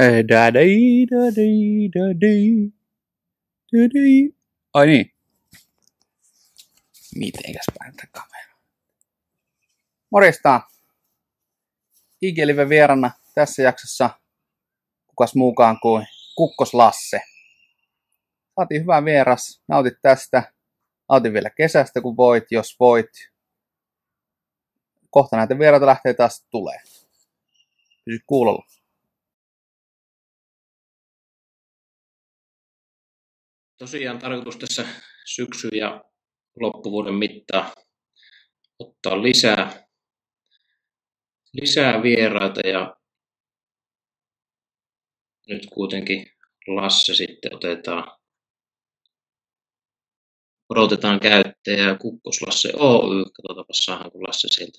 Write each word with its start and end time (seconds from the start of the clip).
Da 0.00 0.50
di 0.50 1.04
da 1.04 1.28
di 1.36 1.90
da 1.92 2.14
da. 2.14 2.34
Ai 4.74 4.86
niin. 4.86 5.12
Mitenkäs 7.14 7.66
päin 7.78 7.96
tätä 7.96 8.08
kamera? 8.12 8.54
Morjesta. 10.10 10.60
IG-live 12.22 12.68
vierana 12.68 13.10
tässä 13.34 13.62
jaksossa 13.62 14.10
kukas 15.06 15.34
muukaan 15.34 15.80
kuin 15.80 16.06
Kukkos 16.36 16.74
Lasse. 16.74 17.20
Saatiin 18.54 18.82
hyvä 18.82 19.04
vieras, 19.04 19.62
nautit 19.68 19.94
tästä. 20.02 20.52
Nautin 21.08 21.32
vielä 21.32 21.50
kesästä 21.50 22.00
kun 22.00 22.16
voit, 22.16 22.44
jos 22.50 22.76
voit. 22.80 23.10
Kohta 25.10 25.36
näitä 25.36 25.58
vieraita 25.58 25.86
lähtee 25.86 26.14
taas 26.14 26.46
tulee. 26.50 26.78
Pysy 28.04 28.18
kuulolla. 28.26 28.79
Tosiaan 33.80 34.18
tarkoitus 34.18 34.56
tässä 34.56 34.86
syksyn 35.24 35.70
ja 35.72 36.04
loppuvuoden 36.60 37.14
mittaan 37.14 37.72
ottaa 38.78 39.22
lisää, 39.22 39.86
lisää 41.52 42.02
vieraita 42.02 42.68
ja 42.68 42.96
nyt 45.48 45.66
kuitenkin 45.72 46.26
Lasse 46.66 47.14
sitten 47.14 47.54
otetaan, 47.54 48.18
odotetaan 50.68 51.20
käyttäjää 51.20 51.98
Kukkoslasse 51.98 52.72
Oy. 52.76 53.24
Katsotaanpa 53.24 53.72
saadaanko 53.72 54.22
Lasse 54.22 54.48
sieltä 54.48 54.78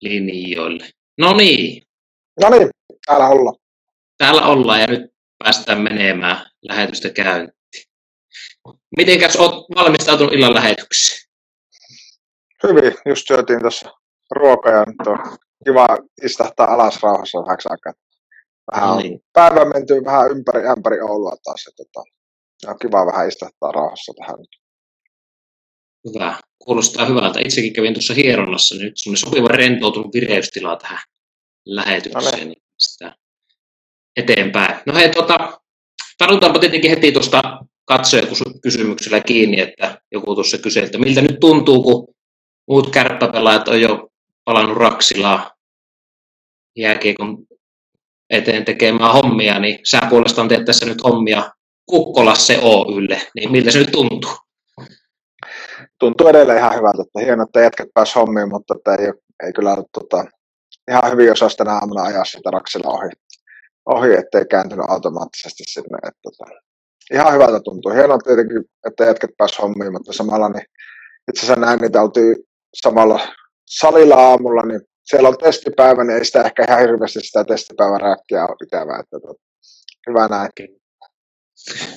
linjoille. 0.00 0.90
No 1.18 1.36
niin. 1.36 1.82
No 2.42 2.50
niin, 2.50 2.70
täällä 3.06 3.28
ollaan. 3.28 3.56
Täällä 4.18 4.46
ollaan 4.46 4.80
ja 4.80 4.86
nyt 4.86 5.15
päästään 5.38 5.80
menemään 5.80 6.46
lähetystä 6.62 7.10
käyntiin. 7.10 7.56
Mitenkäs 8.96 9.36
olet 9.36 9.64
valmistautunut 9.74 10.32
illan 10.32 10.54
lähetykseen? 10.54 11.26
Hyvin, 12.62 12.94
just 13.06 13.26
syötiin 13.28 13.60
tuossa 13.60 13.90
ruokaa 14.30 14.72
ja 14.72 14.84
nyt 14.84 15.06
on 15.06 15.18
kiva 15.64 15.86
istahtaa 16.22 16.66
alas 16.74 17.02
rauhassa 17.02 17.38
vähäksi 17.38 17.68
aikaa. 17.70 17.92
Vähän 18.72 18.90
on 18.90 18.98
niin. 18.98 19.20
päivä 19.32 19.64
menty 19.64 20.04
vähän 20.04 20.30
ympäri, 20.30 20.68
ämpäri 20.68 21.00
Oulua 21.00 21.36
taas. 21.44 21.64
Ja 21.66 21.72
tota, 21.76 22.04
on 22.66 22.78
kiva 22.78 23.06
vähän 23.06 23.28
istahtaa 23.28 23.72
rauhassa 23.72 24.12
tähän 24.18 24.36
nyt. 24.38 24.48
Hyvä. 26.06 26.40
Kuulostaa 26.58 27.06
hyvältä. 27.06 27.40
Itsekin 27.40 27.72
kävin 27.72 27.94
tuossa 27.94 28.14
hieronnassa, 28.14 28.74
niin 28.74 28.84
nyt 28.84 28.96
semmoinen 28.96 29.20
sopiva 29.20 29.48
rentoutunut 29.48 30.14
vireystila 30.14 30.76
tähän 30.76 30.98
lähetykseen. 31.66 32.24
No 32.24 32.30
niin. 32.36 32.48
Niin 32.48 32.62
sitä 32.78 33.14
eteenpäin. 34.16 34.76
No 34.86 34.94
hei, 34.94 35.10
tota, 35.10 35.60
tartutaanpa 36.18 36.58
tietenkin 36.58 36.90
heti 36.90 37.12
tuosta 37.12 37.60
katsojakysymyksellä 37.84 39.20
kiinni, 39.20 39.60
että 39.60 40.00
joku 40.12 40.34
tuossa 40.34 40.58
kysyi, 40.58 40.84
että 40.84 40.98
miltä 40.98 41.22
nyt 41.22 41.40
tuntuu, 41.40 41.82
kun 41.82 42.14
muut 42.68 42.90
kärppäpelaajat 42.90 43.68
on 43.68 43.80
jo 43.80 44.08
palannut 44.44 44.76
Raksilaa 44.76 45.50
jääkiekon 46.76 47.38
eteen 48.30 48.64
tekemään 48.64 49.12
hommia, 49.12 49.58
niin 49.58 49.78
sä 49.84 50.00
puolestaan 50.10 50.48
teet 50.48 50.64
tässä 50.64 50.86
nyt 50.86 51.04
hommia 51.04 51.50
Kukkolasse 51.86 52.58
Oylle, 52.62 53.20
niin 53.34 53.52
miltä 53.52 53.70
se 53.70 53.78
nyt 53.78 53.92
tuntuu? 53.92 54.30
Tuntuu 56.00 56.28
edelleen 56.28 56.58
ihan 56.58 56.74
hyvältä, 56.74 57.02
että 57.02 57.20
hienoa, 57.20 57.44
että 57.44 57.60
jätkät 57.60 57.88
pääs 57.94 58.14
hommiin, 58.14 58.48
mutta 58.48 58.74
että 58.76 58.94
ei, 58.94 59.12
ei 59.46 59.52
kyllä 59.52 59.74
ole, 59.74 59.84
tota, 59.92 60.24
ihan 60.90 61.10
hyvin 61.12 61.32
osasi 61.32 61.56
tänä 61.56 61.72
aamuna 61.72 62.02
ajaa 62.02 62.24
sitä 62.24 62.50
Raksilla 62.50 62.90
ohi, 62.90 63.10
ohi 63.86 64.14
ettei 64.14 64.44
kääntynyt 64.50 64.86
automaattisesti 64.88 65.62
sinne. 65.66 65.98
Että, 66.08 66.20
tota, 66.22 66.44
ihan 67.14 67.34
hyvältä 67.34 67.60
tuntuu. 67.60 67.92
Hienoa 67.92 68.18
tietenkin, 68.18 68.64
että 68.86 69.04
jätkät 69.04 69.30
pääs 69.38 69.58
hommiin, 69.58 69.92
mutta 69.92 70.12
samalla 70.12 70.48
niin 70.48 70.66
itse 71.30 71.46
asiassa 71.46 71.60
näin 71.60 71.78
niitä 71.78 72.02
oltiin 72.02 72.36
samalla 72.74 73.20
salilla 73.66 74.14
aamulla, 74.14 74.62
niin 74.62 74.80
siellä 75.04 75.28
on 75.28 75.38
testipäivä, 75.38 76.04
niin 76.04 76.18
ei 76.18 76.24
sitä 76.24 76.42
ehkä 76.42 76.64
ihan 76.68 76.80
hirveästi 76.80 77.20
sitä 77.20 77.44
testipäivän 77.44 78.00
rääkkiä 78.00 78.46
ole 78.46 78.56
ikävää. 78.66 79.00
Että, 79.00 79.20
tota, 79.20 79.42
hyvä 80.08 80.28
näin. 80.28 80.50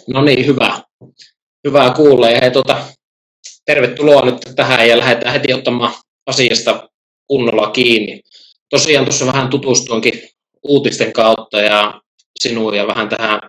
No 0.07 0.21
niin, 0.21 0.45
hyvä. 0.45 0.81
Hyvä 1.67 1.93
kuulla. 1.95 2.29
Ja 2.29 2.39
hei, 2.41 2.51
tuota, 2.51 2.85
tervetuloa 3.65 4.25
nyt 4.25 4.37
tähän 4.55 4.89
ja 4.89 4.97
lähdetään 4.97 5.33
heti 5.33 5.53
ottamaan 5.53 5.93
asiasta 6.25 6.89
kunnolla 7.27 7.71
kiinni. 7.71 8.21
Tosiaan 8.69 9.05
tuossa 9.05 9.25
vähän 9.25 9.49
tutustuinkin 9.49 10.29
uutisten 10.63 11.13
kautta 11.13 11.61
ja 11.61 12.01
sinuun 12.39 12.75
ja 12.75 12.87
vähän 12.87 13.09
tähän 13.09 13.39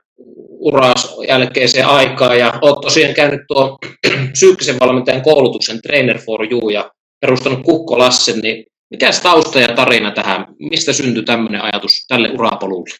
uras 0.60 1.16
jälkeiseen 1.28 1.86
aikaan. 1.86 2.38
Ja 2.38 2.58
olet 2.62 2.80
tosiaan 2.80 3.14
käynyt 3.14 3.40
tuon 3.48 3.78
psyykkisen 4.32 4.80
valmentajan 4.80 5.22
koulutuksen 5.22 5.82
Trainer 5.82 6.18
for 6.18 6.52
You 6.52 6.68
ja 6.68 6.90
perustanut 7.20 7.62
Kukko 7.62 7.98
Lassen, 7.98 8.38
niin 8.38 8.64
mikä 8.90 9.10
tausta 9.22 9.60
ja 9.60 9.74
tarina 9.74 10.10
tähän? 10.10 10.46
Mistä 10.70 10.92
syntyi 10.92 11.22
tämmöinen 11.22 11.62
ajatus 11.62 11.92
tälle 12.08 12.30
urapolulle? 12.30 12.96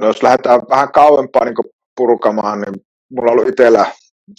No 0.00 0.06
jos 0.06 0.22
lähdetään 0.22 0.60
vähän 0.70 0.92
kauempaa 0.92 1.44
niin 1.44 1.54
purkamaan, 1.96 2.60
niin 2.60 2.74
mulla 3.10 3.32
on 3.32 3.38
ollut 3.38 3.48
itsellä 3.48 3.86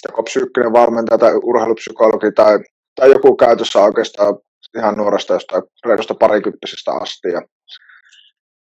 joko 0.10 0.24
psyykkinen 0.24 0.74
valmentaja 0.74 1.18
tai 1.18 1.34
urheilupsykologi 1.44 2.32
tai, 2.32 2.60
tai 2.96 3.12
joku 3.12 3.36
käytössä 3.36 3.80
oikeastaan 3.80 4.38
ihan 4.78 4.98
nuoresta 4.98 5.34
jostain 5.34 5.64
reilusta 5.86 6.16
parikymppisestä 6.16 6.92
asti. 6.92 7.28
Ja 7.28 7.42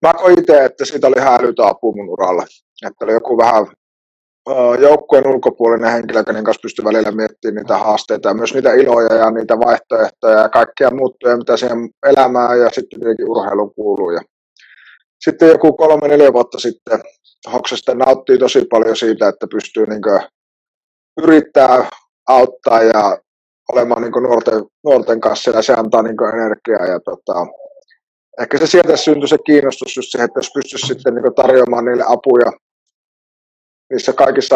mä 0.06 0.13
koin 0.13 0.40
itse, 0.40 0.66
että 0.66 0.85
siitä 0.85 1.08
oli 1.08 1.16
ihan 1.18 1.40
älytä 1.41 1.68
apua 1.68 1.94
mun 1.96 2.09
uralla. 2.09 2.46
Että 2.85 3.06
oli 3.06 3.12
joku 3.12 3.38
vähän 3.38 3.68
joukkueen 4.80 5.28
ulkopuolinen 5.28 5.91
henkilö, 5.91 6.24
kenen 6.24 6.44
kanssa 6.44 6.62
pystyi 6.62 6.85
välillä 6.85 7.12
miettimään 7.12 7.56
niitä 7.56 7.78
haasteita 7.78 8.30
ja 8.30 8.34
myös 8.34 8.53
niitä 8.53 8.74
iloja 8.74 9.13
ja 9.13 9.31
niitä 9.31 9.59
vaihtoehtoja 9.59 10.40
ja 10.40 10.50
kaikkia 10.50 10.90
muuttuja, 10.91 11.38
mitä 11.38 11.58
siihen 11.58 11.90
elämään 12.06 12.59
ja 12.59 12.69
sitten 12.69 13.00
tietenkin 13.00 13.30
urheiluun 13.30 13.75
kuuluu. 13.75 14.12
Ja 14.12 14.22
sitten 15.19 15.50
joku 15.50 15.74
kolme, 15.74 16.08
neljä 16.08 16.34
vuotta 16.34 16.59
sitten 16.59 17.00
Hoksesta 17.53 17.96
nauttii 17.96 18.38
tosi 18.38 18.66
paljon 18.69 18.96
siitä, 18.96 19.28
että 19.28 19.47
pystyy 19.52 19.85
niin 19.85 20.02
yrittää 21.18 21.90
auttaa 22.28 22.84
ja 22.84 23.18
olemaan 23.72 24.02
niin 24.02 24.24
nuorten, 24.24 24.64
nuorten 24.84 25.22
kanssa 25.22 25.52
ja 25.52 25.62
se 25.62 25.74
antaa 25.74 26.02
niin 26.02 26.16
energiaa. 26.44 26.85
Ja 26.85 27.00
tota, 27.00 27.34
ehkä 28.41 28.57
se 28.57 28.67
sieltä 28.67 28.97
syntyi 28.97 29.27
se 29.27 29.37
kiinnostus 29.45 29.95
just 29.95 30.11
siihen, 30.11 30.25
että 30.25 30.39
jos 30.39 30.51
pystyisi 30.53 30.87
sitten 30.87 31.15
niin 31.15 31.35
tarjoamaan 31.35 31.85
niille 31.85 32.03
apuja 32.07 32.51
niissä 33.89 34.13
kaikissa 34.13 34.55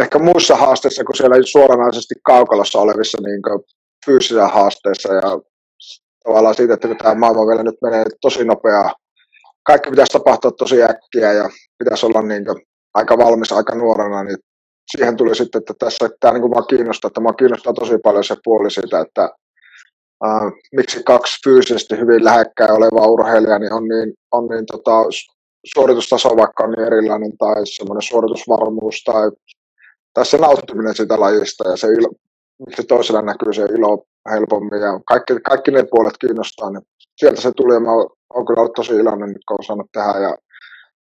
ehkä 0.00 0.18
muissa 0.18 0.56
haasteissa 0.56 1.04
kuin 1.04 1.16
siellä 1.16 1.36
suoranaisesti 1.44 2.14
kaukalossa 2.22 2.78
olevissa 2.78 3.18
niin 3.22 3.42
fyysisissä 4.06 4.48
haasteissa 4.48 5.14
ja 5.14 5.40
tavallaan 6.24 6.54
siitä, 6.54 6.74
että 6.74 6.94
tämä 6.94 7.14
maailma 7.14 7.46
vielä 7.46 7.62
nyt 7.62 7.76
menee 7.82 8.04
tosi 8.20 8.44
nopeaa, 8.44 8.94
kaikki 9.66 9.90
pitäisi 9.90 10.12
tapahtua 10.12 10.50
tosi 10.50 10.82
äkkiä 10.82 11.32
ja 11.32 11.48
pitäisi 11.78 12.06
olla 12.06 12.22
niin 12.22 12.44
kuin 12.44 12.62
aika 12.94 13.18
valmis 13.18 13.52
aika 13.52 13.74
nuorena, 13.74 14.24
niin 14.24 14.36
siihen 14.96 15.16
tuli 15.16 15.34
sitten, 15.34 15.58
että 15.58 15.74
tässä 15.78 16.08
tämä 16.20 16.32
niin 16.32 16.42
kuin 16.42 16.66
kiinnostaa, 16.66 17.08
että 17.08 17.20
kiinnostaa 17.38 17.72
tosi 17.72 17.98
paljon 18.02 18.24
se 18.24 18.36
puoli 18.44 18.70
siitä, 18.70 19.00
että 19.00 19.30
äh, 20.24 20.52
miksi 20.76 21.02
kaksi 21.02 21.38
fyysisesti 21.44 21.96
hyvin 21.96 22.24
lähekkäin 22.24 22.72
olevaa 22.72 23.06
urheilijaa 23.06 23.58
niin 23.58 23.72
on 23.72 23.88
niin, 23.88 24.14
on 24.32 24.48
niin 24.48 24.66
tota, 24.66 25.04
suoritustaso 25.74 26.36
vaikka 26.36 26.64
on 26.64 26.70
niin 26.70 26.86
erilainen 26.86 27.36
tai 27.38 27.66
semmoinen 27.66 28.02
suoritusvarmuus 28.02 29.02
tai, 29.04 29.30
tai 30.14 30.26
se 30.26 30.38
nauttiminen 30.38 30.94
siitä 30.94 31.20
lajista 31.20 31.68
ja 31.68 31.76
se 31.76 31.86
ilo, 31.86 32.08
miksi 32.66 32.84
toisella 32.84 33.22
näkyy 33.22 33.52
se 33.52 33.64
ilo 33.64 34.04
helpommin 34.30 34.80
ja 34.80 35.00
kaikki, 35.06 35.34
kaikki 35.48 35.70
ne 35.70 35.84
puolet 35.90 36.18
kiinnostaa, 36.20 36.70
niin 36.70 36.82
sieltä 37.16 37.40
se 37.40 37.52
tuli 37.56 37.74
ja 37.74 37.80
mä 37.80 37.92
oon 38.34 38.46
kyllä 38.46 38.60
ollut 38.60 38.74
tosi 38.74 38.92
iloinen 38.92 39.28
nyt 39.28 39.44
kun 39.48 39.56
on 39.60 39.64
saanut 39.64 39.90
tehdä 39.92 40.28
ja 40.28 40.36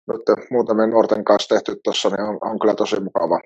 nyt 0.08 0.48
muutamien 0.52 0.90
nuorten 0.90 1.24
kanssa 1.24 1.56
tehty 1.56 1.80
tuossa, 1.84 2.10
niin 2.10 2.22
on, 2.22 2.38
on 2.42 2.60
kyllä 2.60 2.76
tosi 2.76 3.00
mukava. 3.00 3.40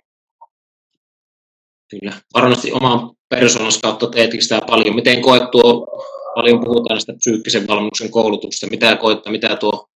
Kyllä. 1.92 2.14
Varmasti 2.34 2.72
oman 2.72 3.12
persoonassa 3.30 3.80
kautta 3.82 4.08
teetkin 4.08 4.42
sitä 4.42 4.60
paljon. 4.68 4.96
Miten 4.96 5.22
koet 5.22 5.52
tuo, 5.52 5.88
paljon 6.36 6.60
puhutaan 6.64 6.96
näistä 6.96 7.14
psyykkisen 7.18 7.68
valmennuksen 7.68 8.12
koulutuksesta, 8.12 8.68
mitä 8.68 8.96
koet, 8.96 9.20
mitä 9.26 9.56
tuo 9.56 9.88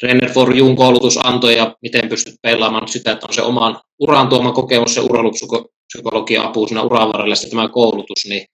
Trainer 0.00 0.30
for 0.32 0.56
Young 0.56 0.76
koulutus 0.76 1.18
antoi 1.26 1.56
ja 1.56 1.76
miten 1.82 2.08
pystyt 2.08 2.34
pelaamaan 2.42 2.88
sitä, 2.88 3.12
että 3.12 3.26
on 3.28 3.34
se 3.34 3.42
oman 3.42 3.80
uran 3.98 4.28
tuoma 4.28 4.52
kokemus, 4.52 4.94
se 4.94 5.00
urheilupsykologian 5.00 6.44
apu 6.44 6.66
siinä 6.66 6.82
uran 6.82 7.08
varrella, 7.12 7.34
sitten 7.34 7.50
tämä 7.50 7.68
koulutus, 7.68 8.24
niin 8.28 8.46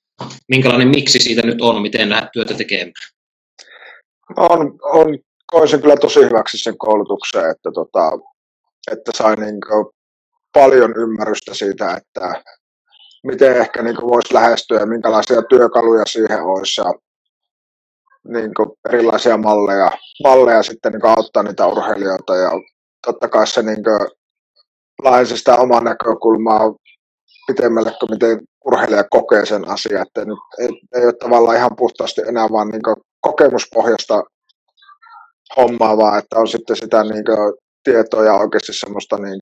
minkälainen 0.49 0.89
miksi 0.89 1.19
siitä 1.19 1.43
nyt 1.43 1.61
on, 1.61 1.83
miten 1.83 2.11
lähdet 2.11 2.33
työtä 2.33 2.55
tekemään? 2.55 2.93
On, 4.37 4.79
on 4.83 5.19
koin 5.47 5.69
sen 5.69 5.81
kyllä 5.81 5.97
tosi 5.97 6.21
hyväksi 6.21 6.59
sen 6.59 6.79
koulutuksen, 6.79 7.51
että, 7.51 7.71
tota, 7.75 8.11
että 8.93 9.11
sai 9.15 9.37
niin 9.37 9.61
paljon 10.53 10.97
ymmärrystä 10.97 11.55
siitä, 11.55 11.97
että 11.97 12.43
miten 13.27 13.57
ehkä 13.57 13.83
niin 13.83 13.97
voisi 13.97 14.35
lähestyä 14.35 14.81
ja 14.81 14.87
minkälaisia 14.87 15.43
työkaluja 15.43 16.05
siihen 16.07 16.43
olisi. 16.43 16.81
Ja 16.81 16.93
niin 18.29 18.51
erilaisia 18.89 19.37
malleja, 19.37 19.91
malleja 20.23 20.63
sitten 20.63 20.93
niin 20.93 21.07
auttaa 21.07 21.43
niitä 21.43 21.67
urheilijoita 21.67 22.37
ja 22.37 22.51
totta 23.07 23.29
kai 23.29 23.47
se 23.47 23.63
niin 23.63 23.85
laajensi 25.03 25.37
sitä 25.37 25.57
omaa 25.57 25.81
näkökulmaa 25.81 26.75
pitemmälle 27.47 27.93
kuin 28.01 28.11
miten 28.11 28.41
urheilija 28.65 29.05
kokee 29.11 29.47
sen 29.47 29.69
asian, 29.69 30.03
että 30.03 30.25
nyt 30.25 30.39
ei, 30.59 30.69
ei 30.95 31.05
ole 31.05 31.13
tavallaan 31.13 31.57
ihan 31.57 31.77
puhtaasti 31.77 32.21
enää 32.29 32.49
vaan 32.53 32.69
niin 32.69 32.83
kokemuspohjasta 33.21 34.23
hommaa, 35.57 35.97
vaan 35.97 36.19
että 36.19 36.39
on 36.39 36.49
sitten 36.49 36.77
sitä 36.77 37.05
niin 37.05 37.25
tietoa 37.85 38.25
ja 38.25 38.33
oikeasti 38.33 38.73
semmoista 38.73 39.17
niin 39.17 39.41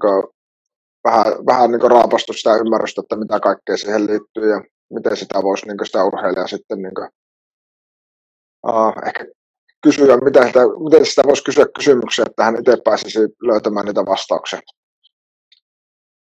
vähän, 1.05 1.27
vähän 1.47 1.71
niin 1.71 1.91
raapastu 1.91 2.33
sitä 2.33 2.57
ymmärrystä, 2.57 3.01
että 3.01 3.17
mitä 3.17 3.41
kaikkea 3.41 3.77
siihen 3.77 4.07
liittyy 4.07 4.51
ja 4.51 4.63
miten 4.91 5.17
sitä 5.17 5.43
voisi 5.43 5.67
niin 5.67 5.87
sitä 5.87 6.05
urheilijaa 6.05 6.47
sitten 6.47 6.83
niin 6.83 6.95
kuin, 6.95 7.09
uh, 8.67 8.95
ehkä 9.07 9.27
kysyä, 9.83 10.17
miten 10.17 10.47
sitä, 10.47 10.61
miten 10.85 11.07
sitä 11.07 11.23
voisi 11.27 11.45
kysyä 11.45 11.67
kysymyksiä, 11.77 12.25
että 12.31 12.45
hän 12.45 12.59
itse 12.59 12.77
pääsisi 12.85 13.19
löytämään 13.43 13.87
niitä 13.87 14.07
vastauksia. 14.07 14.61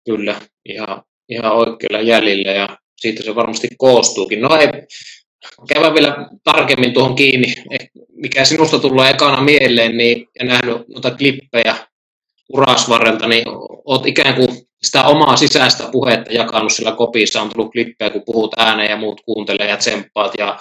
Kyllä, 0.05 0.41
ihan, 0.65 1.03
ihan 1.29 1.53
oikealla 1.53 2.01
jäljellä 2.01 2.53
ja 2.53 2.79
siitä 2.97 3.23
se 3.23 3.35
varmasti 3.35 3.69
koostuukin. 3.79 4.41
No 4.41 4.57
ei, 4.57 4.69
käydä 5.75 5.95
vielä 5.95 6.29
tarkemmin 6.45 6.95
tuohon 6.95 7.15
kiinni, 7.15 7.55
mikä 8.09 8.45
sinusta 8.45 8.79
tulee 8.79 9.11
ekana 9.11 9.41
mieleen, 9.41 9.97
niin, 9.97 10.29
ja 10.39 10.45
nähnyt 10.45 10.89
noita 10.89 11.11
klippejä 11.11 11.77
urasvarrelta, 12.53 13.29
niin 13.29 13.45
olet 13.85 14.07
ikään 14.07 14.35
kuin 14.35 14.49
sitä 14.83 15.05
omaa 15.05 15.37
sisäistä 15.37 15.89
puhetta 15.93 16.33
jakanut 16.33 16.73
sillä 16.73 16.93
kopissa, 16.93 17.43
on 17.43 17.49
tullut 17.49 17.73
klippejä, 17.73 18.11
kun 18.11 18.23
puhut 18.27 18.55
ääneen 18.59 18.91
ja 18.91 18.97
muut 18.97 19.21
kuuntelee 19.25 19.69
ja 19.69 19.77
tsemppaat 19.77 20.33
ja 20.39 20.59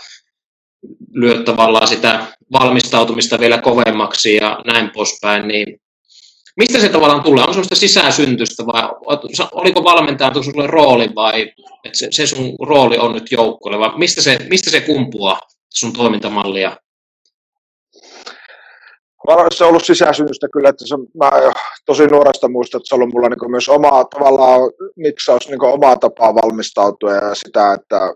lyöt 1.13 1.45
tavallaan 1.45 1.88
sitä 1.88 2.25
valmistautumista 2.59 3.39
vielä 3.39 3.57
kovemmaksi 3.57 4.35
ja 4.35 4.59
näin 4.65 4.89
poispäin, 4.89 5.47
niin 5.47 5.81
mistä 6.57 6.79
se 6.79 6.89
tavallaan 6.89 7.23
tulee? 7.23 7.43
On 7.43 7.53
sellaista 7.53 7.75
sisäsyntystä 7.75 8.65
vai 8.65 8.89
oliko 9.51 9.83
valmentaja 9.83 10.43
sinulle 10.43 10.67
rooli 10.67 11.09
vai 11.15 11.41
että 11.85 11.97
se, 11.97 12.07
se, 12.11 12.27
sun 12.27 12.55
rooli 12.67 12.97
on 12.97 13.13
nyt 13.13 13.31
joukkueelle 13.31 13.79
vai 13.79 13.97
mistä 13.97 14.21
se, 14.21 14.38
mistä 14.49 14.71
se 14.71 14.81
kumpuaa 14.81 15.39
sun 15.69 15.93
toimintamallia? 15.93 16.77
Se 19.51 19.63
on 19.63 19.69
ollut 19.69 19.85
sisäsynnystä 19.85 20.47
kyllä, 20.53 20.69
että 20.69 20.88
se, 20.88 20.95
mä 20.97 21.31
tosi 21.85 22.07
nuoresta 22.07 22.50
muistan, 22.50 22.79
että 22.79 22.88
se 22.89 22.95
on 22.95 23.01
ollut 23.01 23.13
mulla 23.13 23.29
niin 23.29 23.51
myös 23.51 23.69
oma 23.69 24.03
tavallaan 24.03 24.62
miksaus, 24.95 25.50
niin 25.50 25.63
omaa 25.63 25.95
tapaa 25.95 26.35
valmistautua 26.35 27.13
ja 27.13 27.35
sitä, 27.35 27.73
että, 27.73 28.13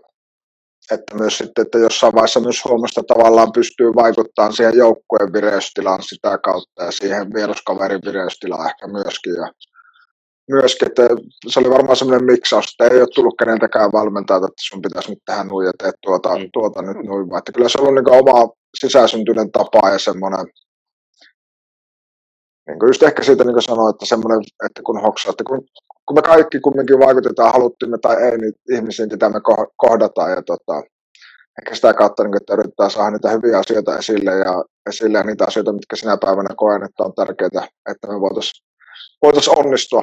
että 0.90 1.14
myös 1.14 1.38
sitten, 1.38 1.62
että 1.62 1.78
jossain 1.78 2.14
vaiheessa 2.14 2.40
myös 2.40 2.64
huomasta 2.64 3.02
tavallaan 3.02 3.52
pystyy 3.52 3.94
vaikuttamaan 3.94 4.52
siihen 4.52 4.76
joukkueen 4.76 5.32
vireystilaan 5.32 6.02
sitä 6.02 6.38
kautta 6.38 6.84
ja 6.84 6.92
siihen 6.92 7.34
vieraskaverin 7.34 8.00
vireystilaan 8.04 8.66
ehkä 8.66 8.86
myöskin. 8.86 9.34
Ja 9.34 9.52
myöskin, 10.50 10.88
että 10.88 11.02
se 11.48 11.60
oli 11.60 11.70
varmaan 11.70 11.96
semmoinen 11.96 12.26
miksaus, 12.26 12.64
että 12.64 12.94
ei 12.94 13.00
ole 13.00 13.08
tullut 13.14 13.34
keneltäkään 13.38 13.92
valmentaa, 13.92 14.36
että 14.36 14.48
sun 14.60 14.82
pitäisi 14.82 15.10
nyt 15.10 15.22
tähän 15.24 15.48
nuin 15.48 15.66
ja 15.66 15.72
teet 15.78 15.94
tuota, 16.02 16.38
mm. 16.38 16.48
tuota 16.52 16.82
nyt 16.82 16.96
nuin, 16.96 17.30
vaan 17.30 17.38
että 17.38 17.52
kyllä 17.52 17.68
se 17.68 17.78
on 17.80 17.88
ollut 17.88 18.04
niin 18.04 18.28
oma 18.28 18.52
sisäsyntyinen 18.80 19.52
tapa 19.52 19.90
ja 19.90 19.98
semmoinen, 19.98 20.46
niin 22.66 22.78
kuin 22.78 22.88
just 22.88 23.02
ehkä 23.02 23.22
siitä 23.22 23.44
niin 23.44 23.52
kuin 23.52 23.62
sanoin, 23.62 23.94
että 23.94 24.06
semmoinen, 24.06 24.40
että 24.66 24.80
kun 24.82 25.00
hoksaa, 25.00 25.30
että 25.30 25.44
kun, 25.44 25.60
kun 26.06 26.16
me 26.16 26.22
kaikki 26.22 26.60
kumminkin 26.60 26.98
vaikutetaan, 26.98 27.52
haluttiin 27.52 27.90
me 27.90 27.98
tai 27.98 28.16
ei, 28.22 28.38
niin 28.38 28.52
ihmisiin, 28.70 29.08
mitä 29.12 29.28
me 29.28 29.40
kohdataan 29.76 30.30
ja 30.30 30.42
tota, 30.42 30.82
ehkä 31.58 31.74
sitä 31.74 31.94
kautta, 31.94 32.24
niin, 32.24 32.36
että 32.36 32.54
yritetään 32.54 32.90
saada 32.90 33.10
niitä 33.10 33.30
hyviä 33.30 33.58
asioita 33.58 33.98
esille 33.98 34.30
ja, 34.30 34.64
esille 34.90 35.18
ja 35.18 35.24
niitä 35.24 35.44
asioita, 35.44 35.72
mitkä 35.72 35.96
sinä 35.96 36.16
päivänä 36.16 36.48
koen, 36.56 36.84
että 36.84 37.02
on 37.02 37.14
tärkeää, 37.14 37.68
että 37.90 38.08
me 38.08 38.20
voitaisiin 38.20 38.66
voitais 39.22 39.48
onnistua. 39.48 40.02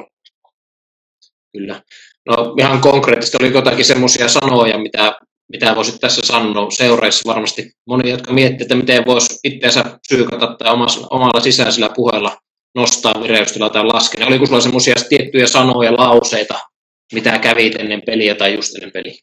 Kyllä. 1.52 1.82
No 2.28 2.54
ihan 2.58 2.80
konkreettisesti, 2.80 3.36
oli 3.40 3.54
jotakin 3.54 3.84
semmoisia 3.84 4.28
sanoja, 4.28 4.78
mitä, 4.78 5.18
mitä 5.52 5.76
voisit 5.76 6.00
tässä 6.00 6.22
sanoa 6.24 6.70
seureissa 6.70 7.32
varmasti 7.32 7.70
moni, 7.86 8.10
jotka 8.10 8.32
miettii, 8.32 8.64
että 8.64 8.74
miten 8.74 9.06
voisi 9.06 9.38
itseensä 9.44 9.84
psyykata 10.08 10.56
tai 10.58 10.72
omalla, 10.72 11.06
omalla 11.10 11.40
sisäisellä 11.40 11.90
puheella 11.94 12.36
nostaa 12.74 13.22
vireystila 13.22 13.70
tai 13.70 13.84
laskea. 13.84 14.18
Niin 14.18 14.28
oliko 14.28 14.46
sulla 14.46 14.60
semmoisia 14.60 14.94
tiettyjä 15.08 15.46
sanoja, 15.46 15.92
lauseita, 15.92 16.60
mitä 17.12 17.38
kävit 17.38 17.74
ennen 17.74 18.02
peliä 18.06 18.34
tai 18.34 18.54
just 18.54 18.74
ennen 18.74 18.92
peliä? 18.92 19.14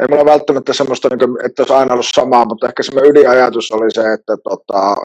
Ei 0.00 0.06
mulla 0.10 0.24
välttämättä 0.24 0.72
semmoista, 0.72 1.08
niin 1.08 1.46
että 1.46 1.62
olisi 1.62 1.74
aina 1.74 1.92
ollut 1.92 2.06
samaa, 2.14 2.44
mutta 2.44 2.68
ehkä 2.68 2.82
semmoinen 2.82 3.10
ydinajatus 3.10 3.72
oli 3.72 3.90
se, 3.90 4.00
että 4.12 4.36
tota, 4.44 4.96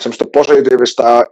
semmoista 0.00 0.24
positiivista 0.32 1.24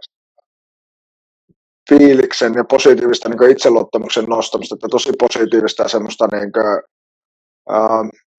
fiiliksen 1.89 2.53
ja 2.53 2.63
positiivista 2.63 3.29
niin 3.29 3.51
itseluottamuksen 3.51 4.25
nostamista, 4.25 4.75
että 4.75 4.87
tosi 4.91 5.09
positiivista 5.19 5.83
ja 5.83 5.89
semmoista 5.89 6.27
niin 6.31 6.51
kuin, 6.51 6.81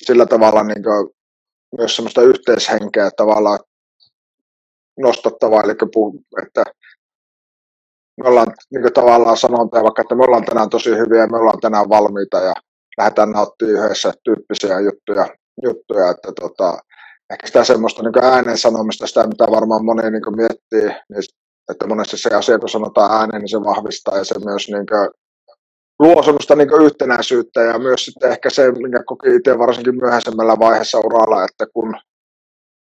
sillä 0.04 0.26
tavalla 0.26 0.62
niin 0.62 0.82
kuin, 0.82 1.10
myös 1.78 1.96
semmoista 1.96 2.22
yhteishenkeä 2.22 3.10
tavallaan 3.16 3.58
nostattavaa, 4.98 5.62
eli 5.62 5.74
puh, 5.94 6.14
että 6.42 6.64
me 8.22 8.28
ollaan 8.28 8.46
niin 8.70 8.92
tavallaan 8.94 9.36
sanonta, 9.36 9.82
vaikka 9.82 10.02
että 10.02 10.14
me 10.14 10.24
ollaan 10.24 10.44
tänään 10.44 10.70
tosi 10.70 10.90
hyviä 10.90 11.26
me 11.26 11.36
ollaan 11.36 11.60
tänään 11.60 11.88
valmiita 11.88 12.36
ja 12.36 12.54
lähdetään 12.98 13.30
nauttimaan 13.30 13.84
yhdessä 13.84 14.12
tyyppisiä 14.24 14.80
juttuja, 14.80 15.26
juttuja 15.62 16.10
että 16.10 16.32
tota, 16.40 16.78
ehkä 17.30 17.46
sitä 17.46 17.64
semmoista 17.64 18.02
niin 18.02 18.24
äänen 18.24 18.58
sanomista, 18.58 19.06
sitä 19.06 19.26
mitä 19.26 19.44
varmaan 19.50 19.84
moni 19.84 20.10
niin 20.10 20.36
miettii, 20.36 20.96
niin, 21.08 21.22
että 21.70 21.86
monesti 21.86 22.16
se 22.18 22.34
asia, 22.34 22.58
kun 22.58 22.68
sanotaan 22.68 23.20
ääneen, 23.20 23.40
niin 23.40 23.48
se 23.48 23.64
vahvistaa 23.64 24.18
ja 24.18 24.24
se 24.24 24.34
myös 24.44 24.68
niin 24.68 24.86
kuin, 24.86 25.10
luo 25.98 26.22
semmoista 26.22 26.56
niin 26.56 26.82
yhtenäisyyttä 26.84 27.60
ja 27.60 27.78
myös 27.78 28.04
sitten 28.04 28.30
ehkä 28.30 28.50
se, 28.50 28.72
minkä 28.72 29.02
koki 29.06 29.34
itse 29.34 29.58
varsinkin 29.58 29.96
myöhäisemmällä 29.96 30.56
vaiheessa 30.58 30.98
uralla, 30.98 31.44
että 31.44 31.66
kun 31.74 31.94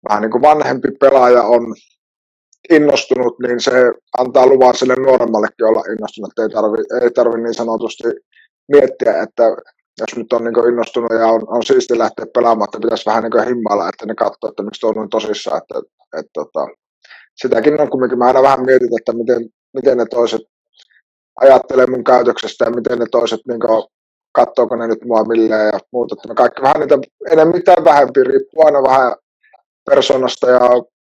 vähän 0.10 0.22
niin 0.22 0.32
kuin 0.32 0.42
vanhempi 0.42 0.88
pelaaja 1.00 1.44
on 1.44 1.76
innostunut, 2.70 3.40
niin 3.40 3.60
se 3.60 3.72
antaa 4.18 4.48
luvan 4.48 4.76
sille 4.76 4.96
nuoremmallekin 4.96 5.66
olla 5.66 5.84
innostunut, 5.92 6.32
että 6.32 6.44
ei 6.44 6.50
tarvi, 6.50 6.78
ei 7.02 7.12
tarvi 7.12 7.42
niin 7.42 7.54
sanotusti 7.54 8.08
miettiä, 8.72 9.22
että 9.24 9.44
jos 10.00 10.16
nyt 10.16 10.34
on 10.34 10.44
niin 10.44 10.70
innostunut 10.70 11.12
ja 11.20 11.28
on, 11.28 11.42
on 11.48 11.64
siisti 11.64 11.98
lähteä 11.98 12.26
pelaamaan, 12.34 12.68
että 12.68 12.86
pitäisi 12.86 13.06
vähän 13.06 13.24
niin 13.24 13.48
himmailla, 13.48 13.90
että 13.90 14.06
ne 14.06 14.16
katsoo, 14.16 14.50
että 14.50 14.64
miksi 14.64 14.82
tuo 14.82 14.94
on 14.96 15.10
tosissaan, 15.10 15.58
että, 15.58 15.80
että, 15.80 16.20
että, 16.20 16.32
tota, 16.34 16.68
sitäkin 17.36 17.82
on 17.82 17.90
kumminkin, 17.90 18.18
mä 18.18 18.26
aina 18.26 18.42
vähän 18.42 18.66
mietin, 18.66 19.00
että 19.00 19.14
miten, 19.14 19.50
miten 19.74 19.98
ne 19.98 20.06
toiset 20.06 20.42
ajattelee 21.42 21.86
mun 21.88 22.04
käytöksestä 22.04 22.66
ja 22.66 22.72
miten 22.72 23.00
ne 23.00 23.06
toiset 23.12 23.40
niin 23.48 23.60
katsoako 24.32 24.76
ne 24.76 24.88
nyt 24.88 25.06
mua 25.06 25.24
milleen 25.24 25.70
ja 25.74 25.80
muuta. 25.92 26.16
Että 26.16 26.28
me 26.28 26.36
kaikki 26.36 26.62
vähän 26.62 26.80
niitä 26.80 26.98
enemmän 27.32 27.64
tai 27.64 27.84
vähempi, 27.84 28.24
riippuu 28.24 28.66
aina 28.66 28.84
vähän 28.84 29.16
persoonasta 29.90 30.50
ja 30.50 30.60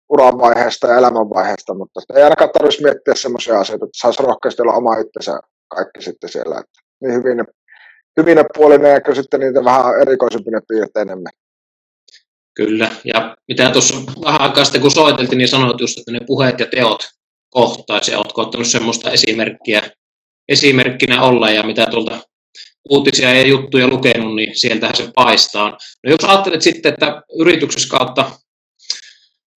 uran 0.09 0.39
vaiheesta 0.39 0.87
ja 0.87 0.99
elämänvaiheesta, 0.99 1.75
mutta 1.75 2.01
ei 2.17 2.23
ainakaan 2.23 2.51
tarvitsisi 2.51 2.83
miettiä 2.83 3.15
semmoisia 3.15 3.61
asioita, 3.61 3.85
että 3.85 3.99
saisi 4.01 4.23
rohkeasti 4.23 4.63
olla 4.63 4.73
oma 4.73 4.97
itsensä 4.97 5.41
kaikki 5.69 6.03
sitten 6.03 6.31
siellä. 6.31 6.61
Että 6.61 6.81
niin 7.01 7.15
hyvin 7.15 7.45
hyvin 8.21 8.37
ne 8.37 8.45
puolinen 8.57 9.03
ja 9.07 9.15
sitten 9.15 9.41
niitä 9.41 9.65
vähän 9.65 10.01
erikoisempia 10.03 10.61
piirteitä 10.69 11.01
enemmän. 11.01 11.33
Kyllä, 12.55 12.91
ja 13.05 13.37
mitä 13.49 13.71
tuossa 13.71 13.95
vähän 14.25 14.41
aikaa 14.41 14.65
sitten 14.65 14.81
kun 14.81 14.91
soiteltiin, 14.91 15.39
niin 15.39 15.49
sanoit 15.49 15.81
just, 15.81 15.99
että 15.99 16.13
ne 16.13 16.21
puheet 16.27 16.61
ja 16.61 16.67
teot 16.67 17.03
kohtaisi, 17.51 18.11
ja 18.11 18.19
oletko 18.19 18.43
ottanut 18.43 18.67
semmoista 18.67 19.11
esimerkkiä, 19.11 19.83
esimerkkinä 20.49 21.23
olla, 21.23 21.51
ja 21.51 21.63
mitä 21.63 21.87
tuolta 21.91 22.19
uutisia 22.91 23.35
ja 23.35 23.47
juttuja 23.47 23.89
lukenut, 23.89 24.35
niin 24.35 24.59
sieltähän 24.59 24.97
se 24.97 25.11
paistaa. 25.15 25.71
No 26.05 26.11
jos 26.11 26.25
ajattelet 26.25 26.63
sitten, 26.63 26.93
että 26.93 27.23
yrityksessä 27.39 27.97
kautta 27.99 28.31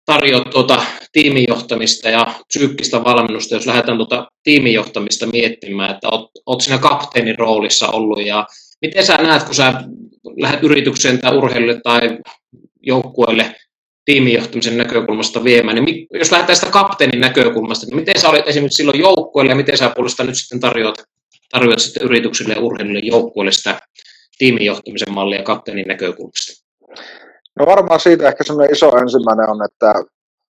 tarjoat 0.05 0.49
tuota 0.49 0.83
tiimijohtamista 1.11 2.09
ja 2.09 2.35
psyykkistä 2.47 3.03
valmennusta, 3.03 3.55
jos 3.55 3.65
lähdetään 3.65 3.97
tuota 3.97 4.27
tiimijohtamista 4.43 5.25
miettimään, 5.27 5.91
että 5.91 6.09
oot, 6.09 6.29
oot 6.45 6.61
siinä 6.61 6.77
kapteenin 6.77 7.39
roolissa 7.39 7.87
ollut 7.87 8.25
ja 8.25 8.47
miten 8.81 9.05
sä 9.05 9.17
näet, 9.17 9.43
kun 9.43 9.55
sä 9.55 9.83
lähdet 10.37 10.63
yritykseen 10.63 11.19
tai 11.19 11.37
urheilulle 11.37 11.81
tai 11.83 12.17
joukkueelle 12.81 13.55
tiimijohtamisen 14.05 14.77
näkökulmasta 14.77 15.43
viemään, 15.43 15.85
niin 15.85 16.07
jos 16.13 16.31
lähdetään 16.31 16.55
sitä 16.55 16.71
kapteenin 16.71 17.21
näkökulmasta, 17.21 17.85
niin 17.85 17.95
miten 17.95 18.21
sä 18.21 18.29
olit 18.29 18.47
esimerkiksi 18.47 18.77
silloin 18.77 18.99
joukkueelle 18.99 19.51
ja 19.51 19.55
miten 19.55 19.77
sä 19.77 19.91
puolesta 19.95 20.23
nyt 20.23 20.37
sitten 20.37 20.59
tarjoat, 20.59 20.95
tarjoat 21.49 21.79
sitten 21.79 22.03
yrityksille 22.03 22.53
ja 22.53 22.61
urheilulle 22.61 22.99
joukkueelle 23.03 23.51
sitä 23.51 23.79
tiimijohtamisen 24.37 25.13
mallia 25.13 25.43
kapteenin 25.43 25.87
näkökulmasta? 25.87 26.63
No 27.59 27.65
varmaan 27.65 27.99
siitä 27.99 28.27
ehkä 28.27 28.43
semmoinen 28.43 28.73
iso 28.73 28.97
ensimmäinen 28.97 29.49
on, 29.49 29.65
että, 29.65 29.93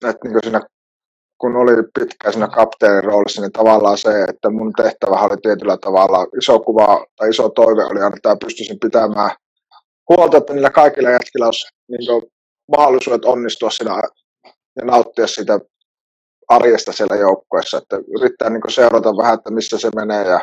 että 0.09 0.27
niin 0.27 0.39
siinä, 0.43 0.61
kun 1.37 1.55
oli 1.55 1.71
pitkään 1.99 2.33
siinä 2.33 2.47
kapteenin 2.47 3.03
roolissa, 3.03 3.41
niin 3.41 3.51
tavallaan 3.51 3.97
se, 3.97 4.23
että 4.23 4.49
mun 4.49 4.73
tehtävä 4.73 5.15
oli 5.15 5.37
tietyllä 5.41 5.77
tavalla 5.81 6.25
iso 6.37 6.59
kuva 6.59 7.05
tai 7.15 7.29
iso 7.29 7.49
toive 7.49 7.85
oli, 7.85 7.99
että 8.15 8.37
pystyisin 8.45 8.79
pitämään 8.79 9.31
huolta, 10.09 10.37
että 10.37 10.53
niillä 10.53 10.69
kaikilla 10.69 11.09
jätkillä 11.09 11.45
olisi 11.45 11.67
niin 11.87 12.31
mahdollisuudet 12.77 13.25
onnistua 13.25 13.69
siinä 13.69 14.01
ja 14.75 14.85
nauttia 14.85 15.27
sitä 15.27 15.59
arjesta 16.47 16.93
siellä 16.93 17.15
joukkueessa, 17.15 17.77
että 17.77 17.95
yrittää 18.19 18.49
niin 18.49 18.61
seurata 18.69 19.17
vähän, 19.17 19.33
että 19.33 19.51
missä 19.51 19.77
se 19.77 19.89
menee 19.95 20.27
ja 20.27 20.39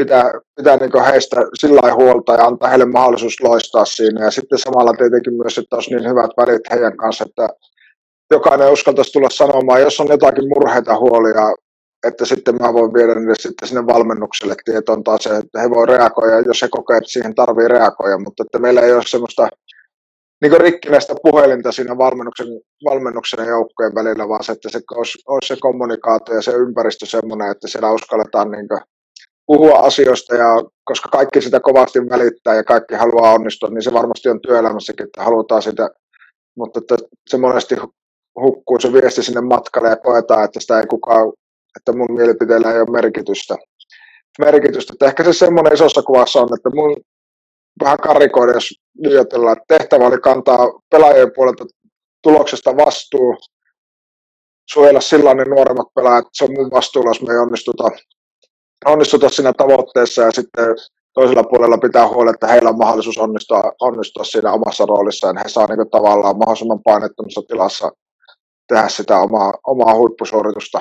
pitää, 0.00 0.32
pitää 0.56 0.76
niin 0.76 1.04
heistä 1.10 1.36
sillä 1.54 1.94
huolta 1.94 2.32
ja 2.32 2.44
antaa 2.44 2.68
heille 2.68 2.84
mahdollisuus 2.84 3.40
loistaa 3.42 3.84
siinä. 3.84 4.24
Ja 4.24 4.30
sitten 4.30 4.58
samalla 4.58 4.92
tietenkin 4.92 5.34
myös, 5.34 5.58
että 5.58 5.76
olisi 5.76 5.90
niin 5.90 6.10
hyvät 6.10 6.30
välit 6.36 6.70
heidän 6.70 6.96
kanssa, 6.96 7.24
että 7.28 7.48
jokainen 8.30 8.72
uskaltaisi 8.72 9.12
tulla 9.12 9.30
sanomaan, 9.30 9.82
jos 9.82 10.00
on 10.00 10.08
jotakin 10.08 10.48
murheita 10.48 10.98
huolia, 10.98 11.44
että 12.08 12.24
sitten 12.24 12.54
mä 12.60 12.72
voin 12.72 12.94
viedä 12.94 13.14
ne 13.14 13.34
sitten 13.34 13.68
sinne 13.68 13.86
valmennukselle 13.86 14.54
tietoon 14.64 15.04
taas, 15.04 15.26
että 15.26 15.60
he 15.60 15.70
voi 15.70 15.86
reagoida, 15.86 16.40
jos 16.40 16.62
he 16.62 16.68
kokee, 16.70 16.96
että 16.96 17.12
siihen 17.12 17.34
tarvii 17.34 17.68
reagoida, 17.68 18.18
mutta 18.18 18.42
että 18.42 18.58
meillä 18.58 18.80
ei 18.80 18.92
ole 18.92 19.02
semmoista 19.06 19.48
niin 20.42 20.60
rikkinäistä 20.60 21.14
puhelinta 21.22 21.72
siinä 21.72 21.98
valmennuksen, 21.98 22.46
valmennuksen 22.84 23.44
ja 23.44 23.50
joukkojen 23.50 23.94
välillä, 23.94 24.28
vaan 24.28 24.44
se, 24.44 24.52
että 24.52 24.68
se 24.68 24.80
olisi, 24.94 25.18
olisi 25.28 25.48
se 25.54 25.60
kommunikaatio 25.60 26.34
ja 26.34 26.42
se 26.42 26.52
ympäristö 26.52 27.06
semmoinen, 27.06 27.50
että 27.50 27.68
siellä 27.68 27.92
uskalletaan 27.92 28.50
niin 28.50 28.68
puhua 29.50 29.78
asioista, 29.78 30.34
ja 30.34 30.48
koska 30.84 31.08
kaikki 31.08 31.40
sitä 31.40 31.60
kovasti 31.60 31.98
välittää 31.98 32.54
ja 32.54 32.64
kaikki 32.64 32.94
haluaa 32.94 33.32
onnistua, 33.32 33.68
niin 33.68 33.82
se 33.82 33.92
varmasti 33.92 34.28
on 34.28 34.40
työelämässäkin, 34.40 35.06
että 35.06 35.24
halutaan 35.24 35.62
sitä, 35.62 35.88
mutta 36.56 36.80
että 36.80 36.96
se 37.30 37.36
monesti 37.36 37.76
hukkuu 38.40 38.80
se 38.80 38.92
viesti 38.92 39.22
sinne 39.22 39.40
matkalle 39.40 39.88
ja 39.88 39.96
koetaan, 39.96 40.44
että 40.44 40.60
sitä 40.60 40.80
ei 40.80 40.86
kukaan, 40.86 41.32
että 41.76 41.92
mun 41.92 42.12
mielipiteellä 42.14 42.72
ei 42.72 42.80
ole 42.80 42.90
merkitystä. 42.90 43.56
merkitystä. 44.38 44.92
Että 44.92 45.06
ehkä 45.06 45.24
se 45.24 45.32
semmoinen 45.32 45.72
isossa 45.72 46.02
kuvassa 46.02 46.40
on, 46.40 46.48
että 46.54 46.70
mun 46.74 46.96
vähän 47.84 47.98
karikoida, 47.98 48.52
jos 48.52 48.68
että 49.20 49.36
tehtävä 49.68 50.06
oli 50.06 50.18
kantaa 50.18 50.80
pelaajien 50.90 51.32
puolelta 51.34 51.64
tuloksesta 52.22 52.76
vastuu, 52.76 53.36
suojella 54.72 55.00
silloin 55.00 55.36
ne 55.36 55.44
nuoremmat 55.44 55.86
pelaajat, 55.94 56.24
se 56.32 56.44
on 56.44 56.52
mun 56.52 56.70
vastuulla, 56.70 57.10
jos 57.10 57.22
me 57.22 57.32
ei 57.32 57.38
onnistuta, 57.38 57.84
onnistuta 58.86 59.28
siinä 59.28 59.52
tavoitteessa 59.52 60.22
ja 60.22 60.30
sitten 60.30 60.64
toisella 61.14 61.44
puolella 61.44 61.78
pitää 61.78 62.08
huolella, 62.08 62.30
että 62.30 62.46
heillä 62.46 62.68
on 62.70 62.78
mahdollisuus 62.78 63.18
onnistua, 63.18 63.62
onnistua 63.80 64.24
siinä 64.24 64.52
omassa 64.52 64.86
roolissaan. 64.86 65.36
He 65.36 65.48
saa 65.48 65.66
niin 65.66 65.90
tavallaan 65.90 66.38
mahdollisimman 66.38 66.82
painettomassa 66.84 67.42
tilassa 67.48 67.90
tehdä 68.68 68.88
sitä 68.88 69.18
omaa, 69.18 69.54
omaa 69.66 69.94
huippusuoritusta. 69.94 70.80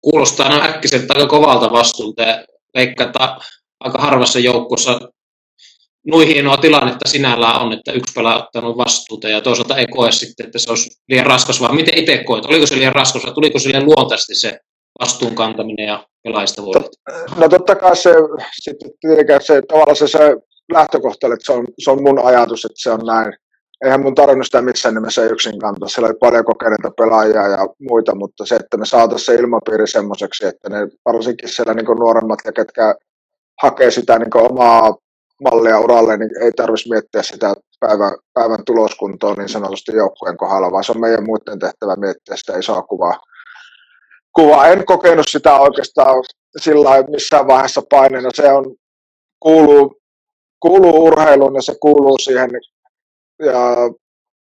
Kuulostaa 0.00 0.46
aina 0.46 0.64
äkkiseltä 0.64 1.14
aika 1.14 1.26
kovalta 1.26 1.72
vastuulta 1.72 2.22
ja 2.22 2.44
veikkaa, 2.74 3.38
aika 3.80 3.98
harvassa 3.98 4.38
joukkueessa 4.38 5.00
noin 6.06 6.28
hienoa 6.28 6.56
tilannetta 6.56 7.08
sinällään 7.08 7.62
on, 7.62 7.72
että 7.72 7.92
yksi 7.92 8.12
pelaaja 8.14 8.44
ottanut 8.44 8.76
vastuuta 8.76 9.28
ja 9.28 9.40
toisaalta 9.40 9.76
ei 9.76 9.86
koe 9.86 10.12
sitten, 10.12 10.46
että 10.46 10.58
se 10.58 10.70
olisi 10.70 10.90
liian 11.08 11.26
raskas, 11.26 11.60
vaan 11.60 11.74
miten 11.74 11.98
itse 11.98 12.24
koet? 12.24 12.44
Oliko 12.44 12.66
se 12.66 12.76
liian 12.76 12.94
raskas 12.94 13.24
vai 13.24 13.34
tuliko 13.34 13.58
sille 13.58 13.80
luontaisesti 13.80 14.34
se 14.34 14.58
vastuun 15.00 15.34
kantaminen 15.34 15.86
ja 15.86 16.06
pelaajista 16.22 16.62
voimat? 16.62 16.90
No 17.36 17.48
totta 17.48 17.76
kai 17.76 17.96
se, 17.96 18.14
sitten 18.52 18.90
se, 19.40 19.62
tavallaan 19.68 19.96
se, 19.96 20.08
se 20.08 20.36
lähtökohta, 20.72 21.26
että 21.26 21.46
se 21.46 21.52
on, 21.52 21.66
se 21.78 21.90
on 21.90 22.02
mun 22.02 22.24
ajatus, 22.24 22.64
että 22.64 22.76
se 22.76 22.90
on 22.90 23.00
näin. 23.06 23.32
Eihän 23.84 24.02
mun 24.02 24.14
tarvinnut 24.14 24.46
sitä 24.46 24.62
missään 24.62 24.94
nimessä 24.94 25.24
yksin 25.24 25.58
kantaa. 25.58 25.88
Siellä 25.88 26.06
oli 26.06 26.16
paljon 26.20 26.44
kokeneita 26.44 26.90
pelaajia 26.96 27.48
ja 27.48 27.66
muita, 27.80 28.14
mutta 28.14 28.46
se, 28.46 28.56
että 28.56 28.76
me 28.76 28.86
saataisiin 28.86 29.26
se 29.26 29.34
ilmapiiri 29.34 29.86
semmoiseksi, 29.86 30.46
että 30.46 30.68
ne 30.68 30.88
varsinkin 31.04 31.48
siellä 31.48 31.74
niin 31.74 31.86
nuoremmat 31.86 32.38
ja 32.44 32.52
ketkä 32.52 32.94
hakee 33.62 33.90
sitä 33.90 34.18
niin 34.18 34.36
omaa 34.36 34.96
mallia 35.42 35.80
uralle, 35.80 36.16
niin 36.16 36.42
ei 36.42 36.52
tarvitsisi 36.52 36.90
miettiä 36.90 37.22
sitä 37.22 37.54
päivän, 37.80 38.12
päivän 38.34 38.64
tuloskuntoa 38.66 39.34
niin 39.34 39.48
sanotusti 39.48 39.96
joukkueen 39.96 40.36
kohdalla, 40.36 40.72
vaan 40.72 40.84
se 40.84 40.92
on 40.92 41.00
meidän 41.00 41.24
muiden 41.24 41.58
tehtävä 41.58 41.96
miettiä 41.96 42.36
sitä 42.36 42.58
isoa 42.58 42.82
kuvaa. 42.82 43.20
Kuvaa. 44.36 44.68
En 44.68 44.86
kokenut 44.86 45.26
sitä 45.28 45.58
oikeastaan 45.58 46.24
sillä 46.56 46.90
missään 47.10 47.46
vaiheessa 47.46 47.82
paineena. 47.90 48.30
Se 48.34 48.52
on, 48.52 48.74
kuuluu, 49.40 49.96
kuuluu 50.60 51.04
urheiluun 51.04 51.54
ja 51.54 51.62
se 51.62 51.74
kuuluu 51.80 52.18
siihen. 52.18 52.50
Ja 53.42 53.76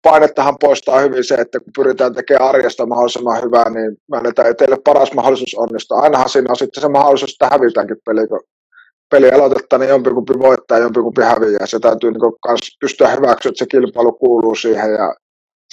painettahan 0.03 0.55
poistaa 0.59 0.99
hyvin 0.99 1.23
se, 1.23 1.35
että 1.35 1.59
kun 1.59 1.73
pyritään 1.75 2.13
tekemään 2.13 2.49
arjesta 2.49 2.85
mahdollisimman 2.85 3.41
hyvää, 3.43 3.69
niin 3.69 3.97
me 4.11 4.17
annetaan 4.17 4.55
teille 4.55 4.77
paras 4.85 5.13
mahdollisuus 5.13 5.55
onnistua. 5.57 6.01
Ainahan 6.01 6.29
siinä 6.29 6.47
on 6.49 6.55
sitten 6.55 6.81
se 6.81 6.87
mahdollisuus, 6.87 7.31
että 7.31 7.49
hävitäänkin 7.51 7.97
peli, 8.05 8.27
kun 8.27 8.39
peli 9.11 9.31
aloitetta, 9.31 9.77
niin 9.77 9.89
jompikumpi 9.89 10.33
voittaa 10.39 10.77
ja 10.77 10.83
jompikumpi 10.83 11.21
häviää. 11.21 11.65
Se 11.65 11.79
täytyy 11.79 12.11
niin 12.11 12.57
pystyä 12.81 13.07
hyväksyä, 13.07 13.49
että 13.49 13.59
se 13.59 13.65
kilpailu 13.65 14.11
kuuluu 14.11 14.55
siihen. 14.55 14.91
Ja, 14.91 15.15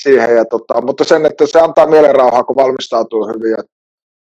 siihen 0.03 0.37
ja 0.37 0.45
tota, 0.45 0.81
mutta 0.81 1.05
sen, 1.05 1.27
että 1.27 1.47
se 1.47 1.61
antaa 1.61 1.87
mielenrauhaa, 1.87 2.45
kun 2.45 2.57
valmistautuu 2.57 3.27
hyvin. 3.27 3.51
Ja, 3.51 3.63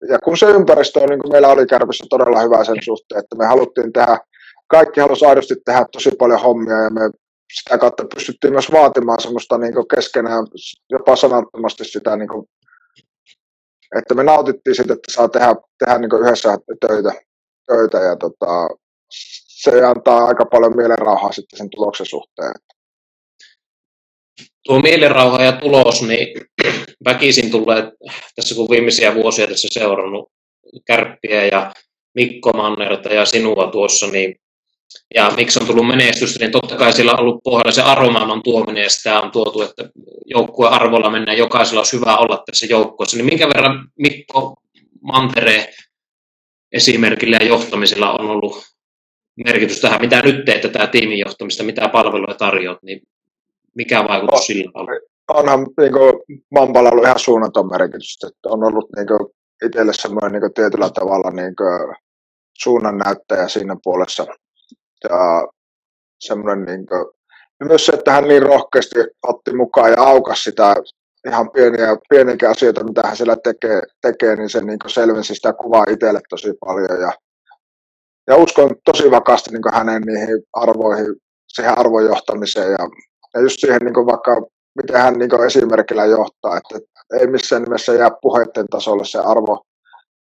ja 0.09 0.19
kun 0.19 0.37
se 0.37 0.47
ympäristö 0.47 1.01
on, 1.01 1.09
niin 1.09 1.21
kuin 1.21 1.33
meillä 1.33 1.49
oli 1.49 1.67
kärpissä 1.67 2.05
todella 2.11 2.41
hyvä 2.41 2.65
sen 2.65 2.83
suhteen, 2.83 3.19
että 3.19 3.37
me 3.37 3.47
haluttiin 3.47 3.93
tehdä, 3.93 4.19
kaikki 4.67 5.01
halusi 5.01 5.25
aidosti 5.25 5.55
tehdä 5.65 5.85
tosi 5.93 6.11
paljon 6.19 6.41
hommia 6.41 6.77
ja 6.77 6.91
me 6.91 7.01
sitä 7.53 7.79
kautta 7.79 8.05
pystyttiin 8.15 8.53
myös 8.53 8.73
vaatimaan 8.73 9.21
semmoista 9.21 9.59
niin 9.59 9.75
keskenään 9.95 10.45
jopa 10.91 11.17
sanattomasti 11.17 11.85
sitä, 11.85 12.17
niin 12.17 12.29
kuin, 12.29 12.47
että 13.99 14.15
me 14.15 14.23
nautittiin 14.23 14.77
siitä, 14.77 14.93
että 14.93 15.13
saa 15.13 15.29
tehdä, 15.29 15.55
tehdä 15.79 15.99
niin 15.99 16.25
yhdessä 16.25 16.59
töitä, 16.87 17.13
töitä 17.67 17.99
ja 17.99 18.17
tota, 18.17 18.69
se 19.63 19.85
antaa 19.85 20.25
aika 20.25 20.45
paljon 20.47 20.77
mielenrauhaa 20.77 21.33
sitten 21.33 21.59
sen 21.59 21.71
tuloksen 21.71 22.07
suhteen. 22.07 22.53
Tuo 24.67 24.81
mielenrauha 24.81 25.43
ja 25.43 25.53
tulos, 25.53 26.03
niin 26.03 26.29
väkisin 27.05 27.51
tulee, 27.51 27.93
tässä 28.35 28.55
kun 28.55 28.71
viimeisiä 28.71 29.15
vuosia 29.15 29.47
tässä 29.47 29.69
seurannut 29.71 30.33
Kärppiä 30.87 31.47
ja 31.47 31.73
Mikko 32.15 32.53
Mannerta 32.53 33.09
ja 33.09 33.25
sinua 33.25 33.67
tuossa, 33.73 34.07
niin 34.07 34.35
ja 35.15 35.33
miksi 35.37 35.59
on 35.63 35.67
tullut 35.67 35.87
menestystä, 35.87 36.39
niin 36.39 36.53
totta 36.53 36.77
kai 36.77 36.93
sillä 36.93 37.13
on 37.13 37.21
ollut 37.21 37.43
pohjalla 37.45 37.73
se 37.73 37.83
arvomaailman 37.83 38.43
tuominen, 38.43 38.83
ja 38.83 38.91
sitä 38.91 39.21
on 39.21 39.31
tuotu, 39.31 39.63
että 39.63 39.89
joukkueen 40.25 40.73
arvolla 40.73 41.11
mennään, 41.11 41.39
jokaisella 41.39 41.81
olisi 41.81 41.97
hyvä 41.97 42.17
olla 42.17 42.43
tässä 42.47 42.67
joukkueessa. 42.67 43.17
Niin 43.17 43.27
minkä 43.27 43.49
verran 43.49 43.89
Mikko 43.99 44.55
Mantere 45.03 45.75
esimerkillä 46.73 47.37
ja 47.41 47.47
johtamisella 47.47 48.13
on 48.13 48.31
ollut 48.31 48.63
merkitys 49.45 49.81
tähän, 49.81 50.01
mitä 50.01 50.23
nyt 50.23 50.45
teette, 50.45 50.69
tämä 50.69 50.87
tiimin 50.87 51.19
johtamista, 51.19 51.63
mitä 51.63 51.89
palveluja 51.89 52.35
tarjoat, 52.35 52.83
niin 52.83 53.01
mikä 53.77 54.05
vaikutus 54.09 54.41
on, 54.41 54.47
sillä 54.47 54.71
on? 54.75 54.87
Onhan 55.29 55.67
niin 55.81 55.93
kuin, 55.93 56.13
Mampalla 56.51 56.91
ollut 56.91 57.05
ihan 57.05 57.19
suunnaton 57.19 57.71
merkitys, 57.71 58.19
että 58.27 58.49
on 58.49 58.65
ollut 58.65 58.89
niin 58.97 59.07
kuin, 59.07 59.21
itselle 59.67 59.93
semmoinen 59.93 60.33
niin 60.33 60.55
tietyllä 60.55 60.91
tavalla 60.91 61.31
niin 61.31 61.57
kuin, 61.57 61.97
suunnannäyttäjä 62.59 63.49
siinä 63.49 63.77
puolessa. 63.85 64.27
Ja 65.11 65.49
semmoinen 66.21 66.65
niin 66.65 66.87
kuin, 66.87 67.07
myös 67.69 67.87
se, 67.87 67.93
että 67.93 68.13
hän 68.13 68.29
niin 68.29 68.43
rohkeasti 68.43 68.99
otti 69.23 69.57
mukaan 69.57 69.91
ja 69.91 70.03
aukas 70.03 70.45
sitä 70.45 70.77
ihan 71.29 71.51
pieniä, 71.51 71.97
pieniä 72.09 72.51
asioita, 72.51 72.85
mitä 72.85 73.03
hän 73.05 73.17
siellä 73.17 73.37
tekee, 73.45 73.83
tekee 74.03 74.37
niin 74.37 74.51
se 74.51 74.61
niin 74.61 74.79
selvensi 74.87 75.35
sitä 75.35 75.53
kuvaa 75.53 75.85
itselle 75.91 76.21
tosi 76.31 76.53
paljon. 76.61 77.01
Ja 77.01 77.13
ja 78.31 78.37
uskon 78.37 78.71
tosi 78.85 79.11
vakaasti 79.11 79.51
niin 79.51 79.75
hänen 79.75 80.03
niihin 80.03 80.43
arvoihin, 80.53 81.17
siihen 81.49 81.79
arvojohtamiseen 81.79 82.71
ja, 82.73 82.79
ja 83.35 83.41
just 83.41 83.61
siihen 83.61 83.81
niin 83.85 84.07
vaikka 84.07 84.43
miten 84.77 85.01
hän 85.01 85.15
niin 85.15 85.45
esimerkillä 85.47 86.05
johtaa, 86.05 86.57
että 86.57 86.87
ei 87.21 87.27
missään 87.27 87.63
nimessä 87.63 87.93
jää 87.95 88.11
puheiden 88.23 88.67
tasolle 88.71 89.05
se 89.05 89.19
arvo, 89.19 89.65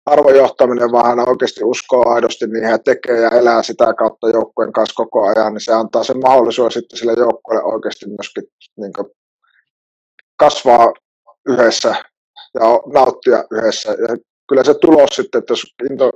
arvojohtaminen, 0.06 0.92
vaan 0.92 1.06
hän 1.06 1.30
oikeasti 1.30 1.64
uskoo 1.64 2.10
aidosti 2.10 2.48
niihin 2.48 2.70
ja 2.70 2.80
tekee 2.80 3.22
ja 3.22 3.30
elää 3.30 3.64
sitä 3.64 3.94
kautta 3.94 4.30
joukkueen 4.30 4.74
kanssa 4.74 4.96
koko 4.96 5.28
ajan, 5.28 5.54
niin 5.54 5.62
se 5.62 5.74
antaa 5.74 6.04
sen 6.04 6.20
mahdollisuuden 6.20 6.72
sitten 6.72 7.00
sille 7.00 7.14
joukkueelle 7.18 7.64
oikeasti 7.64 8.06
myöskin 8.06 8.44
niin 8.78 8.92
kasvaa 10.40 10.94
yhdessä 11.48 11.96
ja 12.54 12.80
nauttia 12.94 13.44
yhdessä. 13.52 13.90
Ja 13.92 14.18
kyllä 14.50 14.64
se 14.64 14.74
tulos 14.74 15.10
sitten, 15.10 15.40
että 15.40 15.52
jos 15.52 15.64
into, 15.92 16.12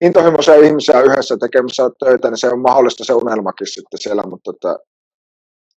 intohimoisia 0.00 0.54
ihmisiä 0.54 1.00
yhdessä 1.00 1.36
tekemässä 1.40 1.90
töitä, 2.04 2.30
niin 2.30 2.38
se 2.38 2.48
on 2.48 2.60
mahdollista 2.60 3.04
se 3.04 3.12
unelmakin 3.12 3.66
sitten 3.66 3.98
siellä, 4.00 4.22
mutta 4.22 4.50
että 4.50 4.76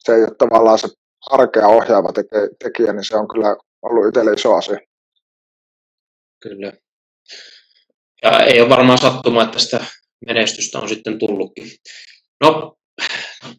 se 0.05 0.15
ei 0.15 0.21
ole 0.21 0.35
tavallaan 0.37 0.79
se 0.79 0.87
arkea 1.29 1.67
ohjaava 1.67 2.13
teke, 2.13 2.49
tekijä, 2.63 2.93
niin 2.93 3.05
se 3.05 3.15
on 3.15 3.27
kyllä 3.27 3.55
ollut 3.81 4.07
itselle 4.07 4.33
iso 4.33 4.55
asia. 4.55 4.79
Kyllä. 6.43 6.73
Ja 8.23 8.39
ei 8.39 8.61
ole 8.61 8.69
varmaan 8.69 8.97
sattuma, 8.97 9.43
että 9.43 9.59
sitä 9.59 9.85
menestystä 10.27 10.79
on 10.79 10.89
sitten 10.89 11.19
tullutkin. 11.19 11.67
No, 12.43 12.75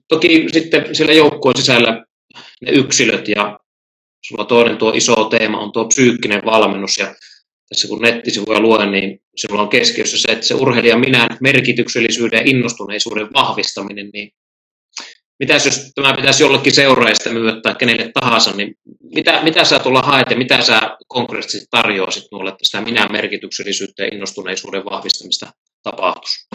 toki 0.09 0.47
sitten 0.53 0.95
siellä 0.95 1.13
joukkueen 1.13 1.57
sisällä 1.57 2.05
ne 2.63 2.71
yksilöt 2.71 3.29
ja 3.29 3.59
sulla 4.27 4.45
toinen 4.45 4.79
tuo 4.79 4.93
iso 4.95 5.25
teema 5.25 5.61
on 5.61 5.73
tuo 5.73 5.89
psyykkinen 5.89 6.43
valmennus 6.45 6.97
ja 6.97 7.15
tässä 7.69 7.89
kun 7.89 8.03
nettisivuja 8.03 8.61
luen, 8.61 8.91
niin 8.91 9.19
sinulla 9.37 9.63
on 9.63 9.69
keskiössä 9.69 10.17
se, 10.19 10.33
että 10.33 10.47
se 10.47 10.55
urheilijan 10.55 11.01
minä 11.01 11.29
merkityksellisyyden 11.41 12.37
ja 12.37 12.51
innostuneisuuden 12.51 13.33
vahvistaminen, 13.35 14.11
niin 14.13 14.31
mitäs 15.43 15.67
jos 15.67 15.93
tämä 15.95 16.15
pitäisi 16.17 16.43
jollekin 16.43 16.75
seuraajista 16.75 17.31
myyä 17.31 17.53
tai 17.63 17.75
kenelle 17.75 18.11
tahansa, 18.21 18.51
niin 18.51 18.75
mitä, 19.15 19.43
mitä 19.43 19.65
sä 19.65 19.79
tulla 19.79 20.03
haet 20.03 20.31
ja 20.31 20.37
mitä 20.37 20.63
sä 20.63 20.81
konkreettisesti 21.09 21.67
tarjoasit 21.71 22.25
nuolle, 22.33 22.53
sitä 22.63 22.81
minä 22.81 23.09
merkityksellisyyttä 23.09 24.03
ja 24.03 24.09
innostuneisuuden 24.13 24.85
vahvistamista 24.85 25.47
tapahtuisi? 25.83 26.49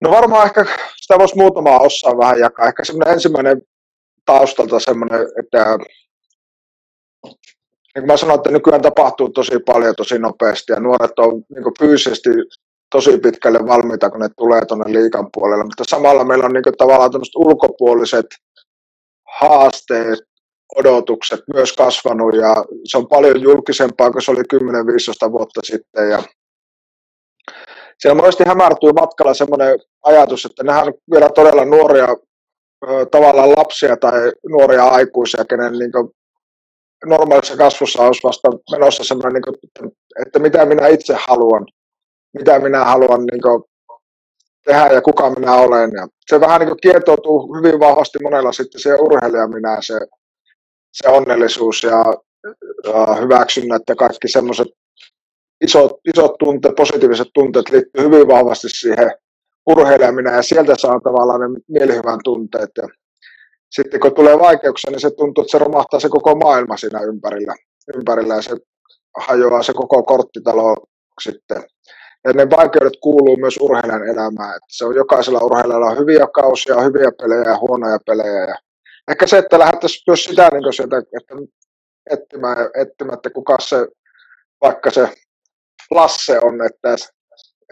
No 0.00 0.10
varmaan 0.10 0.46
ehkä 0.46 0.64
sitä 0.96 1.18
voisi 1.18 1.36
muutamaa 1.36 1.78
osaa 1.78 2.18
vähän 2.18 2.38
jakaa. 2.38 2.68
Ehkä 2.68 2.84
semmoinen 2.84 3.14
ensimmäinen 3.14 3.62
taustalta 4.24 4.80
semmoinen, 4.80 5.20
että 5.38 5.78
niin 7.24 8.02
kuin 8.02 8.06
mä 8.06 8.16
sanoin, 8.16 8.38
että 8.38 8.50
nykyään 8.50 8.82
tapahtuu 8.82 9.28
tosi 9.28 9.58
paljon 9.66 9.94
tosi 9.96 10.18
nopeasti 10.18 10.72
ja 10.72 10.80
nuoret 10.80 11.18
on 11.18 11.32
niin 11.54 11.78
fyysisesti 11.78 12.30
tosi 12.94 13.18
pitkälle 13.18 13.58
valmiita, 13.66 14.10
kun 14.10 14.20
ne 14.20 14.28
tulee 14.36 14.64
tuonne 14.64 14.92
liikan 14.92 15.28
puolelle, 15.34 15.64
mutta 15.64 15.84
samalla 15.88 16.24
meillä 16.24 16.44
on 16.44 16.52
niin 16.52 16.62
kuin, 16.62 16.76
tavallaan 16.76 17.10
tämmöiset 17.10 17.36
ulkopuoliset 17.36 18.26
haasteet, 19.40 20.18
odotukset 20.76 21.40
myös 21.54 21.72
kasvanut 21.72 22.34
ja 22.34 22.64
se 22.84 22.98
on 22.98 23.08
paljon 23.08 23.42
julkisempaa 23.42 24.10
kuin 24.10 24.22
se 24.22 24.30
oli 24.30 24.42
10-15 25.28 25.32
vuotta 25.32 25.60
sitten. 25.64 26.10
Ja 26.10 26.22
siellä 27.98 28.20
monesti 28.20 28.44
hämärtyy 28.46 28.92
matkalla 28.92 29.34
semmoinen 29.34 29.78
ajatus, 30.02 30.44
että 30.44 30.62
nämä 30.64 30.82
on 30.82 30.94
vielä 31.12 31.28
todella 31.28 31.64
nuoria 31.64 32.08
tavallaan 33.10 33.50
lapsia 33.50 33.96
tai 33.96 34.32
nuoria 34.48 34.84
aikuisia, 34.84 35.44
kenen 35.44 35.72
niin 35.72 35.92
normaalissa 37.06 37.56
kasvussa 37.56 38.02
olisi 38.02 38.22
vasta 38.24 38.48
menossa 38.70 39.04
semmoinen, 39.04 39.32
niin 39.32 39.42
kuin, 39.42 39.90
että 40.26 40.38
mitä 40.38 40.66
minä 40.66 40.86
itse 40.86 41.14
haluan, 41.28 41.66
mitä 42.34 42.58
minä 42.58 42.84
haluan 42.84 43.24
niin 43.24 43.42
kuin, 43.42 43.62
tehdä 44.64 44.86
ja 44.86 45.02
kuka 45.02 45.30
minä 45.30 45.54
olen. 45.54 45.90
Ja 45.94 46.08
se 46.26 46.40
vähän 46.40 46.60
niin 46.60 46.68
kuin 46.68 46.80
kietoutuu 46.82 47.56
hyvin 47.56 47.80
vahvasti 47.80 48.18
monella 48.22 48.52
sitten 48.52 48.80
se 48.80 48.94
urheilija 48.94 49.48
minä, 49.48 49.76
se, 49.80 50.00
se 50.92 51.08
onnellisuus 51.08 51.82
ja 51.82 52.04
uh, 52.88 53.20
hyväksynnät 53.20 53.82
ja 53.88 53.96
kaikki 53.96 54.28
semmoiset 54.28 54.68
isot, 55.64 55.92
isot 56.14 56.32
tunteet, 56.38 56.74
positiiviset 56.74 57.28
tunteet 57.34 57.70
liittyy 57.70 58.04
hyvin 58.04 58.28
vahvasti 58.28 58.68
siihen 58.68 59.10
urheileminen 59.66 60.34
ja 60.34 60.42
sieltä 60.42 60.74
saa 60.78 61.00
tavallaan 61.00 61.40
ne 61.40 61.60
mielihyvän 61.68 62.18
tunteet. 62.24 62.70
Ja 62.82 62.88
sitten 63.70 64.00
kun 64.00 64.14
tulee 64.14 64.38
vaikeuksia, 64.38 64.90
niin 64.90 65.00
se 65.00 65.10
tuntuu, 65.10 65.42
että 65.42 65.58
se 65.58 65.64
romahtaa 65.64 66.00
se 66.00 66.08
koko 66.08 66.34
maailma 66.34 66.76
siinä 66.76 67.00
ympärillä, 67.00 67.54
ympärillä 67.96 68.34
ja 68.34 68.42
se 68.42 68.56
hajoaa 69.18 69.62
se 69.62 69.72
koko 69.72 70.02
korttitalo 70.02 70.76
sitten. 71.20 71.62
Ja 72.24 72.32
ne 72.32 72.50
vaikeudet 72.50 72.92
kuuluu 73.00 73.36
myös 73.36 73.58
urheilijan 73.60 74.08
elämään. 74.08 74.56
Että 74.56 74.68
se 74.68 74.84
on 74.84 74.94
jokaisella 74.94 75.38
urheilijalla 75.38 75.86
on 75.86 75.98
hyviä 75.98 76.26
kausia, 76.34 76.80
hyviä 76.80 77.10
pelejä 77.22 77.42
ja 77.42 77.58
huonoja 77.58 77.98
pelejä. 78.06 78.40
Ja 78.44 78.54
ehkä 79.10 79.26
se, 79.26 79.38
että 79.38 79.58
lähdettäisiin 79.58 80.02
myös 80.06 80.24
sitä 80.24 80.48
niin 80.52 80.72
sieltä, 80.72 80.98
että 80.98 81.34
etsimään, 82.10 82.56
etsimään, 82.76 83.16
että 83.16 83.30
kuka 83.30 83.56
se, 83.60 83.86
vaikka 84.60 84.90
se 84.90 85.08
Lasse 85.90 86.38
on, 86.38 86.62
että 86.66 86.96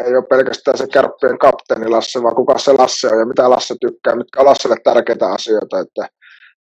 ei 0.05 0.17
ole 0.17 0.27
pelkästään 0.27 0.79
se 0.79 0.87
kärppien 0.87 1.39
kapteeni 1.39 1.89
Lasse, 1.89 2.23
vaan 2.23 2.35
kuka 2.35 2.59
se 2.59 2.73
Lasse 2.73 3.09
on 3.09 3.19
ja 3.19 3.27
mitä 3.27 3.51
Lasse 3.51 3.75
tykkää, 3.81 4.17
mitkä 4.17 4.41
on 4.41 4.47
Lasselle 4.47 4.77
tärkeitä 4.85 5.27
asioita. 5.27 5.81
Että 5.81 6.09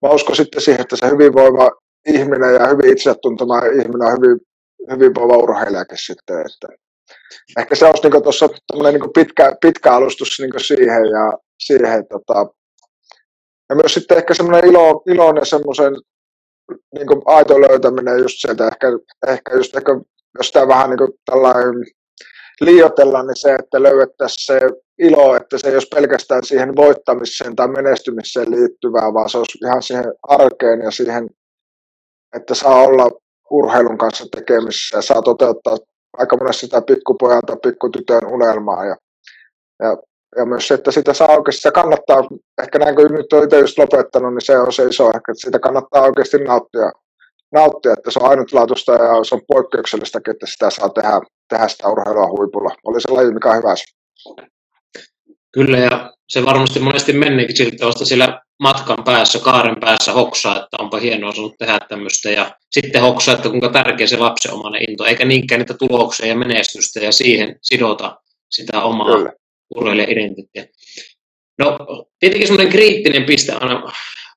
mä 0.02 0.11
uskon 0.11 0.37
sitten 0.37 0.61
siihen, 0.61 0.80
että 0.80 0.97
se 0.97 1.11
hyvinvoiva 1.11 1.71
ihminen 2.07 2.54
ja 2.54 2.66
hyvin 2.66 2.92
itsetuntema 2.92 3.59
ihminen 3.59 4.09
on 4.09 4.12
hyvin, 4.12 4.38
hyvinvoiva 4.90 5.37
urheilijakin 5.37 5.99
sitten. 5.99 6.38
Että 6.38 6.68
ehkä 7.58 7.75
se 7.75 7.87
olisi 7.87 8.08
niin 8.08 8.23
tuossa 8.23 8.49
niin 8.73 9.12
pitkä, 9.14 9.52
pitkä 9.61 9.92
alustus 9.92 10.38
niin 10.40 10.53
siihen 10.66 11.05
ja 11.05 11.33
siihen, 11.59 12.07
tota, 12.09 12.46
ja 13.68 13.76
myös 13.76 13.94
sitten 13.94 14.18
ehkä 14.18 14.35
semmoinen 14.35 14.70
ilo, 14.70 15.03
iloinen 15.07 15.46
semmoisen 15.46 15.92
niin 16.94 17.22
aito 17.24 17.61
löytäminen 17.61 18.18
just 18.18 18.35
sieltä, 18.38 18.68
ehkä, 18.68 18.87
ehkä 19.26 19.57
just 19.57 19.76
ehkä, 19.76 19.92
jos 20.38 20.46
sitä 20.46 20.68
vähän 20.68 20.90
niin 20.90 21.18
tällainen 21.24 21.74
liioitella, 22.61 23.22
niin 23.22 23.37
se, 23.37 23.55
että 23.55 23.83
löydettäisiin 23.83 24.46
se 24.46 24.61
ilo, 24.98 25.37
että 25.37 25.59
se 25.59 25.68
ei 25.68 25.74
olisi 25.74 25.88
pelkästään 25.94 26.44
siihen 26.44 26.76
voittamiseen 26.76 27.57
tai 27.57 27.68
menestymiseen 27.68 28.50
liittyvää, 28.50 29.14
vaan 29.14 29.31
se 29.31 29.38
olisi 29.38 29.59
ihan 29.64 29.83
siihen 29.83 30.05
arkeen 30.29 30.81
ja 30.81 30.90
siihen, 30.90 31.29
että 32.37 32.55
saa 32.55 32.83
olla 32.83 33.11
urheilun 33.50 33.98
kanssa 33.98 34.24
tekemisissä 34.37 34.98
ja 34.98 35.03
saa 35.03 35.22
toteuttaa 35.22 35.76
aika 36.12 36.37
monesti 36.37 36.61
sitä 36.61 36.83
pikkupojan 36.83 37.42
tai 37.47 37.57
pikkutytön 37.62 38.27
unelmaa. 38.27 38.85
Ja, 38.85 38.97
ja, 39.83 39.97
ja 40.37 40.47
myös 40.47 40.68
se, 40.68 40.75
että 40.75 40.90
sitä 40.90 41.14
saa 41.14 41.37
oikeasti, 41.37 41.59
sitä 41.59 41.73
kannattaa, 41.73 42.29
ehkä 42.62 42.79
näin 42.79 42.94
kuin 42.94 43.12
nyt 43.12 43.33
on 43.33 43.44
itse 43.44 43.59
just 43.59 43.79
lopettanut, 43.79 44.35
niin 44.35 44.44
se 44.44 44.59
on 44.59 44.73
se 44.73 44.85
iso, 44.85 45.09
että 45.09 45.33
sitä 45.35 45.59
kannattaa 45.59 46.03
oikeasti 46.03 46.38
nauttia 46.38 46.90
nauttia, 47.53 47.92
että 47.92 48.11
se 48.11 48.18
on 48.23 48.31
ainutlaatuista 48.31 48.92
ja 48.92 49.25
se 49.25 49.35
on 49.35 49.40
poikkeuksellista, 49.49 50.21
että 50.31 50.47
sitä 50.47 50.71
saa 50.71 50.88
tehdä, 50.88 51.21
tehdä 51.49 51.68
sitä 51.68 51.88
urheilua 51.88 52.27
huipulla. 52.27 52.71
Oli 52.85 53.01
se 53.01 53.11
laji, 53.11 53.35
mikä 53.35 53.51
on 53.51 53.57
hyvä. 53.57 53.75
Kyllä, 55.53 55.79
ja 55.79 56.12
se 56.29 56.44
varmasti 56.44 56.81
monesti 56.81 57.12
menneekin 57.12 57.57
siltä 57.57 57.87
vasta 57.87 58.05
siellä 58.05 58.40
matkan 58.59 59.05
päässä, 59.05 59.38
kaaren 59.38 59.81
päässä 59.81 60.12
hoksaa, 60.12 60.57
että 60.57 60.77
onpa 60.79 60.99
hienoa 60.99 61.33
saanut 61.33 61.55
tehdä 61.59 61.79
tämmöistä, 61.88 62.31
ja 62.31 62.57
sitten 62.71 63.03
hoksaa, 63.03 63.35
että 63.35 63.49
kuinka 63.49 63.68
tärkeä 63.68 64.07
se 64.07 64.16
lapsen 64.16 64.53
omainen 64.53 64.90
into, 64.90 65.05
eikä 65.05 65.25
niinkään 65.25 65.59
niitä 65.59 65.75
tuloksia 65.75 66.27
ja 66.27 66.37
menestystä, 66.37 67.01
ja 67.01 67.12
siihen 67.12 67.57
sidota 67.62 68.16
sitä 68.51 68.83
omaa 68.83 69.33
urheilijan 69.77 70.11
identiteettiä. 70.11 70.66
No, 71.59 71.79
tietenkin 72.21 72.47
semmoinen 72.47 72.73
kriittinen 72.73 73.25
piste 73.25 73.53
aina 73.53 73.92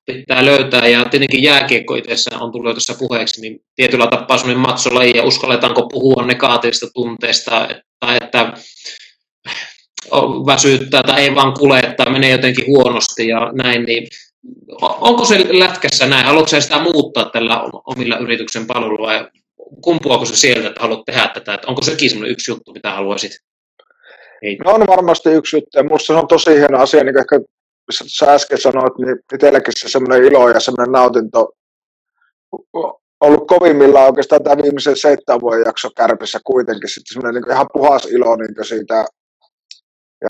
pitää 0.06 0.44
löytää. 0.44 0.88
Ja 0.88 1.04
tietenkin 1.04 1.42
jääkiekko 1.42 1.94
itse 1.94 2.36
on 2.40 2.52
tullut 2.52 2.74
tässä 2.74 2.94
puheeksi, 2.98 3.40
niin 3.40 3.60
tietyllä 3.76 4.06
tapaa 4.06 4.38
sellainen 4.38 4.62
matsolaji, 4.68 5.16
ja 5.16 5.24
uskalletaanko 5.24 5.88
puhua 5.88 6.26
negatiivista 6.26 6.86
tunteista, 6.94 7.68
tai 8.00 8.16
että 8.22 8.52
väsyttää 10.46 11.02
tai 11.02 11.20
ei 11.22 11.34
vaan 11.34 11.52
kule 11.58 11.94
tai 11.96 12.12
menee 12.12 12.30
jotenkin 12.30 12.66
huonosti 12.66 13.28
ja 13.28 13.52
näin, 13.52 13.82
niin 13.82 14.08
onko 14.80 15.24
se 15.24 15.58
lätkässä 15.58 16.06
näin? 16.06 16.26
Haluatko 16.26 16.60
sitä 16.60 16.78
muuttaa 16.78 17.30
tällä 17.32 17.62
omilla 17.86 18.18
yrityksen 18.18 18.66
palveluilla 18.66 19.06
vai 19.06 19.28
kumpuako 19.80 20.24
se 20.24 20.36
sieltä, 20.36 20.68
että 20.68 20.80
haluat 20.80 21.04
tehdä 21.06 21.30
tätä? 21.34 21.54
Että 21.54 21.66
onko 21.66 21.82
sekin 21.82 22.10
sellainen 22.10 22.32
yksi 22.32 22.50
juttu, 22.50 22.72
mitä 22.72 22.90
haluaisit? 22.90 23.32
Ei. 24.42 24.56
No 24.64 24.72
on 24.72 24.86
varmasti 24.86 25.30
yksi 25.30 25.56
juttu 25.56 25.78
ja 25.78 25.82
minusta 25.82 26.06
se 26.06 26.12
on 26.12 26.28
tosi 26.28 26.50
hieno 26.50 26.78
asia, 26.78 27.04
niin 27.04 27.18
ehkä 27.18 27.40
sä 28.06 28.32
äsken 28.32 28.60
sanoit, 28.60 28.98
niin 28.98 29.16
itselläkin 29.34 29.72
se 29.76 29.88
semmoinen 29.88 30.24
ilo 30.24 30.48
ja 30.48 30.60
semmoinen 30.60 30.92
nautinto 30.92 31.48
ollut 33.22 33.46
kovimmillaan 33.46 34.06
oikeastaan 34.06 34.42
tämä 34.42 34.62
viimeisen 34.62 34.96
seitsemän 34.96 35.40
vuoden 35.40 35.62
jakso 35.66 35.88
kärpissä 35.96 36.38
kuitenkin 36.44 36.88
sitten 36.88 37.14
semmoinen 37.14 37.42
niin 37.42 37.54
ihan 37.54 37.66
puhas 37.72 38.06
ilo 38.06 38.36
niin 38.36 38.66
siitä. 38.66 39.04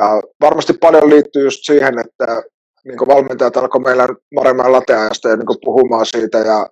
Ja 0.00 0.20
varmasti 0.40 0.72
paljon 0.72 1.10
liittyy 1.10 1.44
just 1.44 1.60
siihen, 1.62 1.98
että 1.98 2.42
niin 2.84 3.08
valmentajat 3.08 3.56
alkoi 3.56 3.80
meillä 3.80 4.08
Maremaan 4.34 4.72
lateajasta 4.72 5.28
ja 5.28 5.36
niin 5.36 5.58
puhumaan 5.64 6.06
siitä 6.06 6.38
ja 6.38 6.66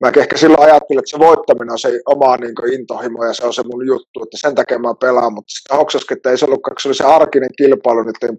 mä 0.00 0.12
ehkä 0.16 0.36
silloin 0.36 0.62
ajattelin, 0.62 0.98
että 0.98 1.10
se 1.10 1.18
voittaminen 1.18 1.72
on 1.72 1.78
se 1.78 2.00
oma 2.06 2.36
niin 2.36 2.72
intohimo 2.72 3.24
ja 3.24 3.34
se 3.34 3.46
on 3.46 3.54
se 3.54 3.62
mun 3.62 3.86
juttu, 3.86 4.22
että 4.22 4.36
sen 4.40 4.54
takia 4.54 4.78
mä 4.78 4.94
pelaan, 5.00 5.32
mutta 5.32 5.50
sitten 5.50 5.76
hoksaskin, 5.76 6.16
että 6.16 6.30
ei 6.30 6.38
se 6.38 6.44
ollutkaan, 6.44 6.76
se 6.80 6.88
oli 6.88 6.94
se 6.94 7.04
arkinen 7.04 7.50
kilpailu 7.58 8.02
niiden 8.02 8.38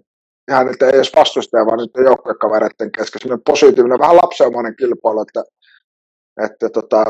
ihan 0.50 0.68
että 0.68 0.86
ei 0.86 0.94
edes 0.94 1.12
vastustaja, 1.16 1.66
vaan 1.66 1.78
niiden 1.78 2.04
joukkuekavereiden 2.04 2.92
kesken. 2.92 3.20
Sellainen 3.22 3.44
positiivinen, 3.44 3.98
vähän 3.98 4.16
lapsenomainen 4.16 4.76
kilpailu. 4.76 5.20
Että, 5.20 5.42
että 6.44 6.68
tota, 6.70 7.04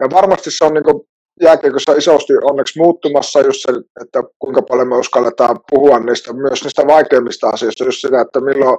ja 0.00 0.06
varmasti 0.10 0.50
se 0.50 0.64
on 0.64 0.74
niin 0.74 1.11
jääkiekossa 1.40 1.92
isosti 1.92 2.32
onneksi 2.42 2.78
muuttumassa 2.78 3.40
just 3.40 3.62
se, 3.62 3.72
että 4.02 4.22
kuinka 4.38 4.62
paljon 4.62 4.88
me 4.88 4.96
uskalletaan 4.96 5.60
puhua 5.70 5.98
niistä, 5.98 6.32
myös 6.32 6.62
niistä 6.62 6.86
vaikeimmista 6.86 7.48
asioista, 7.48 7.84
just 7.84 8.00
sitä, 8.00 8.20
että 8.20 8.40
milloin 8.40 8.78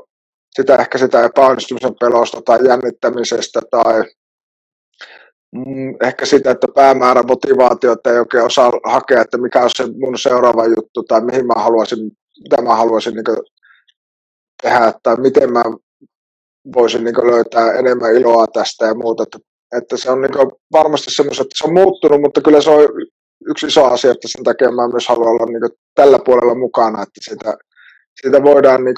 sitä 0.55 0.75
ehkä 0.75 0.97
sitä 0.97 1.23
epäonnistumisen 1.23 1.95
pelosta 1.99 2.41
tai 2.41 2.59
jännittämisestä 2.67 3.61
tai 3.71 4.03
mm, 5.55 5.95
ehkä 6.03 6.25
sitä, 6.25 6.51
että 6.51 6.67
päämäärä 6.75 7.23
motivaatiota 7.23 8.11
ei 8.11 8.19
oikein 8.19 8.45
osaa 8.45 8.71
hakea, 8.85 9.21
että 9.21 9.37
mikä 9.37 9.61
on 9.61 9.69
se 9.75 9.83
mun 9.99 10.17
seuraava 10.17 10.65
juttu 10.65 11.03
tai 11.03 11.21
mihin 11.21 11.47
mä 11.47 11.53
haluaisin 11.55 12.11
mitä 12.41 12.61
mä 12.61 12.75
haluaisin 12.75 13.13
niin 13.13 13.37
tehdä, 14.61 14.93
tai 15.03 15.15
miten 15.15 15.53
mä 15.53 15.63
voisin 16.75 17.03
niin 17.03 17.31
löytää 17.31 17.71
enemmän 17.71 18.15
iloa 18.15 18.47
tästä 18.47 18.85
ja 18.85 18.95
muuta. 18.95 19.23
Että, 19.23 19.39
että 19.77 19.97
se 19.97 20.11
on 20.11 20.21
niin 20.21 20.51
varmasti 20.71 21.11
semmoista, 21.11 21.41
että 21.41 21.55
se 21.57 21.67
on 21.67 21.73
muuttunut, 21.73 22.21
mutta 22.21 22.41
kyllä 22.41 22.61
se 22.61 22.69
on 22.69 22.87
yksi 23.47 23.67
iso 23.67 23.85
asia, 23.85 24.11
että 24.11 24.27
sen 24.27 24.43
takia 24.43 24.71
mä 24.71 24.87
myös 24.87 25.07
haluan 25.07 25.29
olla 25.29 25.45
niin 25.45 25.77
tällä 25.95 26.19
puolella 26.25 26.55
mukana, 26.55 27.03
että 27.03 27.19
sitä, 27.21 27.57
siitä 28.21 28.43
voidaan 28.43 28.83
niin 28.83 28.95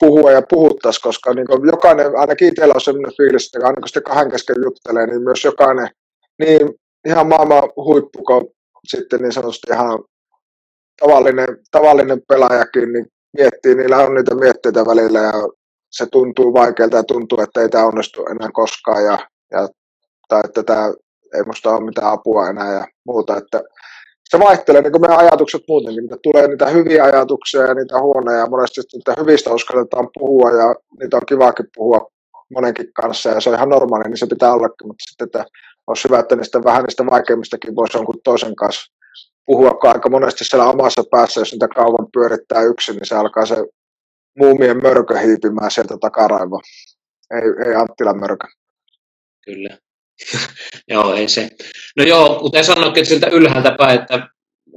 puhua 0.00 0.32
ja 0.32 0.42
puhuttaisiin, 0.50 1.02
koska 1.02 1.34
niin 1.34 1.46
jokainen, 1.66 2.16
ainakin 2.16 2.48
itsellä 2.48 2.74
on 2.74 2.80
sellainen 2.80 3.16
fiilis, 3.16 3.46
että 3.46 3.66
aina 3.66 3.80
kun 3.80 3.88
sitten 3.88 4.02
kahden 4.02 4.30
kesken 4.30 4.56
juttelee, 4.64 5.06
niin 5.06 5.22
myös 5.22 5.44
jokainen, 5.44 5.88
niin 6.38 6.74
ihan 7.08 7.26
maailman 7.26 7.62
huippu, 7.76 8.24
sitten 8.88 9.20
niin 9.20 9.32
sanotusti 9.32 9.72
ihan 9.72 9.98
tavallinen, 11.02 11.48
tavallinen 11.70 12.22
pelaajakin 12.28 12.92
niin 12.92 13.06
miettii, 13.38 13.74
niillä 13.74 13.98
on 13.98 14.14
niitä 14.14 14.34
mietteitä 14.34 14.86
välillä 14.86 15.18
ja 15.18 15.32
se 15.90 16.06
tuntuu 16.12 16.54
vaikealta 16.54 16.96
ja 16.96 17.04
tuntuu, 17.04 17.40
että 17.40 17.60
ei 17.60 17.68
tämä 17.68 17.86
onnistu 17.86 18.26
enää 18.26 18.50
koskaan 18.52 19.04
ja, 19.04 19.18
ja 19.50 19.68
tai 20.28 20.40
että 20.44 20.62
tämä 20.62 20.92
ei 21.34 21.42
musta 21.46 21.70
ole 21.70 21.84
mitään 21.84 22.12
apua 22.12 22.48
enää 22.48 22.72
ja 22.72 22.86
muuta, 23.06 23.36
että 23.36 23.62
se 24.30 24.38
vaihtelee 24.38 24.82
niin 24.82 24.92
kuin 24.92 25.00
meidän 25.00 25.18
ajatukset 25.18 25.62
muutenkin, 25.68 26.04
mitä 26.04 26.16
tulee 26.22 26.48
niitä 26.48 26.66
hyviä 26.66 27.04
ajatuksia 27.04 27.60
ja 27.62 27.74
niitä 27.74 28.00
huonoja, 28.00 28.38
ja 28.38 28.46
monesti 28.46 28.80
niitä 28.92 29.14
hyvistä 29.20 29.54
uskalletaan 29.54 30.08
puhua, 30.18 30.50
ja 30.50 30.74
niitä 31.00 31.16
on 31.16 31.26
kivakin 31.28 31.66
puhua 31.76 32.10
monenkin 32.54 32.92
kanssa, 32.92 33.30
ja 33.30 33.40
se 33.40 33.50
on 33.50 33.56
ihan 33.56 33.68
normaali, 33.68 34.04
niin 34.04 34.18
se 34.18 34.26
pitää 34.26 34.54
ollakin, 34.54 34.86
mutta 34.86 35.04
sitten 35.10 35.24
että 35.24 35.44
olisi 35.86 36.08
hyvä, 36.08 36.18
että 36.18 36.36
niistä 36.36 36.64
vähän 36.64 36.82
niistä 36.82 37.06
vaikeimmistakin 37.06 37.76
voisi 37.76 37.98
jonkun 37.98 38.20
toisen 38.24 38.56
kanssa 38.56 38.92
puhua, 39.46 39.78
aika 39.82 40.08
monesti 40.08 40.44
siellä 40.44 40.70
omassa 40.70 41.02
päässä, 41.10 41.40
jos 41.40 41.52
niitä 41.52 41.68
kauan 41.68 42.06
pyörittää 42.12 42.62
yksin, 42.62 42.96
niin 42.96 43.06
se 43.06 43.14
alkaa 43.14 43.46
se 43.46 43.56
muumien 44.38 44.82
mörkö 44.82 45.18
hiipimään 45.18 45.70
sieltä 45.70 45.94
takaraivoa. 46.00 46.60
Ei, 47.30 47.68
ei 47.68 47.74
Anttilan 47.74 48.20
mörkö. 48.20 48.46
Kyllä. 49.44 49.78
joo, 50.88 51.14
ei 51.14 51.28
se. 51.28 51.48
No 51.96 52.04
joo, 52.04 52.38
kuten 52.40 52.64
sanoinkin 52.64 53.06
siltä 53.06 53.26
ylhäältä 53.26 53.74
päin, 53.78 54.00
että 54.00 54.28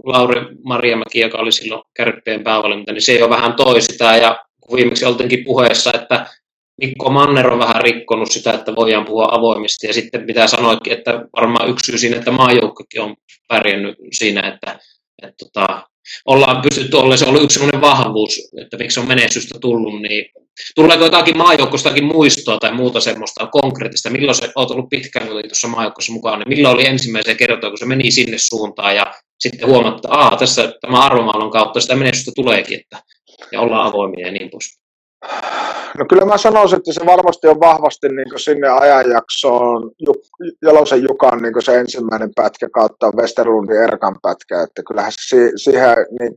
Lauri 0.03 0.41
Marjamäki, 0.63 1.19
joka 1.19 1.37
oli 1.37 1.51
silloin 1.51 1.81
kärppien 1.93 2.43
päävalinta, 2.43 2.93
niin 2.93 3.01
se 3.01 3.13
jo 3.13 3.29
vähän 3.29 3.53
toi 3.53 3.81
sitä, 3.81 4.17
ja 4.17 4.45
kun 4.61 4.77
viimeksi 4.77 5.05
oltiinkin 5.05 5.43
puheessa, 5.45 5.91
että 5.93 6.25
Mikko 6.81 7.09
Manner 7.09 7.47
on 7.47 7.59
vähän 7.59 7.81
rikkonut 7.81 8.31
sitä, 8.31 8.51
että 8.51 8.75
voidaan 8.75 9.05
puhua 9.05 9.27
avoimesti, 9.31 9.87
ja 9.87 9.93
sitten 9.93 10.25
mitä 10.25 10.47
sanoikin, 10.47 10.93
että 10.93 11.11
varmaan 11.35 11.69
yksi 11.69 11.91
syy 11.91 11.97
siinä, 11.97 12.17
että 12.17 12.31
maajoukkokin 12.31 13.01
on 13.01 13.15
pärjännyt 13.47 13.95
siinä, 14.11 14.41
että, 14.41 14.79
että 15.23 15.35
tota, 15.37 15.89
ollaan 16.25 16.61
pystytty 16.61 16.97
olla, 16.97 17.17
se 17.17 17.25
on 17.25 17.29
ollut 17.29 17.43
yksi 17.43 17.53
sellainen 17.53 17.81
vahvuus, 17.81 18.49
että 18.61 18.77
miksi 18.77 18.99
on 18.99 19.07
menestystä 19.07 19.59
tullut, 19.59 20.01
niin 20.01 20.25
tuleeko 20.75 21.03
jotakin 21.03 21.37
maajoukkostakin 21.37 22.03
muistoa 22.03 22.57
tai 22.57 22.73
muuta 22.73 22.99
semmoista 22.99 23.47
konkreettista, 23.47 24.09
milloin 24.09 24.35
se 24.35 24.51
olet 24.55 24.71
ollut 24.71 24.89
pitkään 24.89 25.27
tuossa 25.27 25.67
maajoukkossa 25.67 26.13
mukaan, 26.13 26.39
niin 26.39 26.49
milloin 26.49 26.75
oli 26.75 26.87
ensimmäisen 26.87 27.37
kertaa, 27.37 27.69
kun 27.69 27.77
se 27.77 27.85
meni 27.85 28.11
sinne 28.11 28.37
suuntaan 28.37 28.95
ja 28.95 29.13
sitten 29.39 29.69
huomatta, 29.69 30.23
että 30.23 30.37
tässä 30.39 30.73
tämä 30.81 31.05
arvomaalon 31.05 31.51
kautta 31.51 31.81
sitä 31.81 31.95
menestystä 31.95 32.31
tuleekin, 32.35 32.79
että, 32.79 33.03
ja 33.51 33.61
ollaan 33.61 33.87
avoimia 33.87 34.25
ja 34.25 34.31
niin 34.31 34.49
pois. 34.49 34.79
No 35.97 36.05
kyllä 36.09 36.25
mä 36.25 36.37
sanoisin, 36.37 36.77
että 36.77 36.93
se 36.93 37.05
varmasti 37.05 37.47
on 37.47 37.59
vahvasti 37.59 38.09
niin 38.09 38.39
sinne 38.39 38.69
ajanjaksoon 38.69 39.91
Jalosen 40.61 41.03
Jukan 41.03 41.41
niin 41.41 41.53
se 41.63 41.79
ensimmäinen 41.79 42.31
pätkä 42.35 42.69
kautta 42.73 43.11
Westerlundin 43.11 43.81
Erkan 43.81 44.15
pätkä, 44.21 44.61
että 44.61 44.83
kyllähän 44.87 45.11
se 45.27 45.51
siihen 45.55 45.95
niin 46.19 46.35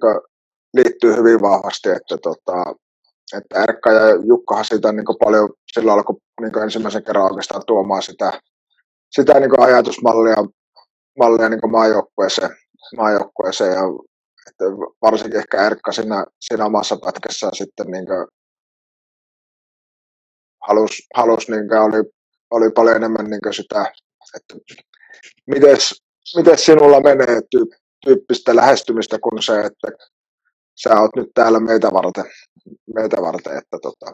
liittyy 0.74 1.16
hyvin 1.16 1.40
vahvasti, 1.42 1.88
että, 1.88 2.16
tota, 2.22 2.74
että 3.36 3.62
Erkka 3.62 3.92
ja 3.92 4.14
Jukkahan 4.24 4.64
siitä 4.64 4.92
niin 4.92 5.04
paljon 5.24 5.48
silloin 5.72 5.98
alkoi 5.98 6.16
niin 6.40 6.62
ensimmäisen 6.62 7.04
kerran 7.04 7.24
oikeastaan 7.24 7.62
tuomaan 7.66 8.02
sitä, 8.02 8.32
sitä 9.10 9.40
niin 9.40 9.60
ajatusmallia 9.60 10.44
mallia 11.18 11.48
niin 11.48 11.70
maajoukkueeseen, 11.70 12.50
maajoukkueeseen 12.96 13.72
ja 13.72 13.82
että 14.48 14.64
varsinkin 15.02 15.38
ehkä 15.38 15.66
Erkka 15.66 15.92
siinä, 15.92 16.24
siinä 16.40 16.64
omassa 16.64 16.96
pätkässä 17.04 17.50
sitten 17.52 17.86
niin 17.86 18.06
halusi, 20.68 21.02
halus, 21.14 21.48
niin 21.48 21.72
oli, 21.72 22.10
oli 22.50 22.70
paljon 22.70 22.96
enemmän 22.96 23.26
niin 23.26 23.54
sitä, 23.54 23.92
että 24.36 24.54
mites, 25.46 26.02
mites 26.36 26.64
sinulla 26.64 27.00
menee 27.00 27.40
tyyppistä 28.04 28.56
lähestymistä 28.56 29.18
kuin 29.18 29.42
se, 29.42 29.60
että 29.60 29.88
sä 30.82 31.00
oot 31.00 31.10
nyt 31.16 31.28
täällä 31.34 31.60
meitä 31.60 31.92
varten, 31.92 32.24
meitä 32.94 33.16
varten 33.22 33.58
että, 33.58 33.78
tota, 33.82 34.12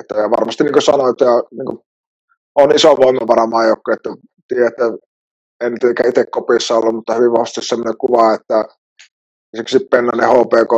että 0.00 0.14
ja 0.14 0.30
varmasti 0.30 0.64
niin 0.64 0.72
kuin 0.72 0.82
sanoit, 0.82 1.20
ja, 1.20 1.42
niin 1.50 1.66
kuin, 1.66 1.78
on 2.54 2.74
iso 2.74 2.96
voimavara 2.96 3.46
maajokko, 3.46 3.92
että 3.92 4.10
tiedät, 4.48 4.68
että 4.68 4.84
en 5.60 5.74
tietenkään 5.80 6.08
itse 6.08 6.24
kopissa 6.30 6.74
ollut, 6.76 6.94
mutta 6.94 7.14
hyvin 7.14 7.32
vahvasti 7.32 7.62
sellainen 7.62 7.98
kuva, 7.98 8.34
että 8.34 8.64
siksi 9.56 9.78
Pennanen 9.78 10.28
HPK 10.28 10.72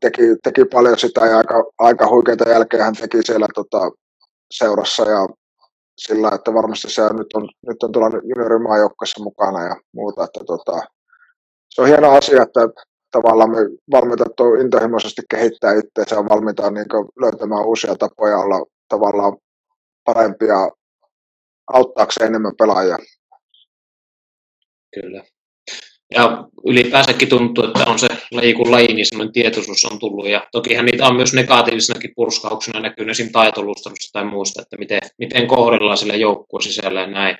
teki, 0.00 0.22
teki 0.42 0.64
paljon 0.64 0.98
sitä 0.98 1.26
ja 1.26 1.38
aika, 1.38 1.64
aika 1.78 2.08
huikeita 2.08 2.48
jälkeen 2.48 2.82
hän 2.82 2.94
teki 2.94 3.22
siellä 3.22 3.46
tota, 3.54 3.90
seurassa 4.50 5.02
ja 5.02 5.26
sillä, 5.98 6.30
että 6.34 6.54
varmasti 6.54 6.90
se 6.90 7.02
nyt 7.02 7.26
on, 7.34 7.48
nyt 7.66 7.82
on 7.82 7.92
tuolla 7.92 8.20
juniorimaajoukkoissa 8.24 9.22
mukana 9.22 9.64
ja 9.64 9.76
muuta, 9.92 10.24
että 10.24 10.40
tota, 10.46 10.80
se 11.70 11.82
on 11.82 11.88
hieno 11.88 12.10
asia, 12.10 12.42
että 12.42 12.60
tavallaan 13.10 13.50
me 13.50 13.58
on 13.98 14.60
intohimoisesti 14.60 15.22
kehittää 15.30 15.72
itseänsä 15.72 16.16
ja 16.16 16.28
valmiita 16.28 16.70
niin 16.70 16.86
löytämään 17.20 17.66
uusia 17.66 17.94
tapoja 17.96 18.38
olla 18.38 18.66
tavallaan 18.88 19.36
parempia 20.04 20.70
auttaakseen 21.72 22.28
enemmän 22.28 22.52
pelaajia. 22.58 22.98
Kyllä. 24.94 25.24
Ja 26.14 26.44
ylipäänsäkin 26.66 27.28
tuntuu, 27.28 27.64
että 27.64 27.84
on 27.86 27.98
se 27.98 28.06
laji 28.30 28.54
kuin 28.54 28.70
laji, 28.70 28.94
niin 28.94 29.06
semmoinen 29.06 29.32
tietoisuus 29.32 29.84
on 29.84 29.98
tullut. 29.98 30.28
Ja 30.28 30.46
tokihan 30.52 30.84
niitä 30.84 31.06
on 31.06 31.16
myös 31.16 31.32
negatiivisinakin 31.32 32.12
purskauksena 32.16 32.80
näkynyt 32.80 33.10
esim. 33.10 33.32
taitolustelusta 33.32 34.12
tai 34.12 34.24
muusta, 34.24 34.62
että 34.62 34.76
miten, 34.76 35.00
miten 35.18 35.46
kohdellaan 35.46 35.96
sille 35.96 36.16
joukkueen 36.16 36.62
sisällä 36.62 37.00
ja 37.00 37.06
näin. 37.06 37.36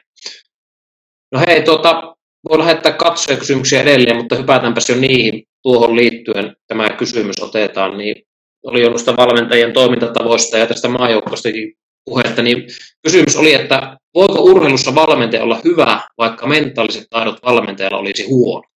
No 1.33 1.40
hei, 1.46 1.62
tuota, 1.62 2.16
voi 2.50 2.59
lähettää 2.59 2.92
katsojakysymyksiä 2.92 3.83
edelleen, 3.83 4.16
mutta 4.16 4.37
hypätäänpäs 4.37 4.88
jo 4.88 4.96
niihin 4.96 5.42
tuohon 5.62 5.96
liittyen. 5.96 6.57
Tämä 6.66 6.88
kysymys 6.88 7.42
otetaan, 7.42 7.98
niin 7.98 8.16
oli 8.62 8.83
jo 8.83 8.90
valmentajien 9.16 9.72
toimintatavoista 9.72 10.59
ja 10.59 10.66
tästä 10.66 10.88
maajoukkoistakin 10.88 11.74
puhetta, 12.05 12.42
niin 12.42 12.62
kysymys 13.02 13.37
oli, 13.37 13.55
että 13.55 13.96
voiko 14.16 14.42
urheilussa 14.42 14.94
valmentaja 14.94 15.42
olla 15.42 15.61
hyvä, 15.64 16.00
vaikka 16.18 16.46
mentaaliset 16.46 17.07
taidot 17.11 17.42
valmentajalla 17.42 17.98
olisi 17.98 18.26
huonot? 18.26 18.76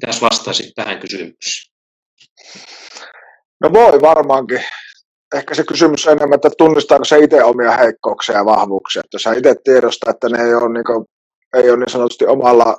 Mitäs 0.00 0.22
vastaisit 0.22 0.74
tähän 0.74 1.00
kysymykseen? 1.00 1.74
No 3.60 3.72
voi 3.72 4.00
varmaankin. 4.00 4.64
Ehkä 5.34 5.54
se 5.54 5.64
kysymys 5.64 6.06
on 6.06 6.12
enemmän, 6.12 6.34
että 6.34 6.50
tunnistaako 6.58 7.04
se 7.04 7.18
itse 7.18 7.44
omia 7.44 7.76
heikkouksia 7.76 8.36
ja 8.36 8.44
vahvuuksia. 8.44 9.00
Että 9.00 9.14
jos 9.14 9.22
sä 9.22 9.32
itse 9.32 9.54
tiedostaa, 9.64 10.10
että 10.10 10.28
ne 10.28 10.44
ei 10.44 10.54
ole 10.54 10.72
niin, 10.72 10.84
kuin, 10.84 11.04
ei 11.54 11.70
ole 11.70 11.78
niin 11.78 11.90
sanotusti 11.90 12.26
omalla 12.26 12.76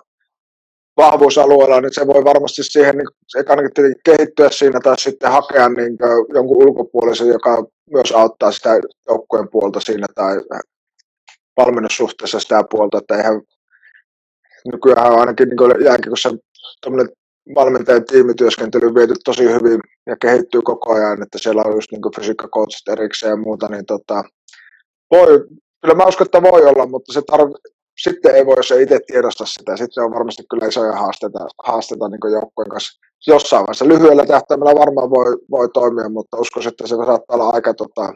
vahvuusalueella, 0.97 1.81
niin 1.81 1.93
se 1.93 2.07
voi 2.07 2.23
varmasti 2.23 2.63
siihen 2.63 2.97
niin, 2.97 3.49
ainakin 3.49 3.95
kehittyä 4.05 4.49
siinä 4.49 4.79
tai 4.83 4.99
sitten 4.99 5.31
hakea 5.31 5.69
niin 5.69 5.97
jonkun 6.33 6.67
ulkopuolisen, 6.67 7.27
joka 7.27 7.63
myös 7.93 8.11
auttaa 8.11 8.51
sitä 8.51 8.69
joukkueen 9.07 9.49
puolta 9.51 9.79
siinä 9.79 10.07
tai 10.15 10.37
valmennussuhteessa 11.59 12.39
sitä 12.39 12.61
puolta, 12.71 12.97
että 12.97 13.17
eihän 13.17 13.41
nykyään 14.71 15.19
ainakin 15.19 15.49
niin 15.49 15.85
jääkiekossa 15.85 16.29
valmentajan 17.55 18.05
tiimityöskentely 18.05 18.95
viety 18.95 19.13
tosi 19.25 19.43
hyvin 19.43 19.79
ja 20.05 20.15
kehittyy 20.21 20.61
koko 20.61 20.93
ajan, 20.93 21.23
että 21.23 21.37
siellä 21.37 21.61
on 21.65 21.75
just 21.75 21.91
niin 21.91 22.15
fysiikkakoutsit 22.15 22.87
erikseen 22.87 23.29
ja 23.29 23.37
muuta, 23.37 23.67
niin 23.67 23.85
tota, 23.85 24.23
voi, 25.11 25.27
kyllä 25.81 25.95
mä 25.95 26.05
uskon, 26.05 26.25
että 26.25 26.41
voi 26.41 26.65
olla, 26.65 26.85
mutta 26.87 27.13
se 27.13 27.21
tarv, 27.21 27.51
sitten 28.03 28.35
ei 28.35 28.45
voi, 28.45 28.55
jos 28.57 28.71
ei 28.71 28.83
itse 28.83 28.99
tiedosta 29.07 29.45
sitä. 29.45 29.77
Sitten 29.77 30.03
on 30.03 30.11
varmasti 30.11 30.43
kyllä 30.49 30.67
isoja 30.67 30.91
haasteita, 30.91 31.39
haasteita 31.63 32.09
niin 32.09 32.33
joukkueen 32.33 32.69
kanssa 32.69 32.99
jossain 33.27 33.59
vaiheessa. 33.59 33.87
Lyhyellä 33.87 34.25
tähtäimellä 34.25 34.79
varmaan 34.79 35.09
voi, 35.09 35.37
voi 35.51 35.69
toimia, 35.73 36.09
mutta 36.09 36.37
uskon, 36.37 36.67
että 36.67 36.87
se 36.87 36.95
saattaa 36.95 37.35
olla 37.35 37.49
aika 37.49 37.73
tota, 37.73 38.13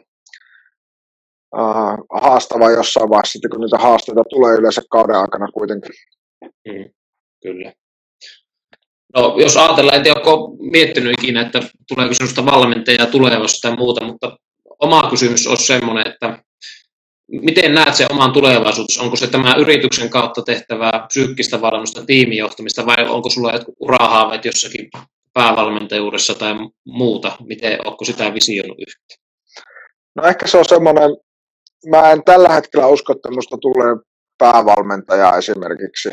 uh, 1.60 2.20
haastava 2.22 2.70
jossain 2.70 3.10
vaiheessa, 3.10 3.32
sitten 3.32 3.50
kun 3.50 3.60
niitä 3.60 3.78
haasteita 3.78 4.22
tulee 4.30 4.54
yleensä 4.54 4.82
kauden 4.90 5.16
aikana 5.16 5.48
kuitenkin. 5.54 5.94
Mm, 6.42 6.90
kyllä. 7.42 7.72
No, 9.16 9.34
jos 9.38 9.56
ajatellaan, 9.56 10.02
tiedä, 10.02 10.20
onko 10.20 10.56
miettinyt 10.70 11.12
ikinä, 11.22 11.40
että 11.40 11.60
tuleeko 11.88 12.14
sinusta 12.14 12.46
valmentajaa 12.46 13.06
tulevassa 13.06 13.68
tai 13.68 13.76
muuta, 13.76 14.04
mutta 14.04 14.38
oma 14.80 15.10
kysymys 15.10 15.46
on 15.46 15.56
semmoinen, 15.56 16.12
että 16.12 16.38
miten 17.28 17.74
näet 17.74 17.94
sen 17.94 18.12
oman 18.12 18.32
tulevaisuudessa? 18.32 19.02
Onko 19.02 19.16
se 19.16 19.26
tämä 19.26 19.54
yrityksen 19.54 20.10
kautta 20.10 20.42
tehtävää 20.42 21.04
psyykkistä 21.08 21.60
valmennusta, 21.60 22.06
tiimijohtamista 22.06 22.86
vai 22.86 23.08
onko 23.08 23.30
sulla 23.30 23.52
jotkut 23.52 23.74
urahaaveet 23.80 24.44
jossakin 24.44 24.90
päävalmentajuudessa 25.32 26.34
tai 26.34 26.54
muuta? 26.86 27.36
Miten, 27.46 27.86
onko 27.86 28.04
sitä 28.04 28.34
visioinut 28.34 28.78
yhtä? 28.78 29.24
No 30.14 30.22
ehkä 30.28 30.46
se 30.46 30.58
on 30.58 30.64
semmoinen, 30.64 31.10
mä 31.90 32.10
en 32.10 32.24
tällä 32.24 32.48
hetkellä 32.48 32.86
usko, 32.86 33.12
että 33.12 33.28
minusta 33.28 33.56
tulee 33.58 33.96
päävalmentaja 34.38 35.36
esimerkiksi, 35.36 36.10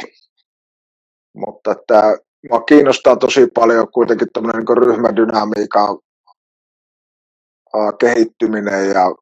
mutta 1.35 1.71
että 1.71 2.17
mua 2.49 2.61
kiinnostaa 2.61 3.15
tosi 3.15 3.47
paljon 3.53 3.91
kuitenkin 3.91 4.27
tämmöinen 4.33 4.63
niin 4.67 4.77
ryhmädynamiikan 4.77 5.97
kehittyminen 7.99 8.89
ja 8.89 9.15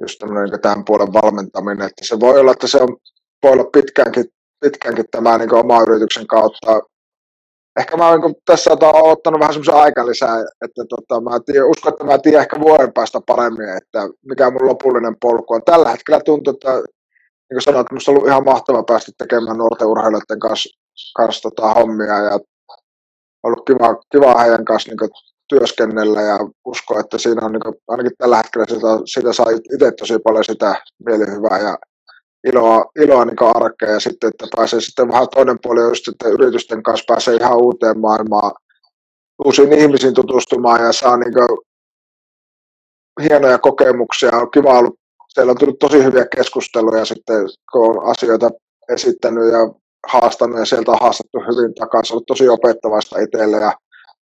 just 0.00 0.18
tämmöinen 0.18 0.50
niin 0.50 0.60
tämän 0.60 0.84
puolen 0.84 1.12
valmentaminen, 1.12 1.86
että 1.86 2.04
se 2.04 2.20
voi 2.20 2.40
olla, 2.40 2.52
että 2.52 2.66
se 2.66 2.78
on, 2.78 2.96
voi 3.42 3.52
olla 3.52 3.64
pitkäänkin, 3.64 4.24
pitkäänkin 4.60 5.04
tämä 5.10 5.38
niin 5.38 5.54
oma 5.54 5.82
yrityksen 5.82 6.26
kautta 6.26 6.80
ehkä 7.78 7.96
mä 7.96 8.16
niin 8.16 8.34
tässä 8.44 8.70
olen 8.70 9.12
ottanut 9.12 9.40
vähän 9.40 9.52
semmoisen 9.52 9.74
aikalisää, 9.74 10.40
että 10.64 10.84
tota, 10.88 11.20
mä 11.20 11.40
tiedän, 11.46 11.70
uskon, 11.70 11.92
että 11.92 12.04
mä 12.04 12.18
tiedän 12.18 12.40
ehkä 12.40 12.60
vuoden 12.60 12.92
päästä 12.92 13.20
paremmin, 13.26 13.68
että 13.68 14.08
mikä 14.28 14.50
mun 14.50 14.66
lopullinen 14.66 15.16
polku 15.20 15.54
on. 15.54 15.62
Tällä 15.64 15.90
hetkellä 15.90 16.20
tuntuu, 16.24 16.54
että 16.54 16.72
niin 16.74 17.56
kuin 17.56 17.62
sanoin, 17.62 17.80
että 17.80 17.94
musta 17.94 18.10
on 18.10 18.16
ollut 18.16 18.28
ihan 18.28 18.44
mahtava 18.44 18.82
päästä 18.82 19.12
tekemään 19.18 19.58
nuorten 19.58 19.88
urheilijoiden 19.88 20.38
kanssa, 20.38 20.78
kanssa 21.16 21.50
tota, 21.50 21.74
hommia 21.74 22.18
ja 22.18 22.38
ollut 23.42 23.64
kiva, 23.66 24.02
kiva 24.12 24.40
heidän 24.40 24.64
kanssa 24.64 24.90
niin 24.90 25.10
työskennellä 25.48 26.20
ja 26.22 26.38
usko, 26.64 27.00
että 27.00 27.18
siinä 27.18 27.46
on 27.46 27.52
niin 27.52 27.62
kuin, 27.62 27.74
ainakin 27.88 28.12
tällä 28.18 28.36
hetkellä 28.36 28.66
sitä, 28.68 28.86
sitä 29.04 29.32
saa 29.32 29.50
itse 29.50 29.90
tosi 29.90 30.18
paljon 30.18 30.44
sitä 30.44 30.82
mielihyvää 31.06 31.58
ja 31.58 31.78
iloa, 32.52 32.84
iloa 33.04 33.24
niin 33.24 33.36
arkea 33.54 33.90
ja 33.90 34.00
sitten, 34.00 34.28
että 34.28 34.46
pääsee 34.56 34.80
sitten 34.80 35.08
vähän 35.08 35.28
toinen 35.34 35.58
puoli 35.62 35.80
just, 35.80 36.08
että 36.08 36.28
yritysten 36.28 36.82
kanssa 36.82 37.04
pääsee 37.08 37.36
ihan 37.36 37.62
uuteen 37.62 38.00
maailmaan, 38.00 38.52
uusiin 39.44 39.72
ihmisiin 39.72 40.14
tutustumaan 40.14 40.84
ja 40.84 40.92
saa 40.92 41.16
niin 41.16 41.34
kuin, 41.34 41.58
hienoja 43.22 43.58
kokemuksia. 43.58 44.30
On 44.32 44.50
kiva 44.50 44.78
ollut, 44.78 44.98
siellä 45.28 45.50
on 45.50 45.58
tullut 45.58 45.78
tosi 45.78 46.04
hyviä 46.04 46.26
keskusteluja 46.36 47.04
sitten, 47.04 47.46
kun 47.72 47.88
on 47.88 48.10
asioita 48.10 48.50
esittänyt 48.88 49.52
ja 49.52 49.58
haastanut 50.06 50.58
ja 50.58 50.64
sieltä 50.64 50.90
on 50.90 50.98
haastattu 51.00 51.38
hyvin 51.38 51.74
takaisin. 51.74 52.08
Se 52.08 52.12
on 52.12 52.16
ollut 52.16 52.26
tosi 52.26 52.48
opettavaista 52.48 53.20
itselle 53.20 53.56
ja 53.56 53.72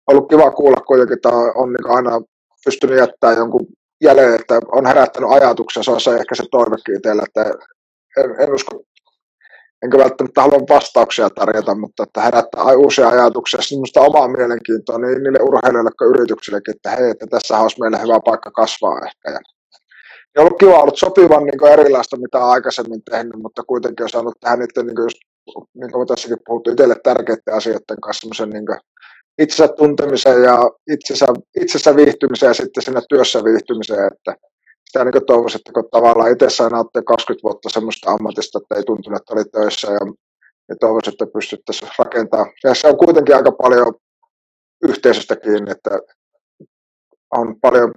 ollut 0.07 0.29
kiva 0.29 0.51
kuulla 0.51 0.81
kuitenkin, 0.87 1.13
että 1.13 1.29
on 1.29 1.73
niin 1.73 1.95
aina 1.95 2.21
pystynyt 2.65 2.97
jättämään 2.97 3.37
jonkun 3.37 3.67
jälleen, 4.03 4.39
että 4.39 4.59
on 4.71 4.85
herättänyt 4.85 5.29
ajatuksia, 5.31 5.83
se 5.83 5.91
on 5.91 6.01
se 6.01 6.15
ehkä 6.15 6.35
se 6.35 6.43
toivekin 6.51 6.97
itsellä, 6.97 7.23
että 7.27 7.53
en, 8.17 8.35
en 8.39 8.53
usko, 8.53 8.83
enkä 9.83 9.97
välttämättä 9.97 10.41
halua 10.41 10.59
vastauksia 10.69 11.29
tarjota, 11.29 11.75
mutta 11.75 12.03
että 12.03 12.21
herättää 12.21 12.63
uusia 12.63 13.09
ajatuksia, 13.09 13.61
semmoista 13.61 14.01
omaa 14.01 14.27
mielenkiintoa 14.27 14.97
niin 14.97 15.23
niille 15.23 15.39
urheilijoille 15.41 15.91
kuin 15.97 16.09
yrityksillekin, 16.09 16.75
että 16.75 16.89
hei, 16.89 17.09
että 17.09 17.27
tässä 17.27 17.59
olisi 17.59 17.79
meille 17.79 18.01
hyvä 18.01 18.19
paikka 18.25 18.51
kasvaa 18.51 18.99
ehkä. 19.07 19.31
Ja, 19.31 19.39
ja 20.35 20.41
ollut 20.41 20.59
kiva 20.59 20.81
ollut 20.81 20.97
sopivan 20.97 21.43
niin 21.43 21.73
erilaista, 21.79 22.17
mitä 22.17 22.37
olen 22.37 22.49
aikaisemmin 22.49 23.01
tehnyt, 23.11 23.41
mutta 23.43 23.63
kuitenkin 23.67 24.03
on 24.03 24.09
saanut 24.09 24.35
tähän 24.39 24.59
niiden, 24.59 24.85
niin 24.85 24.95
kuin 24.95 25.05
just, 25.05 25.17
niin 25.73 25.91
kuin 25.91 26.07
tässäkin 26.07 26.37
puhuttu, 26.45 26.71
itselle 26.71 26.95
tärkeiden 27.03 27.53
asioiden 27.53 28.01
kanssa 28.01 28.45
niin 28.45 28.65
itsensä 29.37 29.73
tuntemiseen 29.73 30.43
ja 30.43 30.57
itsensä, 30.91 31.25
itsensä 31.61 31.95
viihtymiseen 31.95 32.49
ja 32.49 32.53
sitten 32.53 32.83
siinä 32.83 33.01
työssä 33.09 33.43
viihtymiseen, 33.43 34.07
että 34.13 34.35
sitä 34.95 35.05
niin 35.05 35.25
toivoisin, 35.25 35.59
että 35.59 35.71
kun 35.73 35.89
tavallaan 35.91 36.31
itse 36.31 36.49
sain 36.49 36.71
nauttia 36.71 37.01
20 37.03 37.43
vuotta 37.43 37.69
semmoista 37.69 38.11
ammatista, 38.11 38.59
että 38.59 38.75
ei 38.75 38.83
tuntunut, 38.83 39.19
että 39.19 39.33
oli 39.33 39.43
töissä 39.45 39.91
ja, 39.91 39.99
ja 40.69 40.75
toivoisin, 40.79 41.13
että 41.13 41.25
pystyttäisiin 41.33 41.91
rakentamaan. 41.99 42.51
Ja 42.63 42.75
se 42.75 42.87
on 42.87 42.97
kuitenkin 42.97 43.35
aika 43.35 43.51
paljon 43.51 43.93
yhteisöstä 44.83 45.35
kiinni, 45.35 45.71
että 45.71 45.89
on 47.31 47.59
paljon 47.61 47.91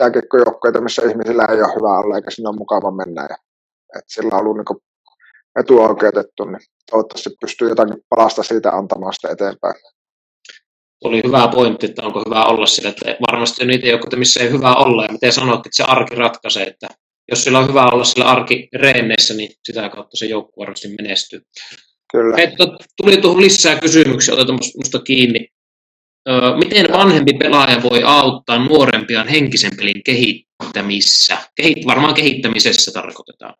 jääkiekkojoukkoita, 0.00 0.80
missä 0.80 1.02
ihmisillä 1.08 1.44
ei 1.44 1.62
ole 1.62 1.74
hyvä 1.76 1.98
olla 1.98 2.16
eikä 2.16 2.30
sinne 2.30 2.48
ole 2.48 2.56
mukava 2.56 2.90
mennä. 2.90 3.22
Ja, 3.22 3.36
että 3.98 4.14
sillä 4.14 4.36
on 4.36 4.40
ollut 4.40 4.56
niin 4.56 4.82
etuoikeutettu, 5.58 6.44
niin 6.44 6.60
toivottavasti 6.90 7.30
pystyy 7.40 7.68
jotakin 7.68 8.04
palasta 8.08 8.42
siitä 8.42 8.70
antamaan 8.70 9.12
sitä 9.12 9.28
eteenpäin 9.28 9.74
oli 11.04 11.20
hyvä 11.26 11.48
pointti, 11.48 11.86
että 11.86 12.02
onko 12.02 12.22
hyvä 12.26 12.44
olla 12.44 12.66
sillä, 12.66 12.88
että 12.88 13.16
varmasti 13.30 13.62
on 13.62 13.68
niitä 13.68 13.86
joukkoja, 13.86 14.18
missä 14.18 14.42
ei 14.42 14.50
hyvä 14.50 14.74
olla, 14.74 15.04
ja 15.04 15.12
miten 15.12 15.32
sanoit, 15.32 15.66
että 15.66 15.76
se 15.76 15.84
arki 15.86 16.14
ratkaisee, 16.14 16.66
että 16.66 16.88
jos 17.30 17.44
sillä 17.44 17.58
on 17.58 17.68
hyvä 17.68 17.86
olla 17.86 18.04
sillä 18.04 18.24
arki 18.24 18.68
reenneissä, 18.74 19.34
niin 19.34 19.50
sitä 19.64 19.88
kautta 19.88 20.16
se 20.16 20.26
joukkue 20.26 20.62
varmasti 20.62 20.88
menestyy. 20.88 21.40
Kyllä. 22.12 22.36
Että 22.42 22.64
tuli 22.96 23.16
tuohon 23.16 23.40
lisää 23.40 23.80
kysymyksiä, 23.80 24.34
otetaan 24.34 24.58
musta 24.76 24.98
kiinni. 24.98 25.48
Öö, 26.28 26.56
miten 26.56 26.86
vanhempi 26.92 27.32
pelaaja 27.32 27.82
voi 27.82 28.02
auttaa 28.04 28.58
nuorempia 28.58 29.24
henkisen 29.24 29.76
pelin 29.76 30.02
kehittämissä? 30.04 31.38
Kehit, 31.56 31.86
varmaan 31.86 32.14
kehittämisessä 32.14 32.92
tarkoitetaan. 32.92 33.54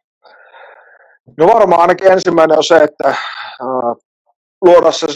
No 1.38 1.46
varmaan 1.46 1.80
ainakin 1.80 2.12
ensimmäinen 2.12 2.58
on 2.58 2.64
se, 2.64 2.76
että 2.76 3.08
äh, 3.08 3.16
luoda 4.64 4.92
se 4.92 5.06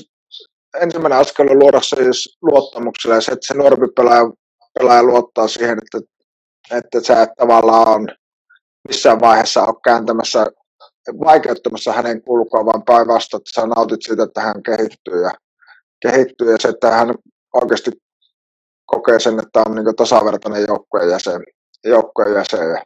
ensimmäinen 0.81 1.19
askel 1.19 1.49
on 1.51 1.59
luoda 1.59 1.81
siis 1.81 2.39
luottamukselle 2.43 3.15
ja 3.15 3.21
se, 3.21 3.33
että 3.33 3.47
se 3.47 3.55
nuorempi 3.55 3.87
pelaaja, 3.97 4.31
pelaaja 4.79 5.03
luottaa 5.03 5.49
siihen, 5.49 5.79
että, 5.79 6.11
että 6.71 7.01
sä 7.01 7.23
et 7.23 7.31
tavallaan 7.39 7.89
on 7.89 8.09
missään 8.89 9.21
vaiheessa 9.21 9.65
ole 9.65 9.81
kääntämässä, 9.85 10.47
vaikeuttamassa 11.25 11.93
hänen 11.93 12.23
kulkua, 12.23 12.65
vaan 12.67 12.83
päinvastoin, 12.83 13.41
että 13.41 13.61
sä 13.61 13.67
nautit 13.67 14.03
siitä, 14.03 14.23
että 14.23 14.41
hän 14.41 14.63
kehittyy 14.63 15.23
ja, 15.23 15.31
kehittyy 16.01 16.51
ja 16.51 16.57
se, 16.61 16.69
että 16.69 16.91
hän 16.91 17.15
oikeasti 17.55 17.91
kokee 18.87 19.21
sen, 19.21 19.39
että 19.39 19.63
on 19.67 19.75
niin 19.75 19.97
tasavertainen 19.97 20.65
joukkueen 20.69 21.11
jäsen, 21.11 21.43
joukkueen 21.85 22.35
jäsen. 22.35 22.83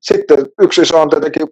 Sitten 0.00 0.46
yksi 0.60 0.82
iso 0.82 1.00
on 1.00 1.10
tietenkin 1.10 1.48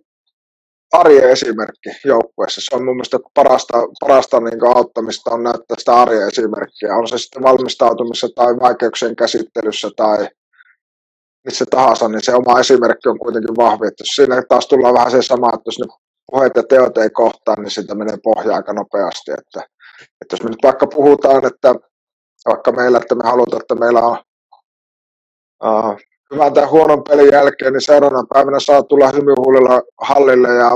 arjen 0.93 1.31
esimerkki 1.31 1.91
joukkueessa. 2.05 2.61
Se 2.61 2.77
on 2.77 2.85
mun 2.85 2.97
mielestä 2.97 3.19
parasta, 3.35 3.79
parasta 4.01 4.41
niin 4.41 4.77
auttamista 4.77 5.31
on 5.31 5.43
näyttää 5.43 5.77
sitä 5.79 5.95
arjen 5.95 6.29
esimerkkiä. 6.29 6.97
On 6.97 7.09
se 7.09 7.19
sitten 7.19 7.43
valmistautumisessa 7.43 8.29
tai 8.35 8.57
vaikeuksien 8.61 9.17
käsittelyssä 9.17 9.91
tai 9.97 10.29
missä 11.45 11.65
tahansa, 11.71 12.09
niin 12.09 12.25
se 12.25 12.35
oma 12.35 12.61
esimerkki 12.61 13.09
on 13.09 13.19
kuitenkin 13.19 13.57
vahvi. 13.57 13.87
Että 13.87 14.03
jos 14.03 14.09
siinä 14.09 14.43
taas 14.49 14.67
tullaan 14.67 14.95
vähän 14.95 15.11
se 15.11 15.23
sama, 15.23 15.51
että 15.55 15.69
jos 15.69 15.79
ne 15.79 15.87
puheet 16.31 16.53
ja 16.57 16.63
teot 16.63 16.99
ei 16.99 17.11
kohtaa, 17.11 17.57
niin 17.57 17.71
sitä 17.71 17.95
menee 17.95 18.17
pohja 18.23 18.57
aika 18.57 18.73
nopeasti. 18.73 19.31
Että, 19.31 19.61
että 20.21 20.33
jos 20.33 20.43
me 20.43 20.51
nyt 20.51 20.63
vaikka 20.63 20.87
puhutaan, 20.87 21.47
että 21.47 21.75
vaikka 22.47 22.73
meillä, 22.73 22.99
että 22.99 23.15
me 23.15 23.23
halutaan, 23.25 23.63
että 23.63 23.75
meillä 23.75 24.01
on 24.01 24.19
uh, 25.65 25.97
hyvän 26.35 26.55
tai 26.55 26.65
huonon 26.65 27.05
pelin 27.05 27.33
jälkeen, 27.33 27.73
niin 27.73 27.81
seuraavana 27.81 28.27
päivänä 28.35 28.61
saa 28.61 28.83
tulla 28.83 29.11
hymyhuulilla 29.11 29.83
hallille 30.01 30.49
ja 30.49 30.71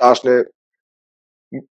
taas 0.00 0.24
niin 0.24 0.44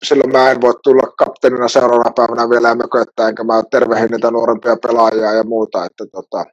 silloin 0.05 0.33
mä 0.33 0.51
en 0.51 0.61
voi 0.61 0.75
tulla 0.83 1.13
kapteenina 1.19 1.69
seuraavana 1.69 2.13
päivänä 2.17 2.51
vielä 2.51 2.75
mököttää, 2.75 3.29
enkä 3.29 3.45
mä 3.45 3.63
tervehin 3.71 4.11
niitä 4.11 4.31
nuorempia 4.31 4.77
pelaajia 4.83 5.33
ja 5.33 5.45
muuta, 5.45 5.85
että, 5.85 6.07
tota, 6.13 6.45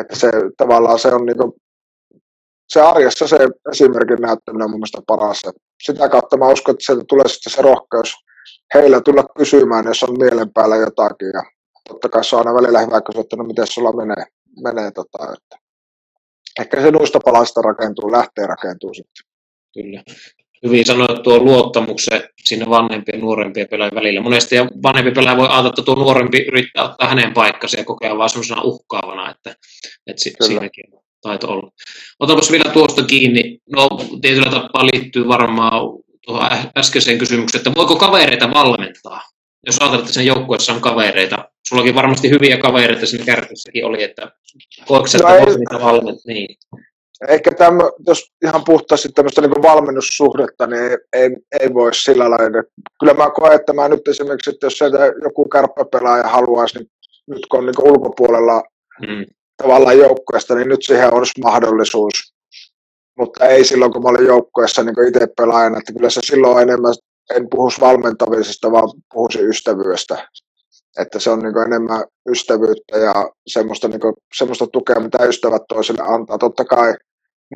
että 0.00 0.16
se 0.16 0.30
tavallaan 0.56 0.98
se 0.98 1.08
on 1.08 1.26
niinku, 1.26 1.56
se 2.68 2.80
arjessa 2.80 3.28
se 3.28 3.38
esimerkin 3.72 4.18
näyttäminen 4.20 4.64
on 4.64 4.70
mun 4.70 4.80
mielestä 4.80 5.02
paras. 5.06 5.42
Sitä 5.82 6.08
kautta 6.08 6.36
mä 6.36 6.48
uskon, 6.48 6.72
että 6.72 6.86
sieltä 6.86 7.04
tulee 7.08 7.28
sitten 7.28 7.52
se 7.52 7.62
rohkeus 7.62 8.14
heillä 8.74 9.00
tulla 9.00 9.24
kysymään, 9.38 9.84
jos 9.86 10.02
on 10.02 10.18
mielen 10.18 10.52
päällä 10.52 10.76
jotakin. 10.76 11.30
Ja 11.34 11.42
totta 11.88 12.08
kai 12.08 12.24
se 12.24 12.36
on 12.36 12.46
aina 12.46 12.60
välillä 12.60 12.80
hyvä 12.80 13.00
kysyä, 13.00 13.20
että 13.20 13.36
no 13.36 13.44
miten 13.44 13.66
sulla 13.66 13.92
menee 13.92 14.24
menee 14.62 14.90
tota, 14.90 15.18
että 15.32 15.56
ehkä 16.60 16.82
se 16.82 16.90
noista 16.90 17.20
palasta 17.24 17.62
rakentuu, 17.62 18.12
lähtee 18.12 18.46
rakentuu 18.46 18.94
sitten. 18.94 19.24
Kyllä. 19.74 20.02
Hyvin 20.66 20.86
sanoit 20.86 21.22
tuo 21.22 21.38
luottamuksen 21.38 22.22
sinne 22.44 22.70
vanhempien 22.70 23.18
ja 23.18 23.22
nuorempien 23.22 23.68
pelaajien 23.68 23.94
välillä. 23.94 24.20
Monesti 24.20 24.56
ja 24.56 24.66
vanhempi 24.82 25.10
pelaaja 25.10 25.36
voi 25.36 25.46
ajatella, 25.46 25.68
että 25.68 25.82
tuo 25.82 25.94
nuorempi 25.94 26.38
yrittää 26.38 26.84
ottaa 26.84 27.08
hänen 27.08 27.32
paikkansa 27.32 27.78
ja 27.78 27.84
kokea 27.84 28.18
vaan 28.18 28.30
sellaisena 28.30 28.62
uhkaavana, 28.62 29.30
että, 29.30 29.54
että 30.06 30.22
si- 30.22 30.34
siinäkin 30.40 30.84
on 30.92 31.02
taito 31.20 31.48
olla. 31.48 31.70
Otanpas 32.20 32.50
vielä 32.50 32.72
tuosta 32.72 33.02
kiinni. 33.04 33.58
No 33.76 33.88
tietyllä 34.20 34.50
tapaa 34.50 34.86
liittyy 34.86 35.28
varmaan 35.28 35.82
tuohon 36.26 36.50
äskeiseen 36.78 37.18
kysymykseen, 37.18 37.60
että 37.60 37.72
voiko 37.76 37.96
kavereita 37.96 38.50
valmentaa? 38.50 39.20
jos 39.66 39.78
ajatellaan, 39.78 40.00
että 40.00 40.12
sen 40.12 40.26
joukkueessa 40.26 40.72
on 40.72 40.80
kavereita, 40.80 41.49
sullakin 41.70 41.94
varmasti 41.94 42.30
hyviä 42.30 42.58
kavereita 42.58 43.06
siinä 43.06 43.24
kärkissäkin 43.24 43.84
oli, 43.84 44.02
että 44.02 44.30
koetko 44.86 45.08
no 45.22 45.28
että 45.28 45.44
voisi 45.44 45.58
niitä 45.58 45.84
valmentaa? 45.84 46.22
Niin. 46.26 46.56
Ehkä 47.28 47.50
tämä, 47.50 47.78
jos 48.06 48.32
ihan 48.44 48.64
puhtaasti 48.64 49.08
tämmöistä 49.08 49.40
niin 49.40 49.62
valmennussuhdetta, 49.62 50.66
niin 50.66 50.82
ei, 50.82 50.96
ei, 51.12 51.30
ei 51.60 51.74
voi 51.74 51.94
sillä 51.94 52.30
lailla. 52.30 52.62
Kyllä 53.00 53.14
mä 53.14 53.30
koen, 53.30 53.52
että 53.52 53.72
mä 53.72 53.88
nyt 53.88 54.08
esimerkiksi, 54.08 54.50
että 54.50 54.66
jos 54.66 54.78
sieltä 54.78 54.98
joku 55.24 55.48
kärppäpelaaja 55.48 56.28
haluaisi, 56.28 56.78
niin 56.78 56.90
nyt 57.26 57.46
kun 57.50 57.58
on 57.58 57.66
niin 57.66 57.88
ulkopuolella 57.88 58.62
hmm. 59.06 59.24
tavallaan 59.62 59.98
joukkueesta, 59.98 60.54
niin 60.54 60.68
nyt 60.68 60.82
siihen 60.82 61.14
olisi 61.14 61.40
mahdollisuus. 61.40 62.34
Mutta 63.18 63.46
ei 63.46 63.64
silloin, 63.64 63.92
kun 63.92 64.02
mä 64.02 64.08
olin 64.08 64.26
joukkueessa 64.26 64.82
niin 64.82 65.08
itse 65.08 65.26
pelaajana, 65.36 65.78
että 65.78 65.92
kyllä 65.92 66.10
se 66.10 66.20
silloin 66.24 66.62
enemmän 66.62 66.94
en 67.36 67.46
puhuisi 67.50 67.80
valmentamisesta, 67.80 68.72
vaan 68.72 68.90
puhuisin 69.14 69.48
ystävyydestä. 69.48 70.28
Että 71.02 71.18
se 71.18 71.30
on 71.30 71.38
niin 71.38 71.66
enemmän 71.66 72.04
ystävyyttä 72.30 72.98
ja 72.98 73.30
semmoista, 73.46 73.88
niin 73.88 74.00
kuin, 74.00 74.14
semmoista 74.38 74.66
tukea, 74.66 75.00
mitä 75.00 75.24
ystävät 75.24 75.62
toisille 75.68 76.02
antaa. 76.02 76.38
Totta 76.38 76.64
kai 76.64 76.94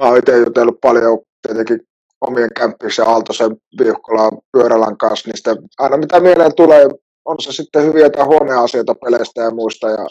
mä 0.00 0.08
oon 0.08 0.18
itse 0.18 0.38
jutellut 0.38 0.80
paljon 0.80 1.18
tietenkin 1.46 1.80
omien 2.20 2.50
kämppisen 2.56 3.08
Aaltosen, 3.08 3.56
Viuhkolan, 3.78 4.38
Pyörälän 4.52 4.96
kanssa, 4.96 5.30
niin 5.30 5.68
aina 5.78 5.96
mitä 5.96 6.20
mieleen 6.20 6.54
tulee, 6.56 6.88
on 7.24 7.36
se 7.40 7.52
sitten 7.52 7.84
hyviä 7.84 8.10
tai 8.10 8.24
huonoja 8.24 8.62
asioita 8.62 8.94
peleistä 8.94 9.42
ja 9.42 9.50
muista. 9.50 9.90
Ja, 9.90 10.06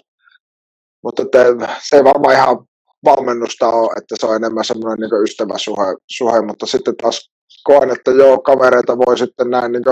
mutta 1.04 1.26
te, 1.32 1.46
se 1.90 1.96
ei 1.96 2.04
varmaan 2.04 2.36
ihan 2.36 2.58
valmennusta 3.06 3.70
ole, 3.70 3.94
että 3.98 4.16
se 4.20 4.26
on 4.26 4.36
enemmän 4.36 4.66
semmoinen 4.66 5.00
niin 5.00 5.24
ystäväsuhe, 5.24 5.96
suhe, 6.12 6.42
mutta 6.42 6.66
sitten 6.66 6.96
taas 6.98 7.32
koen, 7.64 7.90
että 7.90 8.12
joo, 8.12 8.38
kavereita 8.38 8.98
voi 8.98 9.18
sitten 9.18 9.50
näin 9.50 9.72
niin 9.72 9.84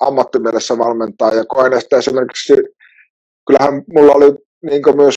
ammattimielessä 0.00 0.78
valmentaa. 0.78 1.34
Ja 1.34 1.44
koen, 1.44 1.72
että 1.72 1.96
esimerkiksi 1.96 2.52
kyllähän 3.48 3.82
mulla 3.94 4.12
oli 4.12 4.32
niin 4.62 4.96
myös 4.96 5.16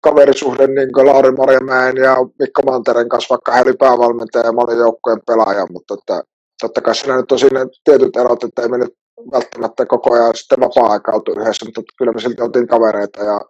kaverisuhde 0.00 0.66
niin 0.66 1.06
Lauri 1.06 1.32
Marjamäen 1.32 1.96
ja 1.96 2.16
Mikko 2.38 2.62
Manteren 2.62 3.08
kanssa, 3.08 3.32
vaikka 3.34 3.52
hän 3.52 3.66
oli 3.66 3.76
päävalmentaja 3.78 4.46
ja 4.46 4.52
mä 4.52 4.60
olin 4.60 4.78
joukkueen 4.78 5.20
pelaaja, 5.26 5.66
mutta 5.70 5.94
että, 5.94 6.22
totta 6.60 6.80
kai 6.80 6.94
siinä 6.94 7.16
nyt 7.16 7.32
on 7.32 7.38
siinä 7.38 7.66
tietyt 7.84 8.16
erot, 8.16 8.44
että 8.44 8.62
ei 8.62 8.68
me 8.68 8.78
nyt 8.78 8.94
välttämättä 9.32 9.86
koko 9.86 10.14
ajan 10.14 10.36
sitten 10.36 10.60
vapaa-aika 10.60 11.12
oltu 11.12 11.32
yhdessä, 11.32 11.64
mutta 11.64 11.82
kyllä 11.98 12.12
me 12.12 12.20
silti 12.20 12.42
oltiin 12.42 12.68
kavereita. 12.68 13.24
Ja, 13.24 13.40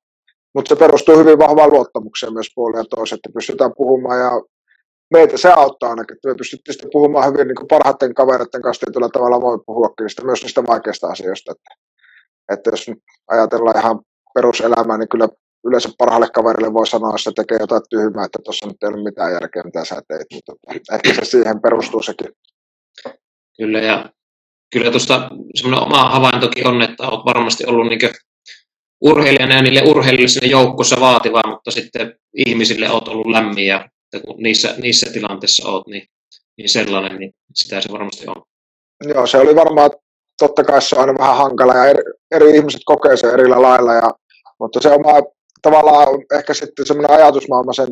mutta 0.54 0.68
se 0.68 0.76
perustuu 0.78 1.18
hyvin 1.18 1.38
vahvaan 1.38 1.72
luottamukseen 1.72 2.32
myös 2.32 2.50
puolella 2.54 2.80
ja 2.80 2.84
toiseen, 2.84 3.16
että 3.16 3.34
pystytään 3.34 3.72
puhumaan 3.76 4.20
ja 4.20 4.30
meitä 5.10 5.36
se 5.36 5.52
auttaa 5.52 5.90
ainakin, 5.90 6.16
että 6.16 6.28
me 6.28 6.34
pystyttiin 6.34 6.90
puhumaan 6.92 7.32
hyvin 7.32 7.48
niin 7.48 7.68
parhaiten 7.68 8.14
kavereiden 8.14 8.62
kanssa 8.62 8.86
tietyllä 8.86 9.08
tavalla 9.08 9.40
voi 9.40 9.58
puhuakin 9.66 10.04
niistä, 10.04 10.24
myös 10.24 10.42
niistä 10.42 10.62
vaikeista 10.66 11.06
asioista. 11.06 11.52
Että, 11.52 11.83
että 12.52 12.70
jos 12.70 12.88
nyt 12.88 12.98
ajatellaan 13.28 13.78
ihan 13.78 14.00
peruselämää, 14.34 14.98
niin 14.98 15.08
kyllä 15.08 15.28
yleensä 15.66 15.88
parhaalle 15.98 16.28
kaverille 16.34 16.72
voi 16.72 16.86
sanoa, 16.86 17.10
että 17.10 17.22
se 17.22 17.30
tekee 17.36 17.58
jotain 17.60 17.82
tyhmää, 17.90 18.24
että 18.24 18.38
tuossa 18.44 18.66
nyt 18.66 18.82
ei 18.82 18.88
ole 18.88 19.02
mitään 19.02 19.32
järkeä, 19.32 19.62
mitä 19.62 19.84
sä 19.84 20.02
teit. 20.08 20.26
Mutta 20.34 20.52
ehkä 20.94 21.14
se 21.14 21.24
siihen 21.24 21.60
perustuu 21.60 22.02
sekin. 22.02 22.28
Kyllä, 23.56 23.78
ja 23.80 24.10
kyllä 24.72 24.90
tuosta 24.90 25.30
semmoinen 25.54 25.86
oma 25.86 26.08
havaintokin 26.08 26.66
on, 26.66 26.82
että 26.82 27.08
olet 27.08 27.24
varmasti 27.24 27.66
ollut 27.66 27.86
niin 27.86 28.00
urheilijana 29.00 29.54
ja 29.54 29.62
niille 29.62 29.82
urheilijoille 29.82 30.28
sinne 30.28 30.48
joukkossa 30.48 31.00
vaativa, 31.00 31.42
mutta 31.46 31.70
sitten 31.70 32.14
ihmisille 32.46 32.90
olet 32.90 33.08
ollut 33.08 33.26
lämmin 33.26 33.66
ja 33.66 33.88
kun 34.26 34.42
niissä, 34.42 34.74
niissä 34.82 35.12
tilanteissa 35.12 35.68
olet, 35.68 35.86
niin, 35.86 36.06
niin 36.56 36.68
sellainen, 36.68 37.18
niin 37.18 37.32
sitä 37.54 37.80
se 37.80 37.92
varmasti 37.92 38.24
on. 38.26 38.42
Joo, 39.14 39.26
se 39.26 39.38
oli 39.38 39.54
varmaan, 39.54 39.90
totta 40.38 40.64
kai 40.64 40.82
se 40.82 40.96
on 40.96 41.00
aina 41.00 41.18
vähän 41.18 41.36
hankala 41.36 41.74
ja 41.74 41.84
eri, 41.84 42.02
eri 42.30 42.56
ihmiset 42.56 42.80
kokee 42.84 43.16
sen 43.16 43.30
eri 43.30 43.48
lailla, 43.48 43.94
ja, 43.94 44.10
mutta 44.60 44.80
se 44.80 44.90
oma 44.90 45.12
tavallaan 45.62 46.08
ehkä 46.38 46.54
sitten 46.54 46.86
semmoinen 46.86 47.18
ajatusmaailma 47.18 47.72
sen, 47.72 47.88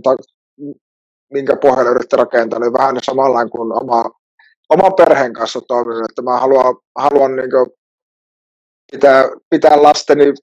minkä 1.33 1.57
pohjalle 1.57 1.90
yritti 1.90 2.16
rakentaa, 2.16 2.59
niin 2.59 2.72
vähän 2.72 2.96
samalla 3.02 3.48
kuin 3.48 3.83
oma, 3.83 4.05
oman 4.68 4.94
perheen 4.94 5.33
kanssa 5.33 5.61
toiminut, 5.68 6.11
että 6.11 6.22
mä 6.22 6.40
haluan, 6.40 6.76
haluan 6.98 7.37
niin 7.37 7.50
pitää, 8.92 9.28
pitää 9.50 9.83
lasteni 9.83 10.35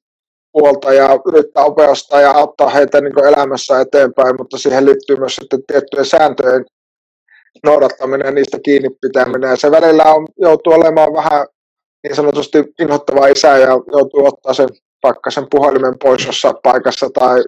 puolta 0.51 0.93
ja 0.93 1.19
yrittää 1.27 1.65
opastaa 1.65 2.21
ja 2.21 2.31
auttaa 2.31 2.69
heitä 2.69 3.01
niin 3.01 3.25
elämässä 3.25 3.79
eteenpäin, 3.79 4.35
mutta 4.39 4.57
siihen 4.57 4.85
liittyy 4.85 5.15
myös 5.15 5.35
sitten 5.35 5.63
tiettyjen 5.67 6.05
sääntöjen 6.05 6.65
noudattaminen 7.65 8.25
ja 8.25 8.31
niistä 8.31 8.57
kiinni 8.63 8.89
pitäminen. 9.01 9.49
Ja 9.49 9.55
se 9.55 9.71
välillä 9.71 10.03
on, 10.03 10.27
joutuu 10.37 10.73
olemaan 10.73 11.13
vähän 11.13 11.47
niin 12.03 12.15
sanotusti 12.15 12.63
inhottava 12.79 13.27
isä 13.27 13.57
ja 13.57 13.67
joutuu 13.67 14.25
ottaa 14.25 14.53
sen 14.53 14.69
vaikka 15.03 15.31
sen 15.31 15.47
puhelimen 15.51 15.95
pois 16.03 16.25
jossain 16.25 16.55
paikassa 16.63 17.09
tai, 17.19 17.43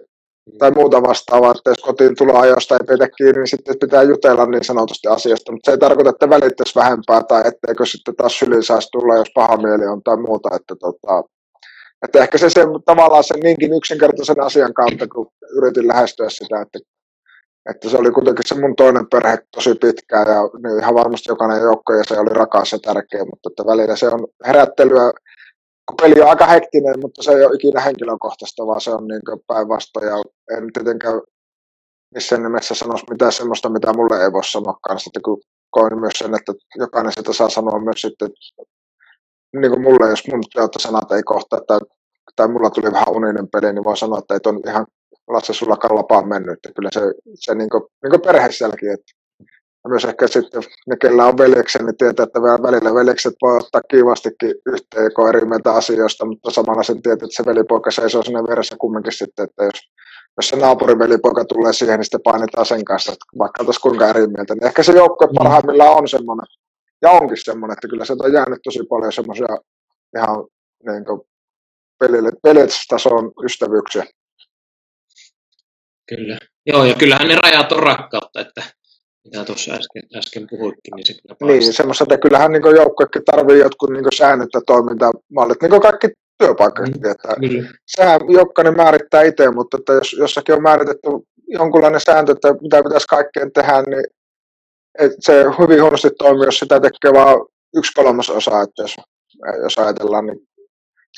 tai 0.58 0.70
muuta 0.70 1.02
vastaavaa, 1.02 1.50
että 1.56 1.70
jos 1.70 1.78
kotiin 1.78 2.14
ajoista 2.34 2.74
ei 2.74 2.86
peitä 2.86 3.08
kiinni, 3.16 3.38
niin 3.38 3.46
sitten 3.46 3.78
pitää 3.80 4.02
jutella 4.02 4.46
niin 4.46 4.64
sanotusti 4.64 5.08
asiasta, 5.08 5.52
mutta 5.52 5.70
se 5.70 5.74
ei 5.74 5.78
tarkoita, 5.78 6.10
että 6.10 6.30
välittäisi 6.30 6.74
vähempää 6.78 7.22
tai 7.22 7.42
etteikö 7.44 7.86
sitten 7.86 8.16
taas 8.16 8.38
syli 8.38 8.62
saisi 8.62 8.88
tulla, 8.92 9.16
jos 9.16 9.30
paha 9.34 9.56
mieli 9.56 9.86
on 9.86 10.02
tai 10.02 10.16
muuta, 10.16 10.48
että 10.56 10.74
tota, 10.80 11.22
että 12.04 12.22
ehkä 12.22 12.38
se, 12.38 12.50
se 12.50 12.60
tavallaan 12.84 13.24
sen 13.24 13.40
niinkin 13.40 13.72
yksinkertaisen 13.76 14.40
asian 14.40 14.74
kautta, 14.74 15.08
kun 15.08 15.26
yritin 15.56 15.88
lähestyä 15.88 16.30
sitä, 16.30 16.60
että, 16.60 16.78
että 17.70 17.88
se 17.88 17.96
oli 17.96 18.10
kuitenkin 18.10 18.48
se 18.48 18.60
mun 18.60 18.76
toinen 18.76 19.06
perhe 19.10 19.38
tosi 19.54 19.74
pitkään 19.74 20.26
ja 20.28 20.42
niin 20.62 20.78
ihan 20.78 20.94
varmasti 20.94 21.30
jokainen 21.30 21.62
joukko 21.62 21.92
ja 21.92 22.04
se 22.04 22.20
oli 22.20 22.30
rakas 22.34 22.72
ja 22.72 22.78
tärkeä, 22.78 23.24
mutta 23.24 23.48
että 23.50 23.66
välillä 23.66 23.96
se 23.96 24.08
on 24.08 24.26
herättelyä, 24.46 25.12
kun 25.86 25.96
peli 26.02 26.22
on 26.22 26.28
aika 26.28 26.46
hektinen, 26.46 27.00
mutta 27.00 27.22
se 27.22 27.32
ei 27.32 27.44
ole 27.44 27.54
ikinä 27.54 27.80
henkilökohtaista, 27.80 28.66
vaan 28.66 28.80
se 28.80 28.90
on 28.90 29.08
niin 29.08 29.40
päinvastoin 29.46 30.06
ja 30.06 30.22
en 30.56 30.72
tietenkään 30.72 31.20
missään 32.14 32.42
nimessä 32.42 32.74
sanoisi 32.74 33.06
mitään 33.10 33.32
sellaista, 33.32 33.68
mitä 33.68 33.92
mulle 33.92 34.24
ei 34.24 34.32
voi 34.32 34.44
sanoa 34.44 34.78
kanssa, 34.82 35.08
että 35.08 35.20
kun 35.24 35.40
koin 35.70 36.00
myös 36.00 36.12
sen, 36.18 36.34
että 36.34 36.52
jokainen 36.78 37.12
sitä 37.12 37.32
saa 37.32 37.48
sanoa 37.48 37.78
myös 37.78 38.00
sitten 38.00 38.28
niin 39.56 39.70
kuin 39.70 39.82
mulle, 39.82 40.10
jos 40.10 40.28
mun 40.28 40.42
sanat 40.78 41.12
ei 41.12 41.22
kohta, 41.22 41.60
tai, 41.66 41.78
tai 42.36 42.48
mulla 42.48 42.70
tuli 42.70 42.92
vähän 42.92 43.16
uninen 43.16 43.48
peli, 43.52 43.72
niin 43.72 43.84
voin 43.84 43.96
sanoa, 43.96 44.18
että 44.18 44.34
ei 44.34 44.40
ton 44.40 44.60
ihan 44.66 44.86
Lasse 45.28 45.52
sulla 45.52 45.76
kallapaan 45.76 46.28
mennyt. 46.28 46.52
Että 46.52 46.72
kyllä 46.76 46.88
se, 46.92 47.00
se 47.34 47.54
niin 47.54 47.70
kuin, 47.70 47.82
niin 48.02 48.10
kuin 48.10 48.20
perheessäkin, 48.20 48.92
että 48.92 49.12
ja 49.84 49.88
myös 49.90 50.04
ehkä 50.04 50.26
sitten 50.26 50.62
ne, 50.86 50.96
kellä 50.96 51.26
on 51.26 51.38
veljeksen, 51.38 51.86
niin 51.86 51.96
tietää, 51.96 52.24
että 52.24 52.42
välillä 52.42 52.94
veljekset 52.94 53.34
voi 53.42 53.56
ottaa 53.56 53.80
kiivastikin 53.90 54.54
yhteen 54.66 55.04
joko 55.04 55.28
eri 55.28 55.46
mieltä 55.46 55.72
asioista, 55.72 56.24
mutta 56.24 56.50
samalla 56.50 56.82
sen 56.82 57.02
tietää, 57.02 57.26
että 57.26 57.42
se 57.42 57.46
velipoika 57.46 57.90
seisoo 57.90 58.22
sinne 58.22 58.42
veressä 58.42 58.76
kumminkin 58.78 59.12
sitten, 59.12 59.44
että 59.44 59.64
jos, 59.64 59.80
jos 60.36 60.48
se 60.48 60.56
naapurin 60.56 60.98
velipoika 60.98 61.44
tulee 61.44 61.72
siihen, 61.72 61.98
niin 61.98 62.04
sitten 62.04 62.20
painetaan 62.24 62.66
sen 62.66 62.84
kanssa, 62.84 63.12
että 63.12 63.24
vaikka 63.38 63.62
oltaisiin 63.62 63.82
kuinka 63.82 64.08
eri 64.08 64.26
mieltä. 64.26 64.54
Niin 64.54 64.66
ehkä 64.66 64.82
se 64.82 64.92
joukko 64.92 65.26
mm. 65.26 65.34
parhaimmillaan 65.38 65.96
on 65.96 66.08
semmoinen, 66.08 66.46
ja 67.02 67.10
onkin 67.10 67.44
semmoinen, 67.44 67.72
että 67.72 67.88
kyllä 67.88 68.04
se 68.04 68.12
on 68.20 68.32
jäänyt 68.32 68.60
tosi 68.64 68.80
paljon 68.88 69.12
semmoisia 69.12 69.58
ihan 70.16 70.44
niin 70.86 71.04
kuin 71.04 71.20
pelitason 72.42 73.32
ystävyyksiä. 73.44 74.04
Kyllä. 76.16 76.38
Joo, 76.66 76.84
ja 76.84 76.94
kyllähän 76.94 77.28
ne 77.28 77.36
rajat 77.42 77.72
on 77.72 77.82
rakkautta, 77.82 78.40
että 78.40 78.62
mitä 79.24 79.44
tuossa 79.44 79.72
äsken, 79.72 80.02
äsken 80.18 80.46
puhuitkin, 80.50 80.92
niin 80.96 81.06
se 81.06 81.12
kyllä 81.12 81.36
paistaa. 81.40 81.48
Niin, 81.48 81.72
semmoista, 81.72 82.04
että 82.04 82.18
kyllähän 82.18 82.52
niin 82.52 82.76
joukkoikin 82.76 83.24
tarvii 83.24 83.58
jotkut 83.58 83.90
niin 83.90 84.04
säännöt 84.16 84.48
ja 84.54 84.60
toimintamallit, 84.66 85.62
niin 85.62 85.70
kuin 85.70 85.82
kaikki 85.82 86.08
työpaikat. 86.38 86.86
Mm, 86.86 87.10
että 87.10 87.28
niin. 87.40 87.68
Sehän 87.86 88.20
jokainen 88.28 88.76
määrittää 88.76 89.22
itse, 89.22 89.50
mutta 89.50 89.76
että 89.76 89.92
jos 89.92 90.12
jossakin 90.12 90.54
on 90.54 90.62
määritetty 90.62 91.08
jonkunlainen 91.46 92.00
sääntö, 92.00 92.32
että 92.32 92.54
mitä 92.60 92.82
pitäisi 92.82 93.06
kaikkeen 93.06 93.52
tehdä, 93.52 93.82
niin 93.82 94.04
et 94.98 95.12
se 95.20 95.44
hyvin 95.58 95.82
huonosti 95.82 96.10
toimii, 96.18 96.44
jos 96.44 96.58
sitä 96.58 96.80
tekee 96.80 97.12
vain 97.12 97.38
yksi 97.76 97.92
kolmasosa, 97.92 98.62
että 98.62 98.82
jos, 98.82 98.96
jos 99.62 99.78
ajatellaan, 99.78 100.26
niin 100.26 100.38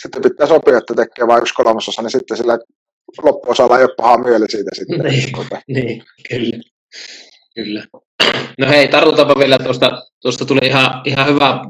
sitten 0.03 0.23
pitää 0.23 0.47
sopia, 0.47 0.79
että 0.79 0.95
tekee 0.95 1.27
vain 1.27 1.43
yksi 1.43 1.55
kolmasosa, 1.55 2.03
niin 2.03 2.11
sitten 2.11 2.37
sillä 2.37 2.59
loppuosalla 3.23 3.79
ei 3.79 3.85
ole 3.85 3.95
paha 3.97 4.19
mieli 4.19 4.47
siitä 4.49 4.71
sitten. 4.75 5.01
Niin, 5.03 5.87
niin 5.87 6.03
kyllä. 6.29 6.63
kyllä. 7.55 7.85
No 8.59 8.69
hei, 8.69 8.89
tartutaanpa 8.89 9.35
vielä 9.39 9.59
tuosta, 9.59 10.03
tuosta 10.23 10.45
tuli 10.45 10.67
ihan, 10.67 11.03
ihan 11.05 11.27
hyvä 11.27 11.61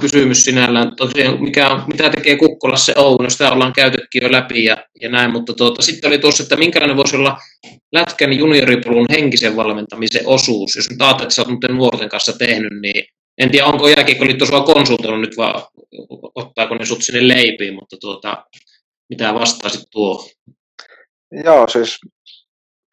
kysymys 0.00 0.44
sinällään. 0.44 0.96
Tosiaan, 0.96 1.42
mikä 1.42 1.68
on, 1.68 1.82
mitä 1.86 2.10
tekee 2.10 2.36
Kukkolassa 2.36 2.92
se 2.92 3.00
Oulu, 3.00 3.22
no 3.22 3.30
sitä 3.30 3.52
ollaan 3.52 3.72
käytetkin 3.72 4.22
jo 4.22 4.32
läpi 4.32 4.64
ja, 4.64 4.76
ja 5.00 5.08
näin, 5.08 5.30
mutta 5.32 5.52
tuota, 5.52 5.82
sitten 5.82 6.08
oli 6.08 6.18
tuossa, 6.18 6.42
että 6.42 6.56
minkälainen 6.56 6.96
voisi 6.96 7.16
olla 7.16 7.38
Lätkän 7.92 8.32
junioripolun 8.32 9.06
henkisen 9.10 9.56
valmentamisen 9.56 10.26
osuus. 10.26 10.76
Jos 10.76 10.90
nyt 10.90 11.02
ajattelet, 11.02 11.22
että 11.22 11.34
sä 11.34 11.42
oot 11.42 11.76
nuorten 11.76 12.08
kanssa 12.08 12.38
tehnyt, 12.38 12.80
niin 12.80 13.04
en 13.38 13.50
tiedä, 13.50 13.66
onko 13.66 13.88
jääkiekko 13.88 14.46
sua 14.46 14.60
konsultoinut 14.60 15.20
nyt 15.20 15.36
vaan, 15.36 15.62
ottaako 16.34 16.74
ne 16.74 16.86
sut 16.86 17.02
sinne 17.02 17.28
leipiin, 17.28 17.74
mutta 17.74 17.96
tuota, 18.00 18.44
mitä 19.08 19.34
vastaisit 19.34 19.82
tuo? 19.90 20.28
Joo, 21.32 21.68
siis 21.68 21.98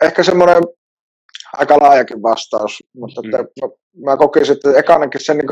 ehkä 0.04 0.24
semmoinen 0.24 0.64
aika 1.54 1.78
laajakin 1.82 2.24
vastaus, 2.24 2.84
mutta 2.96 3.22
mm. 3.22 3.30
että 3.30 3.44
mä 4.06 4.18
kokisin, 4.18 4.56
että 4.56 4.80
ekanakin 4.80 5.22
se 5.24 5.34
niin 5.34 5.48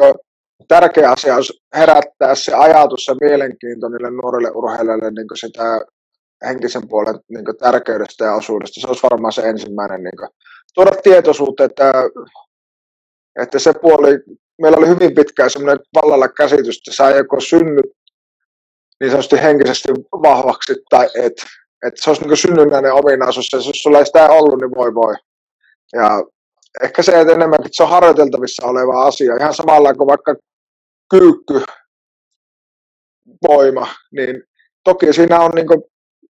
tärkeä 0.68 1.12
asia 1.12 1.36
on 1.36 1.44
herättää 1.76 2.36
se 2.36 2.54
ajatus 2.54 3.08
ja 3.08 3.16
mielenkiinto 3.22 3.90
niille 3.90 4.12
nuorille 4.12 4.52
urheilijoille 4.52 5.12
niin 5.12 5.28
sitä 5.40 5.82
henkisen 6.48 6.88
puolen 6.90 7.20
niin 7.30 7.46
tärkeydestä 7.60 8.26
ja 8.26 8.34
osuudesta. 8.34 8.82
Se 8.82 8.88
olisi 8.88 9.04
varmaan 9.04 9.34
se 9.34 9.42
ensimmäinen. 9.42 10.04
Niin 10.04 10.18
kuin, 10.18 10.30
tuoda 10.74 10.92
tietoisuutta, 11.04 11.64
että, 11.64 11.92
että 13.42 13.60
se 13.60 13.74
puoli, 13.82 14.20
meillä 14.62 14.78
oli 14.78 14.88
hyvin 14.88 15.16
pitkään 15.16 15.50
semmoinen 15.50 15.80
vallalla 15.96 16.28
käsitys, 16.28 16.78
että 16.78 16.96
sä 16.96 17.10
joko 17.10 17.40
synnyt 17.40 17.86
niin 19.00 19.12
sanotusti 19.12 19.42
henkisesti 19.42 19.90
vahvaksi 20.12 20.74
tai 20.90 21.08
et. 21.16 21.34
Että 21.88 22.04
se 22.04 22.10
olisi 22.10 22.28
niin 22.28 22.38
synnynnäinen 22.38 22.94
ominaisuus, 22.94 23.50
ja 23.54 23.58
jos 23.58 23.82
sulla 23.82 24.00
ei 24.00 24.06
sitä 24.06 24.30
ollut, 24.30 24.62
niin 24.62 24.76
voi 24.76 24.96
voi. 24.96 25.16
Ja 25.94 26.24
ehkä 26.84 27.04
se, 27.04 27.22
että 27.22 27.34
enemmänkin 27.34 27.66
että 27.66 27.76
se 27.76 27.84
on 27.84 27.90
harjoiteltavissa 27.90 28.68
oleva 28.68 29.08
asia, 29.08 29.36
ihan 29.36 29.54
samalla 29.54 29.94
kuin 29.94 30.08
vaikka 30.08 30.36
kyykky 31.10 31.62
voima, 33.48 33.88
niin 34.12 34.44
toki 34.84 35.14
siinä 35.14 35.40
on 35.40 35.52
niin 35.56 35.68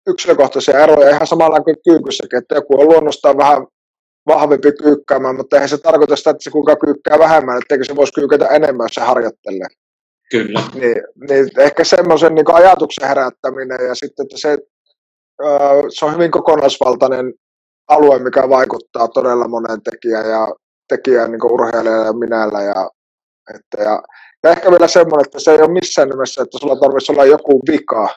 yksilökohtaisia 0.07 0.79
eroja 0.79 1.11
ihan 1.11 1.27
samalla 1.27 1.61
kuin 1.61 1.77
kyykyssäkin, 1.85 2.39
että 2.39 2.55
joku 2.55 2.81
on 2.81 2.89
luonnostaan 2.89 3.37
vähän 3.37 3.67
vahvempi 4.27 4.73
kyykkäämään, 4.73 5.37
mutta 5.37 5.57
eihän 5.57 5.69
se 5.69 5.79
tarkoita 5.79 6.17
sitä, 6.17 6.31
että 6.31 6.45
se 6.45 6.51
kuka 6.51 6.77
kyykkää 6.77 7.19
vähemmän, 7.19 7.59
etteikö 7.59 7.85
se 7.85 7.97
voisi 7.97 8.13
kyykkätä 8.13 8.47
enemmän, 8.47 8.85
jos 8.85 8.95
se 8.95 9.01
harjoittelee. 9.01 9.69
Kyllä. 10.31 10.61
Niin, 10.75 11.03
niin 11.29 11.51
ehkä 11.59 11.85
semmoisen 11.85 12.35
niin 12.35 12.55
ajatuksen 12.55 13.09
herättäminen 13.09 13.87
ja 13.87 13.95
sitten, 13.95 14.25
että 14.25 14.39
se, 14.39 14.59
se 15.89 16.05
on 16.05 16.15
hyvin 16.15 16.31
kokonaisvaltainen 16.31 17.35
alue, 17.89 18.19
mikä 18.19 18.49
vaikuttaa 18.49 19.09
todella 19.09 19.49
monen 19.49 19.83
tekijään 19.83 20.31
ja 20.31 20.49
tekijän 20.89 21.31
niin 21.31 21.53
urheilijan 21.53 22.07
ja 22.07 22.13
minällä. 22.13 22.63
Ja, 22.63 22.91
että, 23.55 23.83
ja 23.83 24.03
Ja 24.45 24.51
ehkä 24.51 24.71
vielä 24.71 24.89
semmoinen, 24.89 25.27
että 25.27 25.41
se 25.41 25.53
ei 25.53 25.63
ole 25.63 25.73
missään 25.73 26.09
nimessä, 26.09 26.43
että 26.43 26.59
sulla 26.59 26.77
tarvitsisi 26.77 27.13
olla 27.13 27.25
joku 27.25 27.61
vika, 27.71 28.09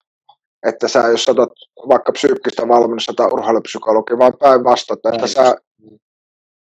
että 0.67 0.87
sä, 0.87 0.99
jos 0.99 1.29
otat 1.29 1.49
vaikka 1.87 2.11
psyykkistä 2.11 2.67
valmennusta 2.67 3.13
tai 3.13 3.27
urheilupsykologia, 3.31 4.17
vaan 4.17 4.33
päinvastoin, 4.39 4.97
että, 4.97 5.09
että 5.09 5.27
sä, 5.27 5.55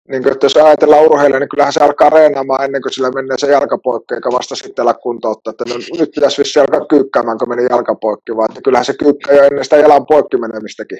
niin 0.09 0.23
kuin, 0.23 0.33
että 0.33 0.45
jos 0.45 0.57
ajatellaan 0.57 1.05
urheilija, 1.05 1.39
niin 1.39 1.49
kyllähän 1.49 1.73
se 1.73 1.83
alkaa 1.83 2.09
reenaamaan 2.09 2.65
ennen 2.65 2.81
kuin 2.81 2.93
sillä 2.93 3.09
menee 3.09 3.37
se 3.37 3.51
jalkapoikki, 3.51 4.13
eikä 4.13 4.29
vasta 4.31 4.55
sitten 4.55 4.83
ala 4.83 4.93
kuntouttaa, 4.93 5.51
että 5.51 5.65
no, 5.67 5.75
nyt 5.99 6.11
pitäisi 6.15 6.37
vissi 6.41 6.59
alkaa 6.59 6.85
kyykkäämään, 6.85 7.37
kun 7.37 7.49
meni 7.49 7.67
jalkapoikki, 7.69 8.35
vaan 8.35 8.51
että 8.51 8.61
kyllähän 8.61 8.85
se 8.85 8.93
kyykkä 8.93 9.33
jo 9.33 9.43
ennen 9.43 9.63
sitä 9.63 9.77
jalan 9.77 10.05
poikki 10.05 10.37
menemistäkin 10.37 10.99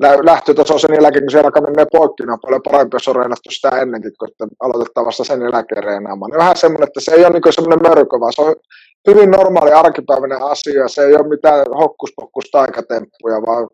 lähtötaso 0.00 0.78
sen 0.78 0.94
jälkeen, 0.94 1.24
kun 1.24 1.30
se 1.30 1.38
jalka 1.38 1.60
menee 1.60 1.86
poikki, 1.92 2.22
niin 2.22 2.30
on 2.30 2.38
paljon 2.42 2.62
parempi, 2.62 2.94
jos 2.94 3.08
on 3.08 3.16
reenattu 3.16 3.50
sitä 3.50 3.68
ennenkin, 3.68 4.12
kun 4.18 4.48
aloitetaan 4.60 5.06
vasta 5.06 5.24
sen 5.24 5.42
jälkeen 5.42 5.84
reenaamaan. 5.84 6.30
Niin 6.30 6.38
vähän 6.38 6.56
semmoinen, 6.56 6.88
että 6.88 7.00
se 7.00 7.12
ei 7.14 7.24
ole 7.24 7.32
niin 7.32 7.52
semmoinen 7.52 7.82
mörkö, 7.88 8.20
vaan 8.20 8.32
se 8.32 8.42
on 8.42 8.54
hyvin 9.08 9.30
normaali 9.30 9.72
arkipäiväinen 9.72 10.42
asia. 10.42 10.88
Se 10.88 11.02
ei 11.02 11.14
ole 11.14 11.28
mitään 11.28 11.66
hokkuspokkus 11.80 12.44
taikatemppuja, 12.52 13.42
vaan 13.46 13.68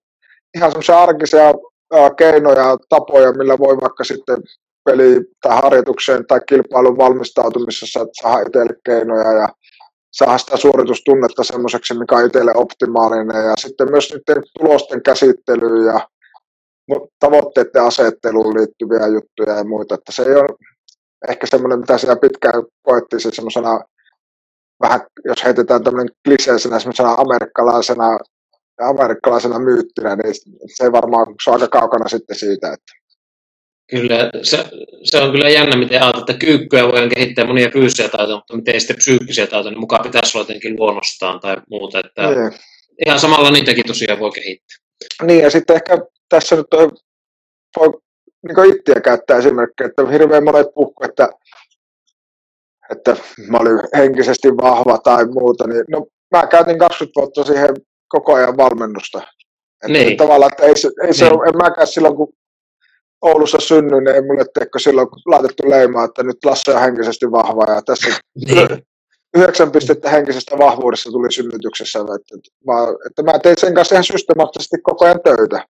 ihan 0.56 0.70
semmoisia 0.70 1.02
arkisia 1.02 1.54
keinoja, 2.16 2.76
tapoja, 2.88 3.32
millä 3.32 3.58
voi 3.58 3.76
vaikka 3.80 4.04
sitten 4.04 4.36
peli- 4.84 5.24
tai 5.42 5.60
harjoitukseen 5.62 6.26
tai 6.26 6.40
kilpailun 6.48 6.98
valmistautumisessa 6.98 8.06
saada 8.20 8.40
itselle 8.40 8.74
keinoja 8.84 9.32
ja 9.32 9.48
saada 10.12 10.38
sitä 10.38 10.56
suoritustunnetta 10.56 11.44
semmoiseksi, 11.44 11.98
mikä 11.98 12.16
on 12.16 12.26
itselle 12.26 12.52
optimaalinen. 12.54 13.44
Ja 13.44 13.54
sitten 13.56 13.90
myös 13.90 14.12
niiden 14.12 14.42
tulosten 14.58 15.02
käsittelyyn 15.02 15.86
ja 15.86 16.08
tavoitteiden 17.18 17.82
asetteluun 17.82 18.54
liittyviä 18.54 19.06
juttuja 19.06 19.56
ja 19.56 19.64
muita, 19.64 19.94
että 19.94 20.12
se 20.12 20.22
ei 20.22 20.34
ole 20.34 20.56
ehkä 21.28 21.46
semmoinen, 21.46 21.80
mitä 21.80 21.98
siellä 21.98 22.16
pitkään 22.16 22.62
koettiin 22.82 23.20
se 23.20 23.30
semmoisena 23.30 23.80
vähän, 24.82 25.00
jos 25.24 25.44
heitetään 25.44 25.84
tämmöinen 25.84 26.14
kliseisenä 26.28 26.78
semmoisena 26.78 27.12
amerikkalaisena, 27.12 28.18
amerikkalaisena 28.80 29.58
myyttinä, 29.58 30.16
niin 30.16 30.34
se 30.76 30.92
varmaan, 30.92 31.26
se 31.44 31.50
on 31.50 31.54
aika 31.54 31.78
kaukana 31.78 32.08
sitten 32.08 32.36
siitä, 32.36 32.72
että 32.72 32.92
Kyllä, 33.90 34.30
se, 34.42 34.64
se 35.02 35.18
on 35.18 35.32
kyllä 35.32 35.48
jännä, 35.48 35.76
miten 35.76 36.02
ajatellaan, 36.02 36.30
että 36.30 36.46
kyykkyä 36.46 36.82
voidaan 36.82 37.08
kehittää 37.08 37.46
monia 37.46 37.70
fyysisiä 37.70 38.08
taitoja, 38.08 38.36
mutta 38.36 38.56
miten 38.56 38.80
sitten 38.80 38.96
psyykkisiä 38.96 39.46
taitoja, 39.46 39.70
niin 39.70 39.80
mukaan 39.80 40.02
pitäisi 40.02 40.38
olla 40.38 40.46
jotenkin 40.48 40.76
luonnostaan 40.78 41.40
tai 41.40 41.56
muuta. 41.70 42.00
Että 42.04 42.22
niin. 42.22 42.52
Ihan 43.06 43.20
samalla 43.20 43.50
niitäkin 43.50 43.86
tosiaan 43.86 44.18
voi 44.18 44.30
kehittää. 44.30 44.76
Niin, 45.22 45.42
ja 45.42 45.50
sitten 45.50 45.76
ehkä 45.76 45.98
tässä 46.28 46.56
nyt 46.56 46.74
on, 46.74 46.90
voi 47.78 47.88
niin 48.46 48.76
itseä 48.76 49.00
käyttää 49.00 49.38
esimerkkejä, 49.38 49.88
että 49.88 50.12
hirveän 50.12 50.44
monet 50.44 50.66
puhuu, 50.74 50.94
että, 51.04 51.28
että 52.90 53.16
mä 53.48 53.58
olin 53.58 53.80
henkisesti 53.96 54.48
vahva 54.48 54.98
tai 54.98 55.26
muuta, 55.26 55.66
niin 55.66 55.84
no, 55.90 56.06
mä 56.30 56.46
käytin 56.46 56.78
20 56.78 57.20
vuotta 57.20 57.44
siihen 57.44 57.68
koko 58.10 58.34
ajan 58.34 58.56
valmennusta. 58.56 59.18
Että 59.18 59.98
niin. 59.98 60.16
tavallaan, 60.16 60.52
että 60.52 60.66
ei, 60.66 60.74
ei 61.06 61.14
se 61.14 61.24
niin. 61.24 61.34
ole, 61.34 61.48
en 61.48 61.56
mäkään 61.56 61.86
silloin, 61.86 62.16
kun 62.16 62.32
Oulussa 63.22 63.58
synnyin, 63.60 64.04
niin 64.04 64.14
ei 64.14 64.22
mulle 64.22 64.44
teekö 64.54 64.78
silloin 64.78 65.08
laitettu 65.26 65.70
leimaa, 65.70 66.04
että 66.04 66.22
nyt 66.22 66.44
Lasse 66.44 66.74
on 66.74 66.80
henkisesti 66.80 67.30
vahva 67.30 67.72
ja 67.74 67.82
tässä 67.82 68.10
niin. 68.46 68.68
yhdeksän 69.36 69.72
pistettä 69.72 70.10
henkisestä 70.10 70.58
vahvuudessa 70.58 71.10
tuli 71.10 71.32
synnytyksessä. 71.32 71.98
Että, 71.98 72.50
mä, 72.66 72.74
että 73.06 73.22
mä 73.22 73.38
tein 73.38 73.58
sen 73.58 73.74
kanssa 73.74 73.94
ihan 73.94 74.04
systemaattisesti 74.04 74.76
koko 74.82 75.04
ajan 75.04 75.20
töitä. 75.24 75.64